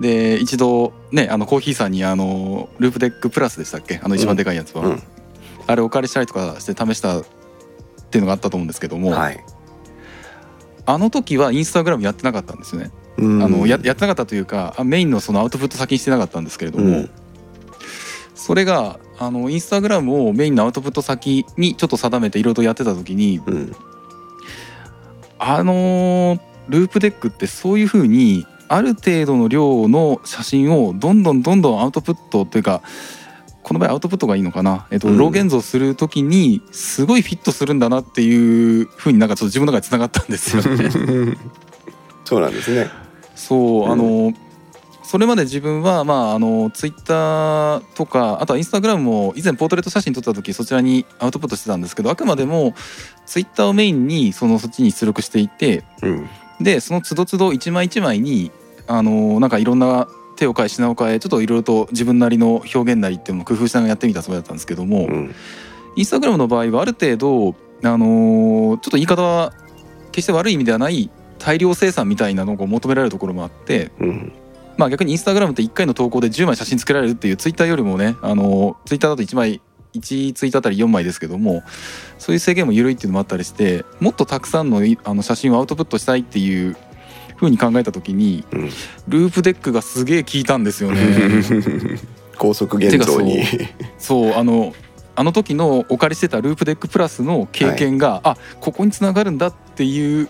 [0.00, 3.98] で一度ねあのコーヒーさんにあのループデックプラスでしたっけ？
[4.02, 5.02] あの一番でかいやつは、うん。
[5.66, 7.24] あれお借りしたりとかして試したっ
[8.10, 9.44] ていうのがあったと思うんですけども、はい。
[10.84, 12.90] あの時はインスタグラムやってなかったんですよね。
[13.16, 13.42] うん。
[13.42, 17.10] あのややってなかったというかあメインのそのアウトプット先にしてなかったんですけれども、うん。
[18.34, 23.72] それがあのインスタグラムをメインのアウトプット先にちょっと定めていろいろとやってた時にうん。
[25.38, 32.82] あのーループデックってそういうふうにある程度の量の写真をどんどんどんどんアウトプットというか
[33.62, 40.90] この場合アウトプットがいいのかな、えっとうんロー現像する時にすごいフィットするんだなっていうふうになんかちょっと自分の中でつながったんですよね。
[42.24, 42.88] そうなんですね。
[43.34, 44.32] そうあの
[45.02, 52.74] それまで自分はまああのツイッターとかあとはインスタグラムも以前ポートレート写真撮った時そちらにアウトプットしてたんですけどあくまでも
[53.24, 56.28] ツイッターをメインにそのそっちに出力していてうん
[56.60, 58.50] でその都度都度一枚一枚に
[58.86, 65.34] あのなんかいろんな手を変え品を変えちょっといろいろと自分なりの表現なりっていうのを工夫しながらやってみたつもりだったんですけども、うん。
[65.96, 69.52] インスタグラムの場合はある程度あのちょっと言い方は
[70.12, 74.32] 決して悪い意味ではない大量生産みたいなのを求められるところもあってうん。
[74.76, 79.62] まあ逆にインスタグラムって1回の投稿で10枚写真つけられるっていうツイッターよりもねあのツイッターだと1枚
[80.00, 81.62] 1ツイートあたり4枚ですけども
[82.18, 86.76] そういう制限も緩いっていうのもあったりしてもっとたくさんのいあの写真をアウトプットしたいっていう
[87.36, 88.70] 風に考えた時にうん。
[89.08, 91.00] ループデックがすげえ効いたんですよね。
[92.38, 93.44] 高速現像に。
[93.98, 94.34] そう。
[94.34, 94.74] あの
[95.14, 100.28] あの時のお借りしてたループデックプラスの経験が、あここにつながるんだっていう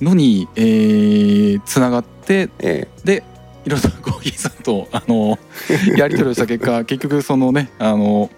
[0.00, 3.22] のに、えー、つながってえで
[3.66, 5.38] いろいろとコーヒーさんとあの
[5.98, 8.30] やり取りをした結果結局そのねあの、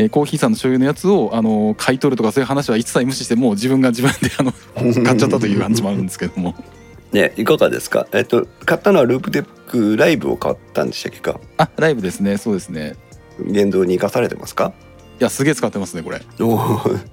[0.00, 6.54] えーコーヒーさんの所有のやつをあの買い取るとかそういう話は一切無視してもう自分が自分であのえ買っちゃったという話もあるんですけども。
[7.12, 8.06] ねいかがですか？
[8.12, 11.40] えっと買ったのはループデックライブを買ったんでしたっけか？
[11.58, 12.36] あライブですね。
[12.38, 12.94] そうですね。
[13.40, 14.72] 現像に生かされてますか？
[15.20, 16.22] いやすげえ使ってますねこれ。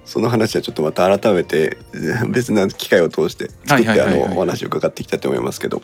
[0.05, 1.77] その話はちょっとまた改めて
[2.29, 3.91] 別な機会を通して作って
[4.33, 5.81] お話を伺っていきたいと思いますけど。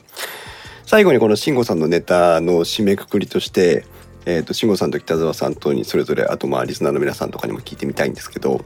[0.86, 3.86] 最後にこの慎吾さんのネタの締めくくりとして
[4.26, 8.64] えー、と慎吾さんと北澤さんとにそれぞれあとまあリスナーの皆さんとかにも聞いてみたいんですけど、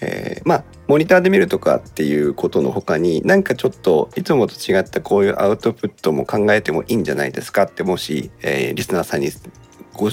[0.00, 9.30] えーまあモニターで見るとかっていうことの他になんかちょっといつもと違ったこういうアウトプットも考えてもいいんじゃないですかってもし、えーリスナーさんに
[9.94, 10.10] ご、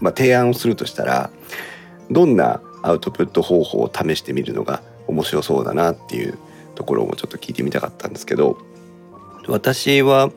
[0.00, 1.30] まあ、提案をするとしたら
[2.10, 6.38] どんなアウトプット方法を試してみるのが面白そうだなっていう
[6.74, 8.58] ところもちょっと聞いてみたかったんですけど
[9.46, 10.30] 私は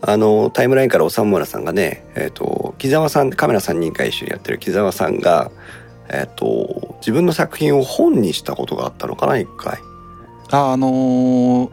[0.00, 5.50] あのタイムラインから長村さんがね、えーと、木澤さんカメラ3人会一緒にやってる木澤さんが、
[6.08, 9.78] えーと、自分の作品を本にしたことがあったのかな一回。
[10.50, 11.70] ああのー、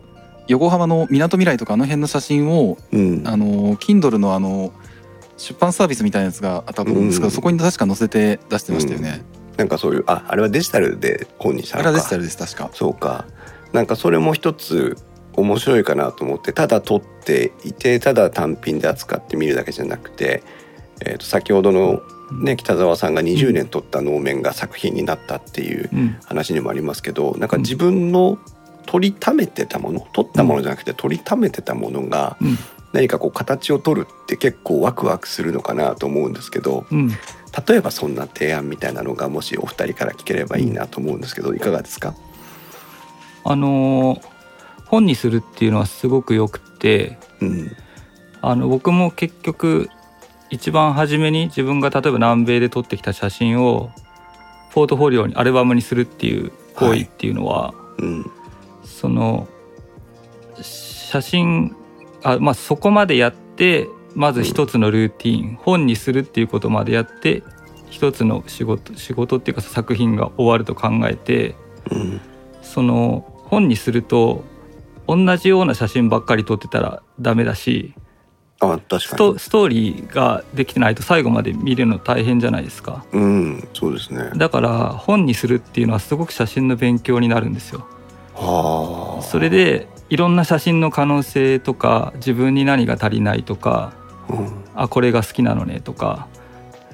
[0.48, 4.74] 横浜のみなとみらいとかあの辺の写真を、うん、あの Kindle のあの
[5.38, 9.24] 出版サービスみたいなやつがあったと思うんですけど、うん、そこに確か載せて出してましたよね。
[9.52, 11.90] うん、なんかそういうああれはデジタルで本にしたのか。
[11.90, 12.70] あれはデジタルです確か。
[12.74, 13.26] そうか。
[13.72, 14.98] なんかそれも一つ
[15.38, 20.44] 面白いかなと思ってただ撮っていてただ単品で扱ってみるだけじゃなくて、
[21.02, 22.02] えー、と先ほどの、
[22.42, 25.90] ね、北澤さんが20年撮った能面が作品になったっていう
[26.26, 27.50] 話にもありますけど、うん、なん。
[27.50, 28.38] か自分の
[28.86, 32.38] 撮りためてたもの撮ったものじゃなくて撮りためてたものが
[32.94, 37.16] 何かこう形を取るって結構ワクワクするのかなと思うんですけど、うん、例
[37.78, 42.14] えばそんな提案みたいなのがもしお二人から聞ければいいなと思うんですけどいかがですか？
[43.44, 44.35] あのー
[44.86, 47.72] 本にするっていうのはすごくよくて、うん、
[48.42, 49.90] あの僕も結局
[50.50, 53.92] 一番初めに自分が例えば南米で撮ってきた写真を
[54.72, 58.32] ポートフォリオにアルバムにするっていう行為っていうのは、はいうん、
[58.84, 59.48] その
[60.62, 61.76] 写真
[62.24, 67.44] あ、まあ、そこまでやってまず一つのルーティン、うん、本にするっていうことまでやって
[67.90, 71.56] 一つの仕事仕事っていうか作品が終わると考えて、
[71.90, 72.22] うん、
[72.62, 74.44] その本にすると
[75.08, 77.94] 同じような写真ばっかり撮ってたらダメだし
[78.60, 79.02] あ確かに。
[79.02, 83.06] ストストーリーができてないと最後まで見るの大変じゃないですか。
[83.12, 84.32] うんそうですね。
[84.36, 87.86] だから本にするっていうのはすごく写真の勉強になるんですよ。
[88.34, 89.22] はあ。
[89.24, 93.94] それでいろんな写真の可能性とか自分に何が足りないとか、
[94.30, 96.28] うん、あこれが好きなのねとか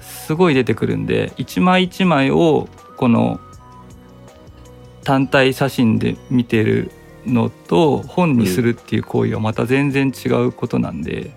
[0.01, 2.67] すごい出てくるんで一枚一枚を
[2.97, 3.39] この
[5.03, 6.91] 単体写真で見てる
[7.25, 11.31] のと本にするっていう行為はまた全然違うことなんで、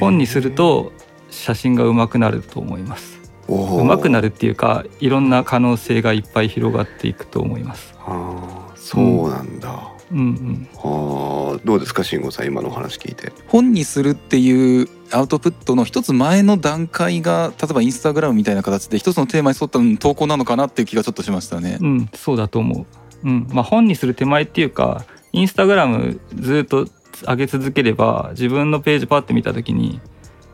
[0.00, 0.92] 本にすると
[1.30, 3.20] 写真が上手くなると思います。
[3.48, 7.94] 上手くなるっていうかいろんな可能性がいっぱい広がっていくと思います。
[7.98, 10.18] あそうなんだ、うん。
[10.18, 13.32] うん、はあどうですか慎吾さん今の話聞いて。
[13.48, 21.78] 本にするっていうアウトプットの一つ前の段階が例えばインスタグラムみたいな形で一つのテーマに沿った投稿なのかなっていう気がちょっとしましたね。
[21.80, 22.86] うんそうだと思う
[23.24, 23.46] うん。
[23.52, 26.86] まあ、本にする手前っていうかインスタグラムずっと
[27.28, 30.00] 上げ続ければ自分のページパッて見た時に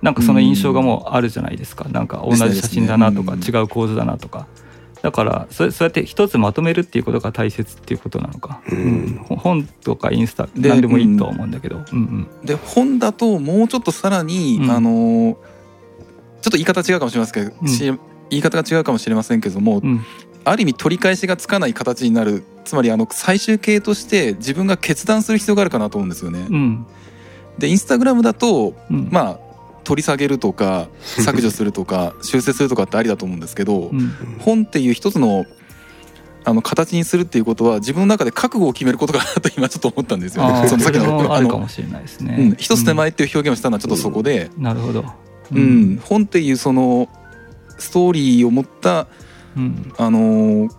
[0.03, 4.47] なんかその印象がもうあるじゃないですか、うん、なんか同じ写真だなとか、違う構図だなとか。
[5.03, 12.47] だからそそうやって一つまとめるっていうことが大切っていうことなのか、うん、本とかインスタ何でもいいと思うんだけど、うんうん。
[12.47, 15.39] で本だともうちょっとさらに、あの
[16.41, 17.57] ちょっと言い方違うかもしれませんけど、
[18.31, 19.83] 言い方が違うかもしれませんけども、
[20.45, 22.45] ある意味取り返しがつかない形になる。
[22.65, 26.47] つまりあの最終形として自分が決断する必要があるかなと思うんですよね。
[26.51, 26.87] うん、
[27.59, 29.49] でインスタグラムだと、うん、まあ
[29.85, 34.11] 取り下げるとか削除するとか修正するとかってありだと思うんですけど、うん、
[34.41, 35.47] 本っていう一つの
[36.45, 40.51] あの形にするっていうことは自分の中で覚悟を決めることかなと今ちょっと思ったんですよ。
[40.51, 40.69] ね。
[40.69, 42.37] その先のあるかもしれないですね。
[42.39, 45.05] うん、一つ手前っていう表現をしたのはちょっとそこで、なるほど。
[45.53, 47.09] うん、本っていうその
[47.79, 49.09] ストーリーを持った
[49.59, 50.71] うん、あのー、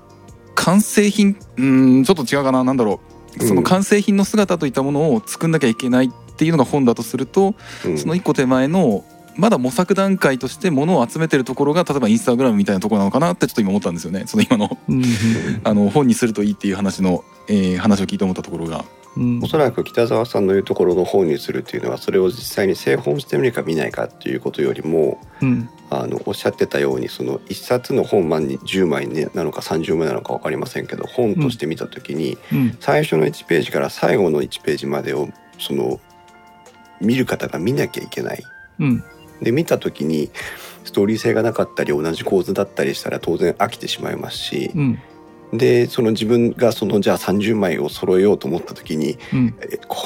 [0.55, 2.63] 完成品うんちょっと違うかな。
[2.63, 2.99] 何だろ
[3.37, 3.45] う。
[3.45, 7.53] その完成品の姿といったものを作んなきゃいけないっていうのが本だとすると、
[7.85, 14.23] うん、その一個手前のまだ模索段階としてものを集めてるところが例えばインスタグラムみたいなところなのかなってちょっと今思ったんですよね。
[14.27, 14.77] その今の
[15.63, 18.83] あの本にするといいっていう話の、えー、話を聞いて思ったところが。
[19.17, 32.37] うん、おそらく北澤さんの言うところの本にするっていうのはそれを実際に製本してみるか見ないかっていうことよりも、うん、あのおっしゃってたようにその1冊の本万に10枚なのか30枚なのか分かりませんけど本として見た時に、
[32.79, 35.99] 最初の1ページから最後の1ページまでをその
[37.01, 38.43] 見る方が見なきゃいけない。
[38.79, 39.03] うん、
[39.41, 40.31] で見た時に
[40.83, 44.99] ストーリー性がなかったり同じ構図だったりしたら当然飽きてしまいますし、うん、
[45.53, 49.97] でその自分がそのじゃあ30枚を揃えようと思った時に、うん、えこ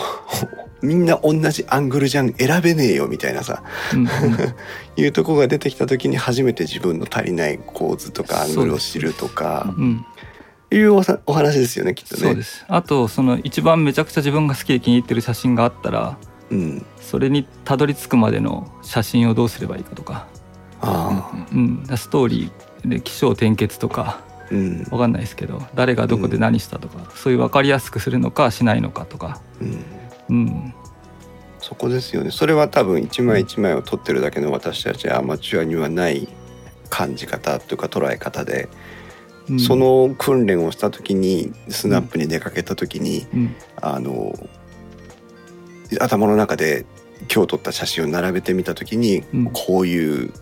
[0.82, 3.64] う みんな同じアングルじゃん選べねえよみたいなさ、
[3.94, 4.08] うん、
[5.02, 9.74] いうとこが出てきた時に初めて自分の足りない構図とかアングルを知るとか。
[10.72, 12.22] いうおお話ですよねきっとね。
[12.22, 12.66] そうです。
[12.68, 16.18] あとその一番めちゃくちゃ自分が好きで気に入ってる写真があったら、
[16.50, 20.26] うん、それにたどり着くまでの写真をどうすればいいかとか。
[20.82, 24.20] あ、うん、ストーリーで起承転結とか
[24.52, 29.84] うん、分かんないですけど誰がどこで何したとか、うん、そういう分かりやすくするのかしないのかとか、うん、
[30.30, 30.74] うん、
[31.64, 32.32] そこですよね。
[32.32, 36.28] それは多分一枚一枚を撮ってるだけの私たちアマチュアにはない
[36.90, 38.68] 感じ方というか捉え方で、
[39.50, 39.60] うん。
[39.60, 43.56] そ、の訓練をした時にスナップに出かけた時に、うん。
[43.82, 44.34] あの
[46.02, 46.86] 頭の中で
[47.34, 49.50] 今日撮った写真を並べてみた時に、うん。
[49.54, 50.34] こういう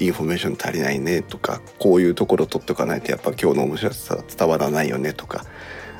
[0.00, 5.44] インフォメーション足りないねとかこういうところ撮っておかないとやっぱ今日の面白さ伝わらないよねとか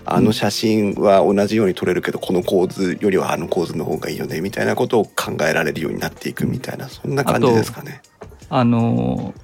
[0.04, 8.02] あの写真は同じように撮れるけどこの構図よりはあの構図の方がいいよねみたいなことを考えられるようになっていくみたいなそんな感じですかね。
[8.48, 9.34] あの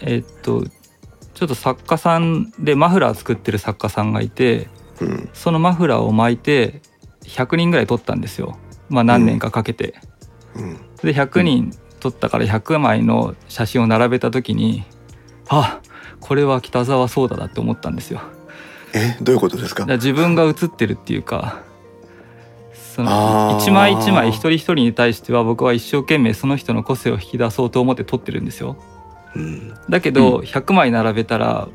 [0.00, 0.64] えっと
[1.34, 4.68] ちょっと作家さんでマフラー作ってる作家さんがいて
[5.00, 5.30] うん。
[5.32, 6.82] そのマフラーを巻いて
[7.24, 8.58] 100人ぐらい撮ったんですよ。
[8.88, 9.94] まあ何年かかけて、
[10.54, 10.76] うん。
[11.02, 14.82] で100人撮ったから100枚の写真を並べた時に
[15.48, 15.80] あ
[16.18, 18.20] これは北沢そうだなって思ったんですよ。
[18.92, 19.86] えどういうことですか？
[19.86, 21.62] 自分が写ってるっていうか
[22.96, 28.76] その一枚一枚一人一人に対しては僕は一生懸命その人の個性を引き出そうと思って撮ってるんですよ。
[29.36, 29.74] うん。
[29.88, 31.68] だけど100枚並べたら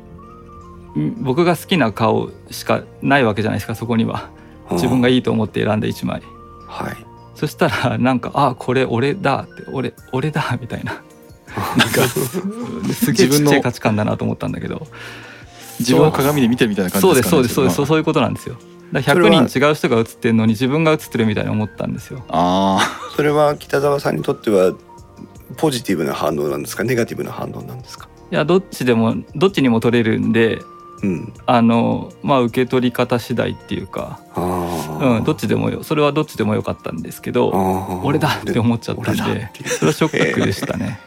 [0.96, 4.30] ん僕が好きな顔しかないわけじゃないですかそこには。
[4.72, 6.22] 自分がいいと思って選んだ1枚。
[6.68, 6.96] はい
[7.36, 11.00] そしたらなんかあこれ俺だって俺俺だみたいな。
[11.76, 12.02] なんか
[12.92, 14.86] すげえちっちゃい価値観だなと思ったんだけど。
[15.78, 17.76] 自分を鏡で見てるみたいな感じそうでかねですすそうですそうです。
[17.76, 18.56] そうそういうことなんですよ。
[18.92, 22.24] だから100人違う人が写ってるのに自分が写ってるみたいに思ったんですよ。
[22.28, 22.78] あ
[23.14, 24.72] それは北沢さんにとっては
[25.58, 26.84] ポジティブな反応なんですか？
[26.84, 28.08] ネガティブな反応なんですか？
[28.32, 30.60] いやどっちでもどっちにも取れるんで
[31.02, 31.32] うん。
[31.46, 41.00] あのまあ受け取り方次第っていうかあうんどっちでもよそれはどっちでもよかったんですけどあ俺だって思っちゃったんでそれはショックでしたね。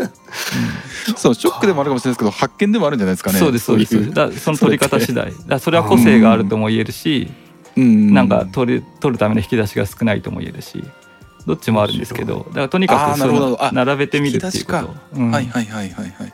[0.00, 3.38] あそうショックでもあるかもしれないですけど発見でもあるんじゃないですかね。
[3.38, 3.96] そうですそうです。
[3.96, 5.32] いだその取り方次第。
[5.46, 7.28] だそれは個性があるとも言えるし
[7.76, 8.14] うん。
[8.14, 10.84] なんか取る取るための引き出しが少ないとも言えるし
[11.46, 14.94] どっちもあるんですけどだからとにかくそ並べてみるっていうこと。
[15.14, 15.30] うん。
[15.30, 16.32] はいはいはいはいはい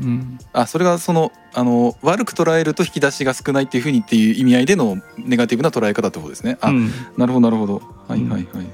[0.00, 0.38] うん。
[0.52, 6.58] あそれがそのあの悪く捉えると引き出しが少ないっていうふうにっていう意味合いでのネガティブな捉え方ってことですね。
[6.60, 6.90] あ、うん。
[7.16, 7.82] なるほどなるほど。
[8.08, 8.66] はいはいはいはい、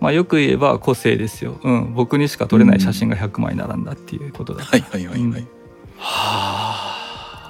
[0.00, 5.32] まあよく言えば個性ですよ、うん、僕にしか撮れない写真が100枚並んだっていうことだ、はいはいはいはい、うん。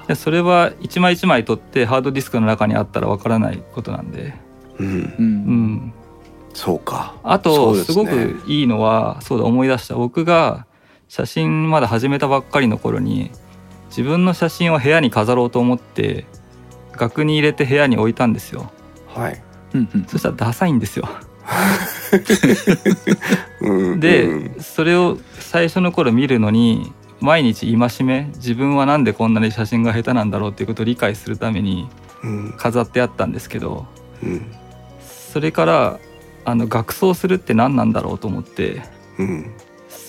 [0.07, 4.35] でそれは一枚一枚撮ってハードディスクの中にあったらわからないことなんで、
[4.79, 4.87] うん。
[4.87, 4.95] うん。
[4.95, 5.93] うん、
[6.55, 7.15] そうか。
[7.23, 9.95] あそとすごくいいのはそうだ思い出した。
[9.95, 10.67] 僕が
[11.15, 13.33] 写真まだ始めたばっかりの頃に
[13.89, 16.25] 自分の写真を部屋に飾ろうと思って
[16.93, 18.73] 額に入れて部屋に置いたんですよ。
[19.09, 19.43] はい。
[19.75, 20.05] うんうん。
[20.07, 21.07] そしたらダサいんですよ。
[23.61, 24.63] うんで、うん。
[24.63, 31.91] それを最初の頃見るのに毎日戒め自分はなんでこんなに写真が下手なんだろうっていうことを理解するために
[32.25, 32.55] うん。
[32.57, 33.85] 飾ってあったんですけど
[34.23, 34.47] うん。
[35.03, 35.99] それから
[36.47, 38.81] あの学装するって何なんだろうと思って
[39.19, 39.51] うん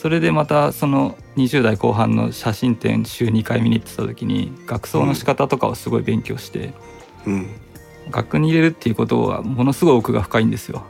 [0.03, 6.73] それでまたその20代後半の写真展週2回見に行ってた時に学装の仕方とかをすごい勉強して、
[7.25, 7.47] うん。
[8.11, 10.83] 額に入れるっていうことはものすごい奥が深いんですよ。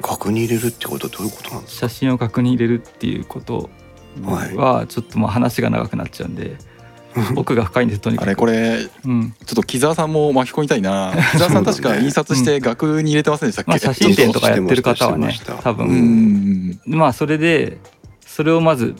[0.00, 1.88] 額に入れるってことはどういうことなんですか？
[1.88, 3.70] 写真を額に入れるっていうこと
[4.22, 4.54] はい。
[4.56, 6.56] はちょっとまあ話が長くなっちゃうんで
[7.34, 8.26] 奥が深いんですとにかく。
[8.28, 9.34] あれこれちうん。
[9.36, 11.12] ょっと木澤さんも巻き込みたいな。
[11.32, 16.80] 木澤さん確か印刷して額に入れてませんでしたっけ、まあ、写真展とかやってる方はね多う分、ん。
[16.86, 17.78] まあそれで
[18.38, 18.94] それをまず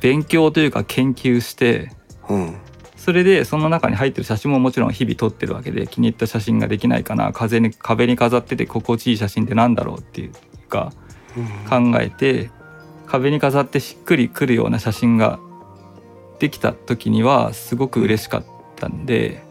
[0.00, 1.92] 勉強というか研究して
[2.30, 2.56] うん。
[2.96, 10.32] それでその中に入ってる写真ももちろん日々撮ってるわけで気に入った写真ができないかな風に壁に飾ってて心地いい写真ってなんだろうっていう
[10.70, 10.94] か
[11.68, 12.50] 考えて
[13.06, 15.38] 壁に飾ってしっくりくるような写真が
[16.38, 18.44] できた時にはすごく嬉しかっ
[18.76, 19.44] たんで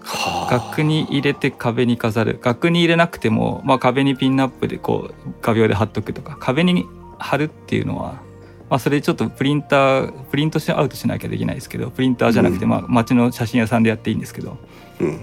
[0.00, 0.50] はあ。
[0.50, 2.38] 額に入れて壁に飾る。
[2.40, 6.86] 額に入れなくても、まあ、壁にピンナップでこう画鋲で貼っとくとか壁に
[7.18, 8.29] 貼るっていうのは、
[8.70, 12.70] まあ、それちょっとプリンタープリントしアウトしなきゃできないですけどプリンターじゃなくて、うん。
[12.70, 14.56] まあ、街の写真屋さんでやっていいんですけど
[15.00, 15.20] うん。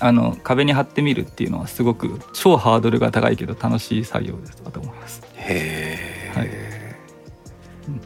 [0.00, 5.22] あの壁に貼ってみるっていうのはすごく超ハードルが高いけど楽しい作業ですと思います。
[5.34, 6.50] へえ、はい。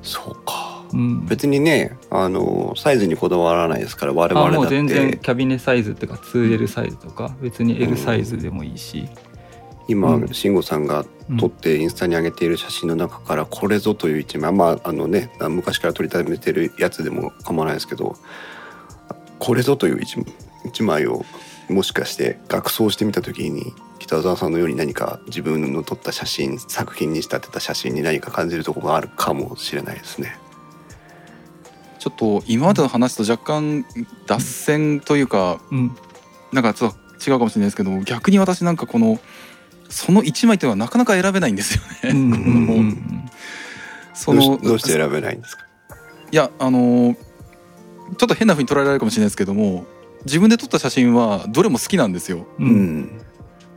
[0.03, 0.85] そうか。
[0.93, 1.27] うん。
[1.27, 9.27] 別にねあのサイズにこだわらないですから我々あもうだって全然キャビネサイズっていうか 2L サイズとか別に L サイズでもいいし、今、うん
[10.32, 11.05] 慎吾さんが
[11.39, 18.16] 撮ってインスタに上げている写真の中からこれぞという一枚まああのね昔から撮りためてるやつでも構わないですけど
[19.39, 20.16] これぞという一
[20.65, 21.24] 一枚を
[21.69, 30.36] もしかして学装してみた時に北澤さんのように何か自分の撮った写真作品に仕立てた写真に何か感じるところがあるかもしれないですね。
[31.98, 33.85] ちょっと今までの話と若干
[34.27, 35.97] 脱線というかうん。
[36.52, 39.19] なんかちょっと違うかもしれないですけど逆に私なんかこの
[39.89, 42.10] その1枚っていうのはなかなか選べないんですよね。
[42.10, 42.94] うんうんうんもう
[44.15, 45.65] そのどうしどうして選べないんですか？
[46.31, 47.16] いやあのー
[48.16, 49.85] ちょっと変な風に捉えられるかもしれないですけども
[50.24, 52.47] 自分で撮った写真はどれも好きなんですよ。
[52.59, 52.70] ううん
[53.01, 53.20] ん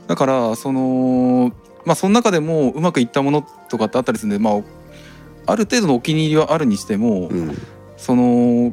[0.08, 1.52] だからその
[1.84, 4.54] まあその中でもうまくいったものとかってあったりするんでまあ
[5.46, 7.56] ある程度のお気に入りはあるにしても、うん
[7.98, 8.72] その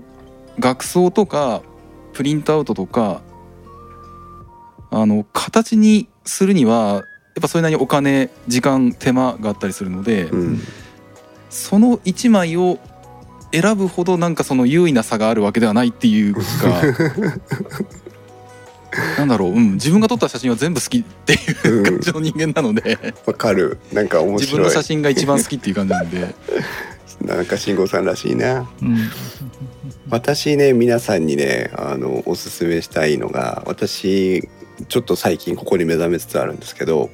[0.60, 1.62] 額装とか
[2.14, 3.22] プリントアウトとか
[4.92, 7.04] あの形にするにはや
[7.40, 10.60] っぱそれなりにお金時間手間があったりするので、うん。
[11.50, 12.80] その1枚を
[13.52, 16.42] 選ぶほどなんかその優位な差があるわけではないっていうか
[19.18, 23.80] なんだろう、うん、自分が撮った写真は全部好きっていううん感じの人間なのでわかる。
[23.92, 26.36] なんか面自分白いの写真が一番好きっていう感じなんで。
[27.26, 28.70] なんか慎吾さんらしいな。
[28.82, 29.10] うん。
[30.10, 34.48] 私ね皆さんにねあのおすすめしたいのが私
[34.88, 37.10] ちょっと最近ここに目覚めつつあるんですけど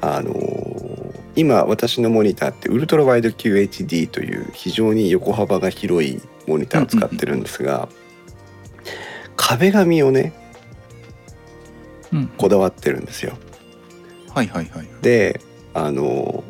[0.00, 0.34] あの
[1.34, 7.88] 今私のモニターってウルトラワイド QHD という非常に横幅が広いモニターを使ってるんですが、
[9.36, 10.32] 壁紙をね
[12.12, 12.26] うん。
[12.28, 13.36] こだわってるんですよ。
[14.32, 15.40] はいはいはいで
[15.72, 16.44] あの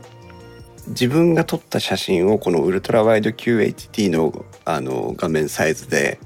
[0.89, 6.19] 自分が撮った写真をこのウルトラワイド QHD のあの画面サイズで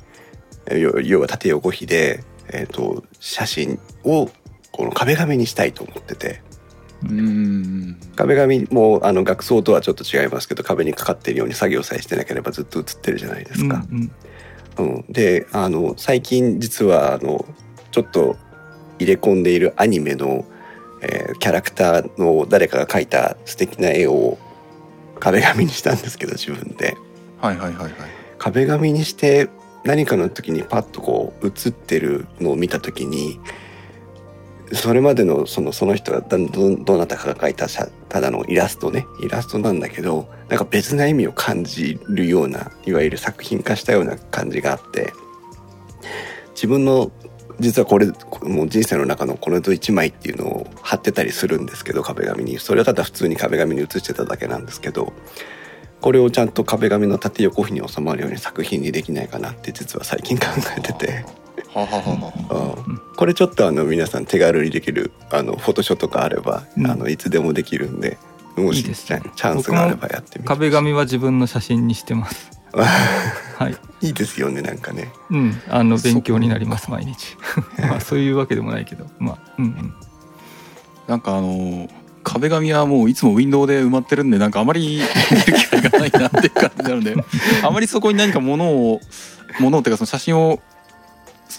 [0.71, 4.31] 要は縦横比で、えー、と写真を
[4.73, 6.43] この壁紙にしたいと思ってて
[7.05, 7.97] うーん。
[8.17, 13.85] 壁紙もあの額装とはちょっと違いますけど壁にかかってるように作業さえしてなければずっと写ってるじゃないですか。
[13.91, 14.11] うん
[14.79, 17.45] うん、であの最近実はあの
[17.91, 18.37] ちょっと
[18.99, 20.45] 入れ込んでいるアニメの、
[21.03, 24.37] えーキャラクターの誰かが描いた素敵な絵を
[25.19, 26.97] 壁紙にしたんですけど自分で。
[27.41, 27.93] はいはいはいはい。
[28.39, 29.49] 壁紙にして
[29.85, 33.41] 何かの時にパッとこう写ってるのを見た時に
[34.73, 36.39] それまでのそのその人がど
[36.77, 37.67] どなたかが描いた
[38.09, 45.13] ただのイラストねイラストなんだけどなんか別な意味を感じるようないわゆる作品化したような感じがあって
[46.51, 47.11] 自分の
[47.59, 48.07] 実はこれ
[48.43, 55.13] もう人生の中のこれと1枚っていうのを貼ってたりするんですけど壁紙にそれはただ普通に壁紙に写してただけなんですけど
[56.01, 60.47] これをちゃんと壁紙の縦横比に収まるように作品にできないかなって実は最近考
[60.79, 61.25] えてて。
[61.75, 63.01] ははははうん。
[63.17, 66.87] これちょっとあの皆さん手軽にできるあのフォトショーとかあれば、うん。
[66.91, 68.19] あのいつでもできるんで
[68.57, 69.23] もしいいですね。
[69.37, 72.51] チャンスがあればやってみて壁紙は自分の写真にしてます。
[72.73, 73.77] はい。
[74.01, 75.13] いいですよねなんかね。
[75.31, 75.61] うん。
[75.69, 77.37] あの勉強になります毎日。
[77.79, 79.07] まあそういうわけでもないけど。
[79.19, 79.95] まあうんうん。
[81.07, 81.89] なんかあのー
[82.23, 85.01] 壁紙はもういつもウィンドウで埋まってるんでなんかあまり
[85.31, 87.17] 見る機会がないなっていう感じなので
[87.65, 89.01] あまりそこに何か物を
[89.59, 90.61] 物をっていうかその写真を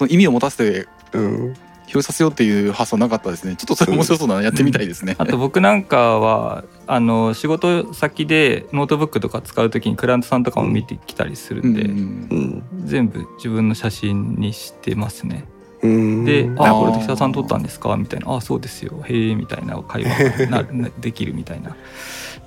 [0.02, 1.44] その意味を持たせてうん
[1.82, 3.58] 表示させようっていう発想なかったですね。
[3.58, 4.42] ちょっとそれ面白そうだな。
[4.42, 5.16] やってみたいですね。
[5.18, 15.44] あと僕なんかはあの仕事先でノートブックとか使う時にクライアントさんとかも見てきたりするんで、うんうん全部自分の写真にしてますね。
[15.84, 16.24] うん。
[16.24, 19.04] で「あこれ時田さん撮ったんですか?」みたいな「あそうですよ。
[19.04, 21.76] へえ」みたいな会話が なできるみたいな。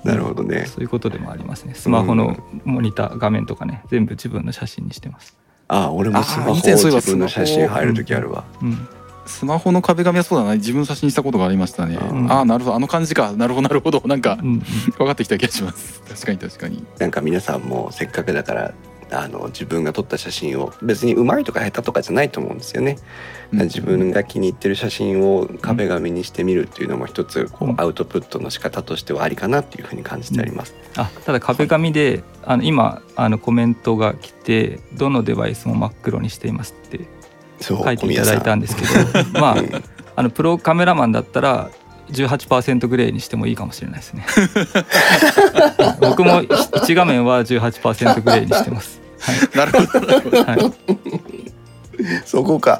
[0.03, 0.65] なるほどね。
[0.65, 1.75] そういうことでもありますね。
[1.75, 5.37] スマホのモニター画面とかね全部自分の写真にしてます。
[5.67, 8.43] あ俺もスマホあ以前そういえば自分の写真入る時あるわ。
[8.61, 8.87] うん
[9.27, 10.53] スマホの壁紙はそうだな。
[10.55, 12.75] 自分の写真にしたことがありましたね、うんああなるほど。
[12.75, 13.31] あの感じか。
[13.33, 14.03] なるほどなるほど。
[14.05, 14.59] なんかうん。
[14.59, 16.01] 分かってきた気がします。
[16.01, 16.85] 確かに確かに。
[16.99, 18.73] なんか皆さんもせっかくだから
[19.11, 22.97] あの自分が撮った写真を別にうまいとか下手とかじゃないと思うんですよね、
[23.53, 23.59] うん。
[23.63, 27.81] 自分が気に入ってる写真を壁紙にしてみるっていうのも一つこううん。
[27.81, 37.01] アウトプットの仕方としてはありかなっていうふうに感じてあります、あただ壁紙であの今あのコメントが来て「どのデバイスも真っ黒にしています」って
[37.61, 39.83] 書いていただいたんですけどまあうん。
[40.17, 41.69] あのプロカメラマンだったら
[42.09, 44.25] 18%グレーにしてもいいかもしれないですね。
[45.99, 49.01] 僕も1画面は18%グレーにしてます。
[49.55, 50.37] なるほどなるほど。
[50.43, 50.73] はい、はい、
[52.25, 52.79] そこか。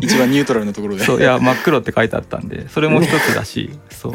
[0.00, 1.04] 一番ニュートラルなところで。
[1.04, 4.14] そういや真っ黒って書いてあったんでそれも一つだしそう。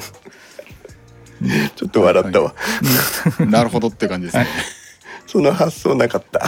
[1.75, 2.55] ちょっと笑ったわ、
[3.39, 4.47] なるほどって感じですね。
[5.27, 6.47] その発想なかった。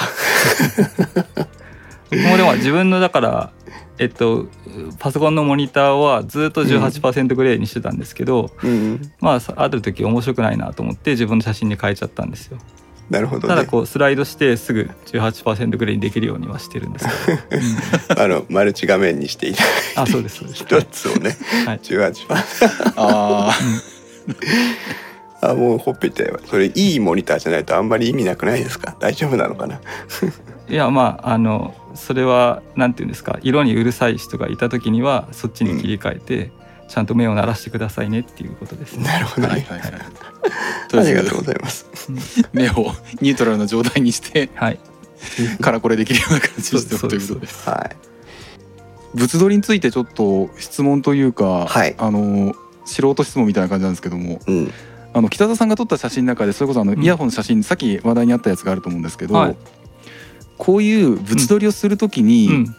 [2.10, 3.52] 僕もでも自分のだから
[4.00, 4.48] えっと
[4.98, 12.58] パソコンのモニターはずっと18%グレーにしてたんですけど、うんまあある時面白くないなと思って自分の写真に変えちゃったんですよ。
[13.10, 13.56] なるほどね。
[13.56, 20.64] ただこうスライドしてすぐ18%グレーにできるようにはしてるんですけど、 あのマルチ画面にしていただいてあそうですそうです。
[20.64, 21.36] 一つをね。
[21.66, 21.80] はい。
[21.80, 22.44] 18番
[22.96, 23.52] あ
[25.42, 28.96] あもうほっぺたよそれいいモニターじゃないとあんまり意味なくないですか？
[29.00, 29.80] 大丈夫なのかな？
[30.70, 33.40] いやまああのそれはなんていうんですか？
[33.42, 36.52] 色にうるさい人がいた時にはそっちに切り替えて、
[36.88, 38.98] ちゃんと目を鳴らしてくださいねっていうことです。
[38.98, 39.04] ね。
[39.06, 39.54] なるほどね。
[39.54, 39.92] はいはいはい。
[40.90, 41.88] と ありがとうございます。
[42.54, 44.80] 目をニュートラルな状態にしてはい、
[45.62, 47.70] からこれできるような感じにしてということです。
[47.70, 47.96] はい。
[49.16, 51.96] 物撮りについてちょっと質問というか、はい。
[51.98, 52.54] あの
[52.86, 54.72] 素人質問みたいな感じなんですけどもうん
[55.14, 57.04] あの北田さんが撮った写真の中でそれこそあのうん。
[57.04, 59.56] イヤホンの写真、さっき話題にあったやつがあると思うんですけど、はい。
[60.58, 62.76] こういう物撮りをするときに、うん、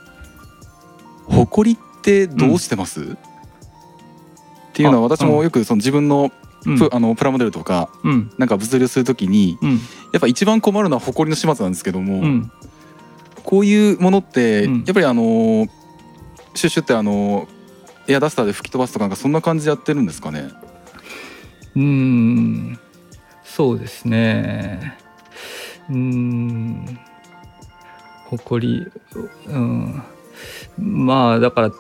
[1.25, 3.17] ほこりってどうしてます、っ
[4.75, 6.31] ていうのは私もよくその自分の
[6.67, 6.79] うん。
[6.79, 8.31] プ,、あのプラモデルとかうん。
[8.37, 9.71] なんか物撮りをするときにうん。
[10.13, 12.53] やっぱ一番困るのはほこりの始末なんですけども、うん。
[13.43, 14.85] こういうものってうん。
[14.87, 15.67] やっぱりあの
[16.55, 17.49] シュッシュってあの
[18.09, 20.51] エアダスターで吹き飛ばすとかそんな感じでやってるんですかね？
[21.77, 22.79] うーん。
[23.45, 24.97] そうですね。
[25.89, 26.99] うーん。
[28.27, 28.87] ほこり。
[29.47, 30.03] うん。
[30.79, 31.71] まあだから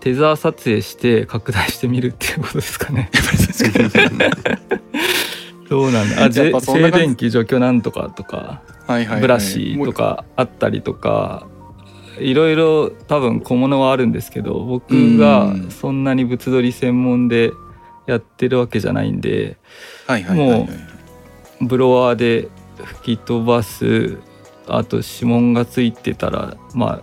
[0.00, 3.10] テザー撮影して拡大してみるっていうことですかね。
[5.68, 6.24] どうなんだ？
[6.24, 9.20] あ静電気除去なんとかとかはいはいはい。
[9.20, 11.46] ブラシとかあったりとか
[12.18, 17.52] いろいろ多分小物はあるんですけど僕がそんなに物撮り専門で
[18.08, 19.58] やってるわけじゃないんで
[20.30, 20.66] も
[21.60, 22.48] ブロワーで
[22.82, 24.18] 吹き飛ばす
[24.66, 27.02] あと指紋がついてたらま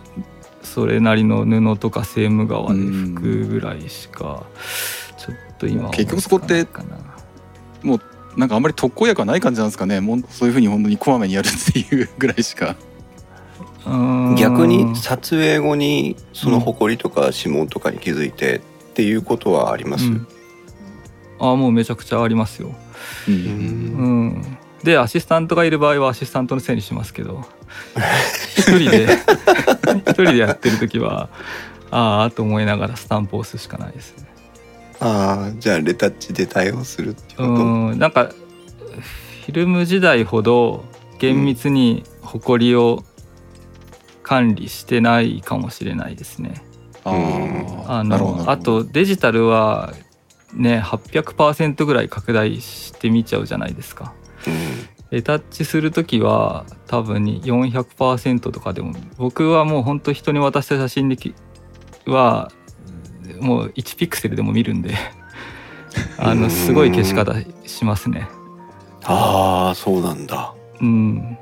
[0.62, 4.44] それなりの布とかセーム革で拭くぐらいしか
[5.16, 6.66] ちょっと今は結局そこって
[7.82, 8.00] もう
[8.36, 10.00] なんかあんまり特効薬はない感じなんですかね。
[10.00, 12.76] もうそういうふうに本当にこまめにやるっていうぐらいしか。
[14.36, 18.60] 逆に撮影後にその埃とか指紋とかに気づいてっ
[18.94, 20.26] ていうことはあります、うん
[21.38, 22.74] あもうめちゃくちゃありますよ。
[23.28, 23.36] ううん。
[23.36, 23.40] う
[24.38, 24.58] ん。
[24.82, 27.44] でアシスタントがいる場合はアシスタントのせいにしますけど。
[28.56, 29.06] 一人で
[30.06, 31.28] 一人でやってる時は
[31.90, 34.26] ああと思いながらスタンプを押すしかないですね。
[35.00, 37.98] ああじゃあレタッチで対応するっていうこと、うん。
[37.98, 38.24] なんか
[39.46, 40.84] フィルム時代ほど
[41.18, 43.04] 厳密にホコリを
[44.22, 46.62] 管理してないかもしれないですね。
[47.04, 49.92] あーあなるほどのあとデジタルは
[50.56, 54.14] ね800%ぐらい拡大してみちゃうじゃないですか。
[55.10, 61.34] レタッチする時は多分に400%とかでも僕はもう本当人に渡した写真でき
[62.06, 62.50] は
[63.40, 64.94] もう1ピクセルでも見るんで
[66.18, 67.34] あうんのすごい消し方
[67.66, 68.28] しますね。
[69.04, 71.38] ああそうなんだうん。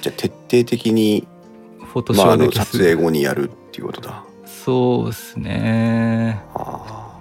[0.00, 1.26] じゃあ徹底的に、
[1.92, 2.76] フォトシまあ、あョーで消す。
[2.76, 6.40] の撮影後にやるっていうことだそうですね。
[6.54, 7.13] あ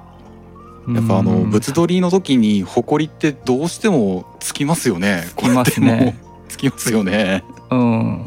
[0.87, 6.19] やっぱあのうん物撮りの時にほこりってどうしてもつきますよねつきますね
[6.49, 8.25] つきますよねうん。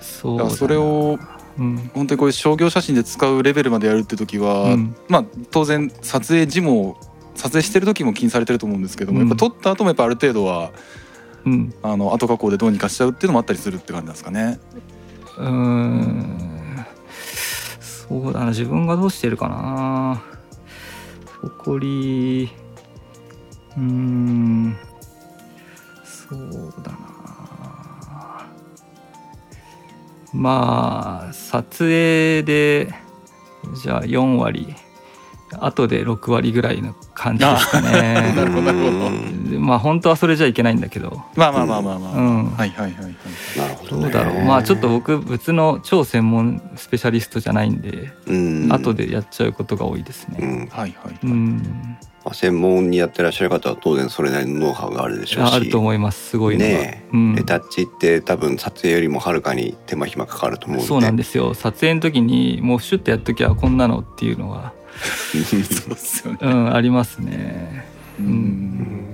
[0.00, 1.18] そうだそれを
[1.58, 1.90] うん。
[1.94, 6.98] 本当にこういう商業写真で使うレベルまでやるって時は、うんまあ当然撮影時も
[7.34, 10.70] 撮影してる時も気にされてると思うんですけども、うんやっぱ撮った後もやっぱある程度は
[11.44, 11.74] うん。
[11.82, 14.60] あの後加工でどうにかしちゃうっていうのもあったりするって感じなんですかね。
[15.38, 16.86] うーん。
[17.80, 18.46] そうだな。
[18.46, 20.22] 自分がどうしてるかな。
[21.42, 22.50] 誇り。
[23.76, 24.76] うん。
[26.04, 26.98] そうだな。
[30.32, 32.94] まあ、撮影で、
[33.82, 34.74] じゃあ4割。
[35.58, 38.32] 後で6割ぐらいの感じですかね。
[38.36, 39.10] なるほどなるほど
[39.58, 41.22] まあ本当はそれじゃいけないんだけど。
[41.36, 42.44] まあまあまあまあまあ、うん。
[42.50, 43.14] はいはいはいはい。
[43.58, 44.44] なるほど、ね、どうだろう。
[44.44, 48.72] まあちょっと僕別の超専門スペシャリストじゃないんで、うん。
[48.72, 50.38] 後でやっちゃうことが多いですね。
[50.40, 50.58] うん。
[50.66, 51.18] はいはい。
[51.22, 55.54] うん、まあ、専門にやってらっしゃる方は当然それなりのノウハウがあるでしょうし。
[55.54, 56.30] あると思います。
[56.30, 57.08] すごいねえ。
[57.12, 57.34] うん。
[57.34, 60.86] レタッチって多分撮影よりもはるかに手間暇かかると思うんで。
[60.86, 61.54] そうなんですよ。
[61.54, 64.72] 撮影の時にもうシュッとやっときゃこんなのっていうのが、
[65.32, 66.38] そうっすよね。
[66.42, 67.86] うん、ありますね。
[68.18, 68.22] う。
[68.22, 68.28] うん。
[68.28, 69.09] うん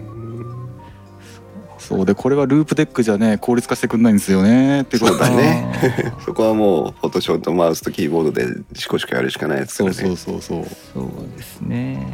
[1.86, 5.18] そうでこれはループデックじゃね効率化してくんないんですよねってこと。
[5.18, 5.72] だね。
[6.26, 8.44] そこはもうフォトショーとマウスとキーボードで
[8.74, 9.96] シコシコやるしかないですからね。
[9.96, 10.66] そうそうそうそう。
[10.94, 12.04] そうですね、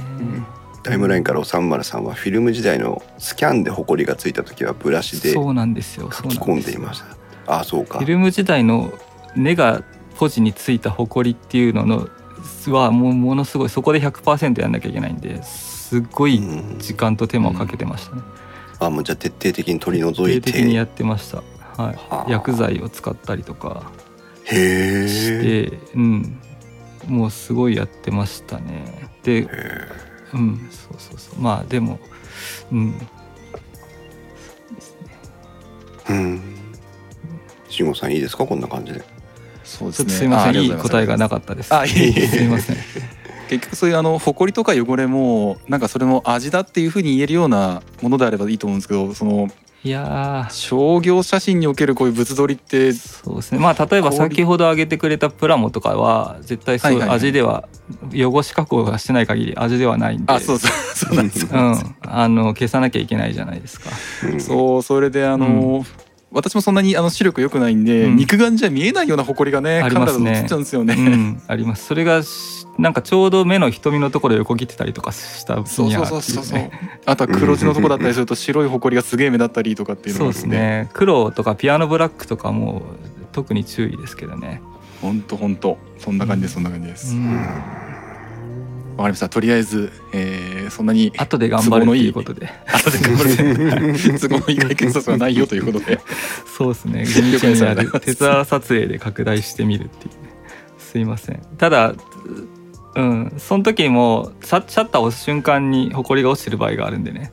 [0.83, 6.11] タイムラインからおさんまるさんはフィルム時代のスキャンでホコリがついた時はブラシでそうなんですよ。
[6.13, 7.07] 書き込んでいました。
[7.47, 7.99] ああそうか。
[7.99, 8.93] フィルム時代の
[9.35, 9.83] 根が
[10.19, 12.09] ポジについたホコリっていうのの
[12.67, 16.79] はもうものすごいそこで100%やんなきゃいけないんですっごいうん。
[16.79, 18.42] 時間と手間をかけてましたね、あもう
[19.03, 20.51] じゃあ徹底的に取り除徹いて。
[20.51, 22.27] 底的にやってました、は、はいあ。
[22.29, 23.91] 薬剤を使ったりとか。
[24.45, 26.41] へしえて、うん、
[27.07, 29.09] もうすごいやってましたね。
[29.23, 29.49] で
[30.35, 31.41] うんそうそうそう。
[31.41, 32.01] まあでも
[32.73, 32.95] うん。
[36.11, 36.41] うん。
[37.69, 38.45] 慎吾さんいいですか？
[38.45, 39.05] こんな感じで。
[39.65, 40.63] そうでちょっとすいません。
[40.63, 41.73] いい答えがなかかったです。
[41.73, 42.27] あいえいえ。
[42.27, 42.77] すいません
[43.53, 49.49] 結局そういうあの埃とか汚れもなんかそれも味だっていうふうに言えるようなものであればいいと思うんですけどその
[49.85, 50.53] いやー。
[50.53, 52.93] 商業写真におけるこういう物撮りって。
[52.93, 53.59] そうですね。
[53.59, 57.69] まあ例えば先ほど挙げてくれたプラモとかは絶対そういう味では
[58.15, 60.71] 汚し加工がしてない限り味ではないんであそうそう。
[60.95, 61.29] そうなん。
[61.29, 63.91] ですよ、うんあの消さなきゃいけないじゃないですか。
[64.33, 65.85] うんそうそれであの、
[66.31, 68.17] 私もそんなにあの視力良くないんで、うん。
[68.17, 76.71] 肉眼じゃ見えないような埃がねありますねラだと映っちゃうんですよね、うんありますそれがしなんかちょうど目の瞳のところ横切ってたりとかしたそうそうそうそうそう。
[77.05, 80.89] あとは黒字のとこだったりすると白い埃がすげえ目立ったりとかっていうのがそうですね。
[80.95, 82.83] 黒とかピアノブラックとかも
[83.33, 84.63] 特に注意ですけどね、
[85.01, 85.79] ほんとほんと。
[85.99, 89.29] そんな感じですそんな感じです、わ、うん、かりました。
[89.29, 92.49] とりあえず、えーそんなに後で頑張るっていうことで。
[92.67, 93.95] 後で頑張る。
[94.19, 96.01] 都合のいい解決策はないよということで。
[96.57, 97.07] そうですね。
[97.07, 97.91] 地道にやる。
[98.01, 100.15] テザー撮影で拡大してみるっていう。
[100.15, 100.33] ね
[100.79, 101.41] すいません。
[101.57, 101.95] ただ
[102.95, 103.35] うん。
[103.39, 107.33] その時もシャシャッターを押す瞬間にホコリが落ちてる場合があるんでね。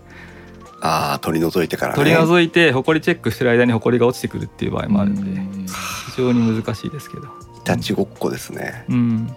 [0.82, 1.96] ああ取り除いてからね。
[1.98, 5.22] 取り除いてホコリチェックしてる間にホコリが落ちてくるっていう場合もあるんで。
[5.22, 5.24] う
[5.64, 5.66] ん。
[5.68, 7.24] 非常に難しいですけど。
[7.24, 7.28] い
[7.64, 8.86] たちごっこですね。
[8.90, 9.36] うん。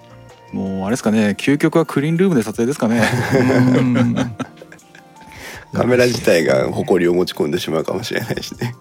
[0.53, 1.35] もうあれですかね。
[1.39, 3.03] 究極はクリーンルームで撮影ですかね。
[3.79, 4.15] うん。
[5.73, 8.75] カメラ自体が埃を持ち込んでしまうかもしれないしね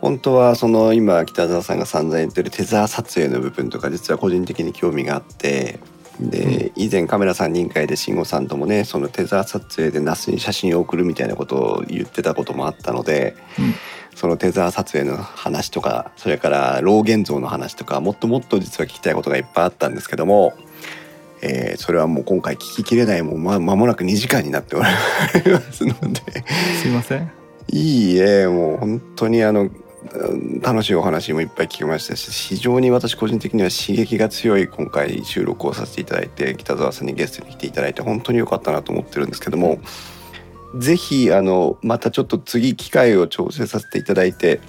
[0.00, 5.80] 本当はその今北澤さんが散々言ってるテザー撮影の部分とか実は個人的に興味があって
[6.20, 13.74] で以前カメラ3人会で慎吾さんともねそのテザー撮影で那須に写真を送るみたいなことを言ってたこともあったので、うん。
[14.14, 20.54] そのテザー撮影の話とかそれから老現像の話とかもっともっと実は聞きたいことがいっぱいあったんですけども、
[21.40, 24.84] えーそれはもう今回聞ききれないもうま間もなく2時間になっており
[25.52, 26.44] ますので。
[26.82, 27.30] すいません。
[27.70, 29.87] いいえもう本当にあのうん
[30.62, 39.80] 楽しいお話もいっぱい聞きましたし非常に私個人的には刺激が強い今回収録をさせていただいて北澤さんにゲストに来ていただいて本当に良かったなと思ってるんですけども
[40.78, 44.60] ぜひあのまたちょっと次機会を調整させていただいて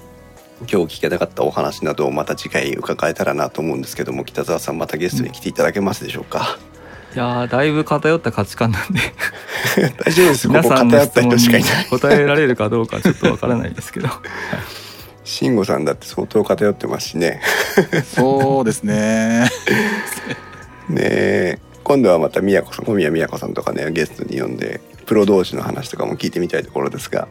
[0.60, 6.58] 今日聞けなかったお話などをまた次回伺えたらなと思うんですけども北澤さんまたゲストに来ていただけますでしょうか、
[7.14, 9.00] いやーだいぶ偏った価値観なんで
[10.04, 10.48] 大丈夫です。
[10.48, 11.86] 皆さんの偏った質問に人しかいない。
[11.86, 14.08] 答えられるかどうかちょっとわからないですけど
[15.30, 17.40] 慎吾さんだって相当偏ってますしね。
[18.04, 19.48] そうですね。
[20.88, 21.58] ねえ。
[21.84, 27.28] 今度はまた宮子さん小宮宮子さんとかねゲストに呼んでプロ同士の話とかも聞いてみたいところですが。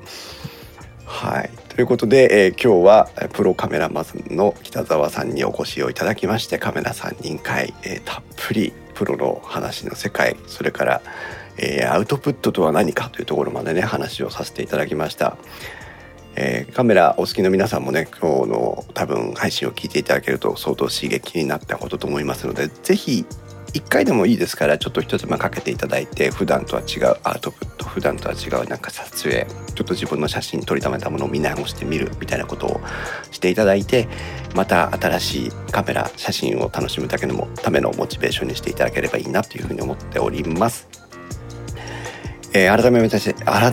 [1.05, 1.49] はい。
[1.67, 11.01] ということで、えー今日はえープロカメラマンの北澤さんにお越しをいただきましてカメラ3人会、えーたっぷりプロの話の世界それから、
[11.57, 15.35] えーアウトプットとは何かというところまでね話をさせていただきました。
[16.41, 23.26] えーカメラお好きの皆さんもね今日の多分配信を聞いていただけると相当刺激になったことと思いますのでぜひ
[23.74, 29.45] 一回でもいいですからちょっと一つ間かけていただいて普段とは違うアウトプット普段とは違うなんか撮影
[29.76, 32.82] ちょっと自分の写真撮りためたものを見直してみるみたいなことを
[33.32, 34.07] していただいて
[34.56, 40.88] また新しいカメラ写真を楽しむだけのためのモチベーションにしていただければいいなというふうに思っております。
[42.53, 43.72] えー改めまして改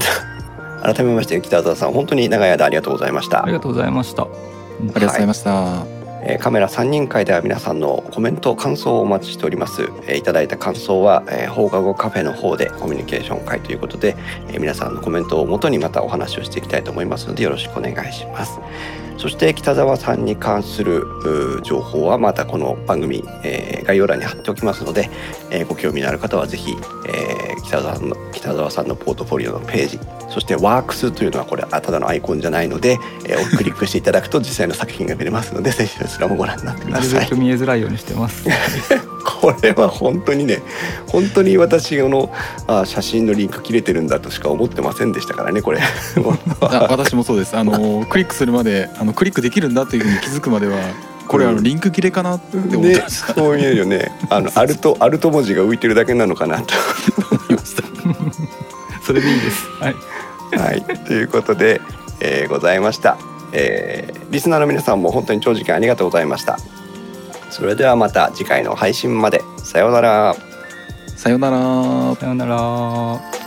[0.83, 3.43] 改めまして北澤さん本当に長い間ありがとうございました。
[3.43, 3.53] あり。
[3.53, 4.23] がとうございました。
[4.23, 4.27] あ
[4.81, 5.87] りがとうございました、
[6.23, 14.17] えーカメラ3人会では皆さんのコメント感想をお待ちしております、えーいただいた感想は、えー放課後カフェの方でコミュニケーション会ということで、
[14.49, 18.59] えー皆さんのコメントをもとにまたお話をしていきたいと思いますのでよろしくお願いします
[19.17, 21.07] そして北澤さんに関する
[21.63, 25.09] 情報はまたこの番組、えー概要欄に貼っておきますので、
[25.51, 26.73] えーご興味のある方はぜひ、
[27.09, 29.99] えー北澤さんの北澤さんのポートフォリオのページ
[30.29, 37.35] そしてワークスというのはこれあただのアイコンじゃないので、えー、クリックしていただくと 実際の作品が見れますのでぜひそちらもご覧になってください。
[37.35, 38.45] 見えづらいようにしてます。
[39.41, 40.63] これは本当にね
[41.09, 42.33] 本当に私の
[42.69, 45.81] あ写真のリンク切れてるんだとしか思ってませんでしたからねこれ。
[46.61, 47.57] あ私もそうです。
[47.57, 50.79] あのクリックするまであのクリックできるんだというふうに気づくまでは
[51.27, 52.79] これあのリンク切れかなって思って。
[52.79, 54.13] ねました、そういうよね。
[54.31, 56.75] あのアルトアルト文字が浮いてるだけなのかなと
[57.33, 57.83] 思いました。
[59.03, 59.67] それでいいです。
[59.81, 59.95] はい。
[60.59, 61.81] はい、ということで、
[62.21, 63.19] えーございました、
[63.53, 66.59] えーリスナーの皆さんも本当に長時間ありがとうございました。
[67.51, 69.43] それではまた次回の配信まで。
[69.59, 70.37] さようなら。
[71.17, 72.17] さようなら。
[72.17, 73.46] さようなら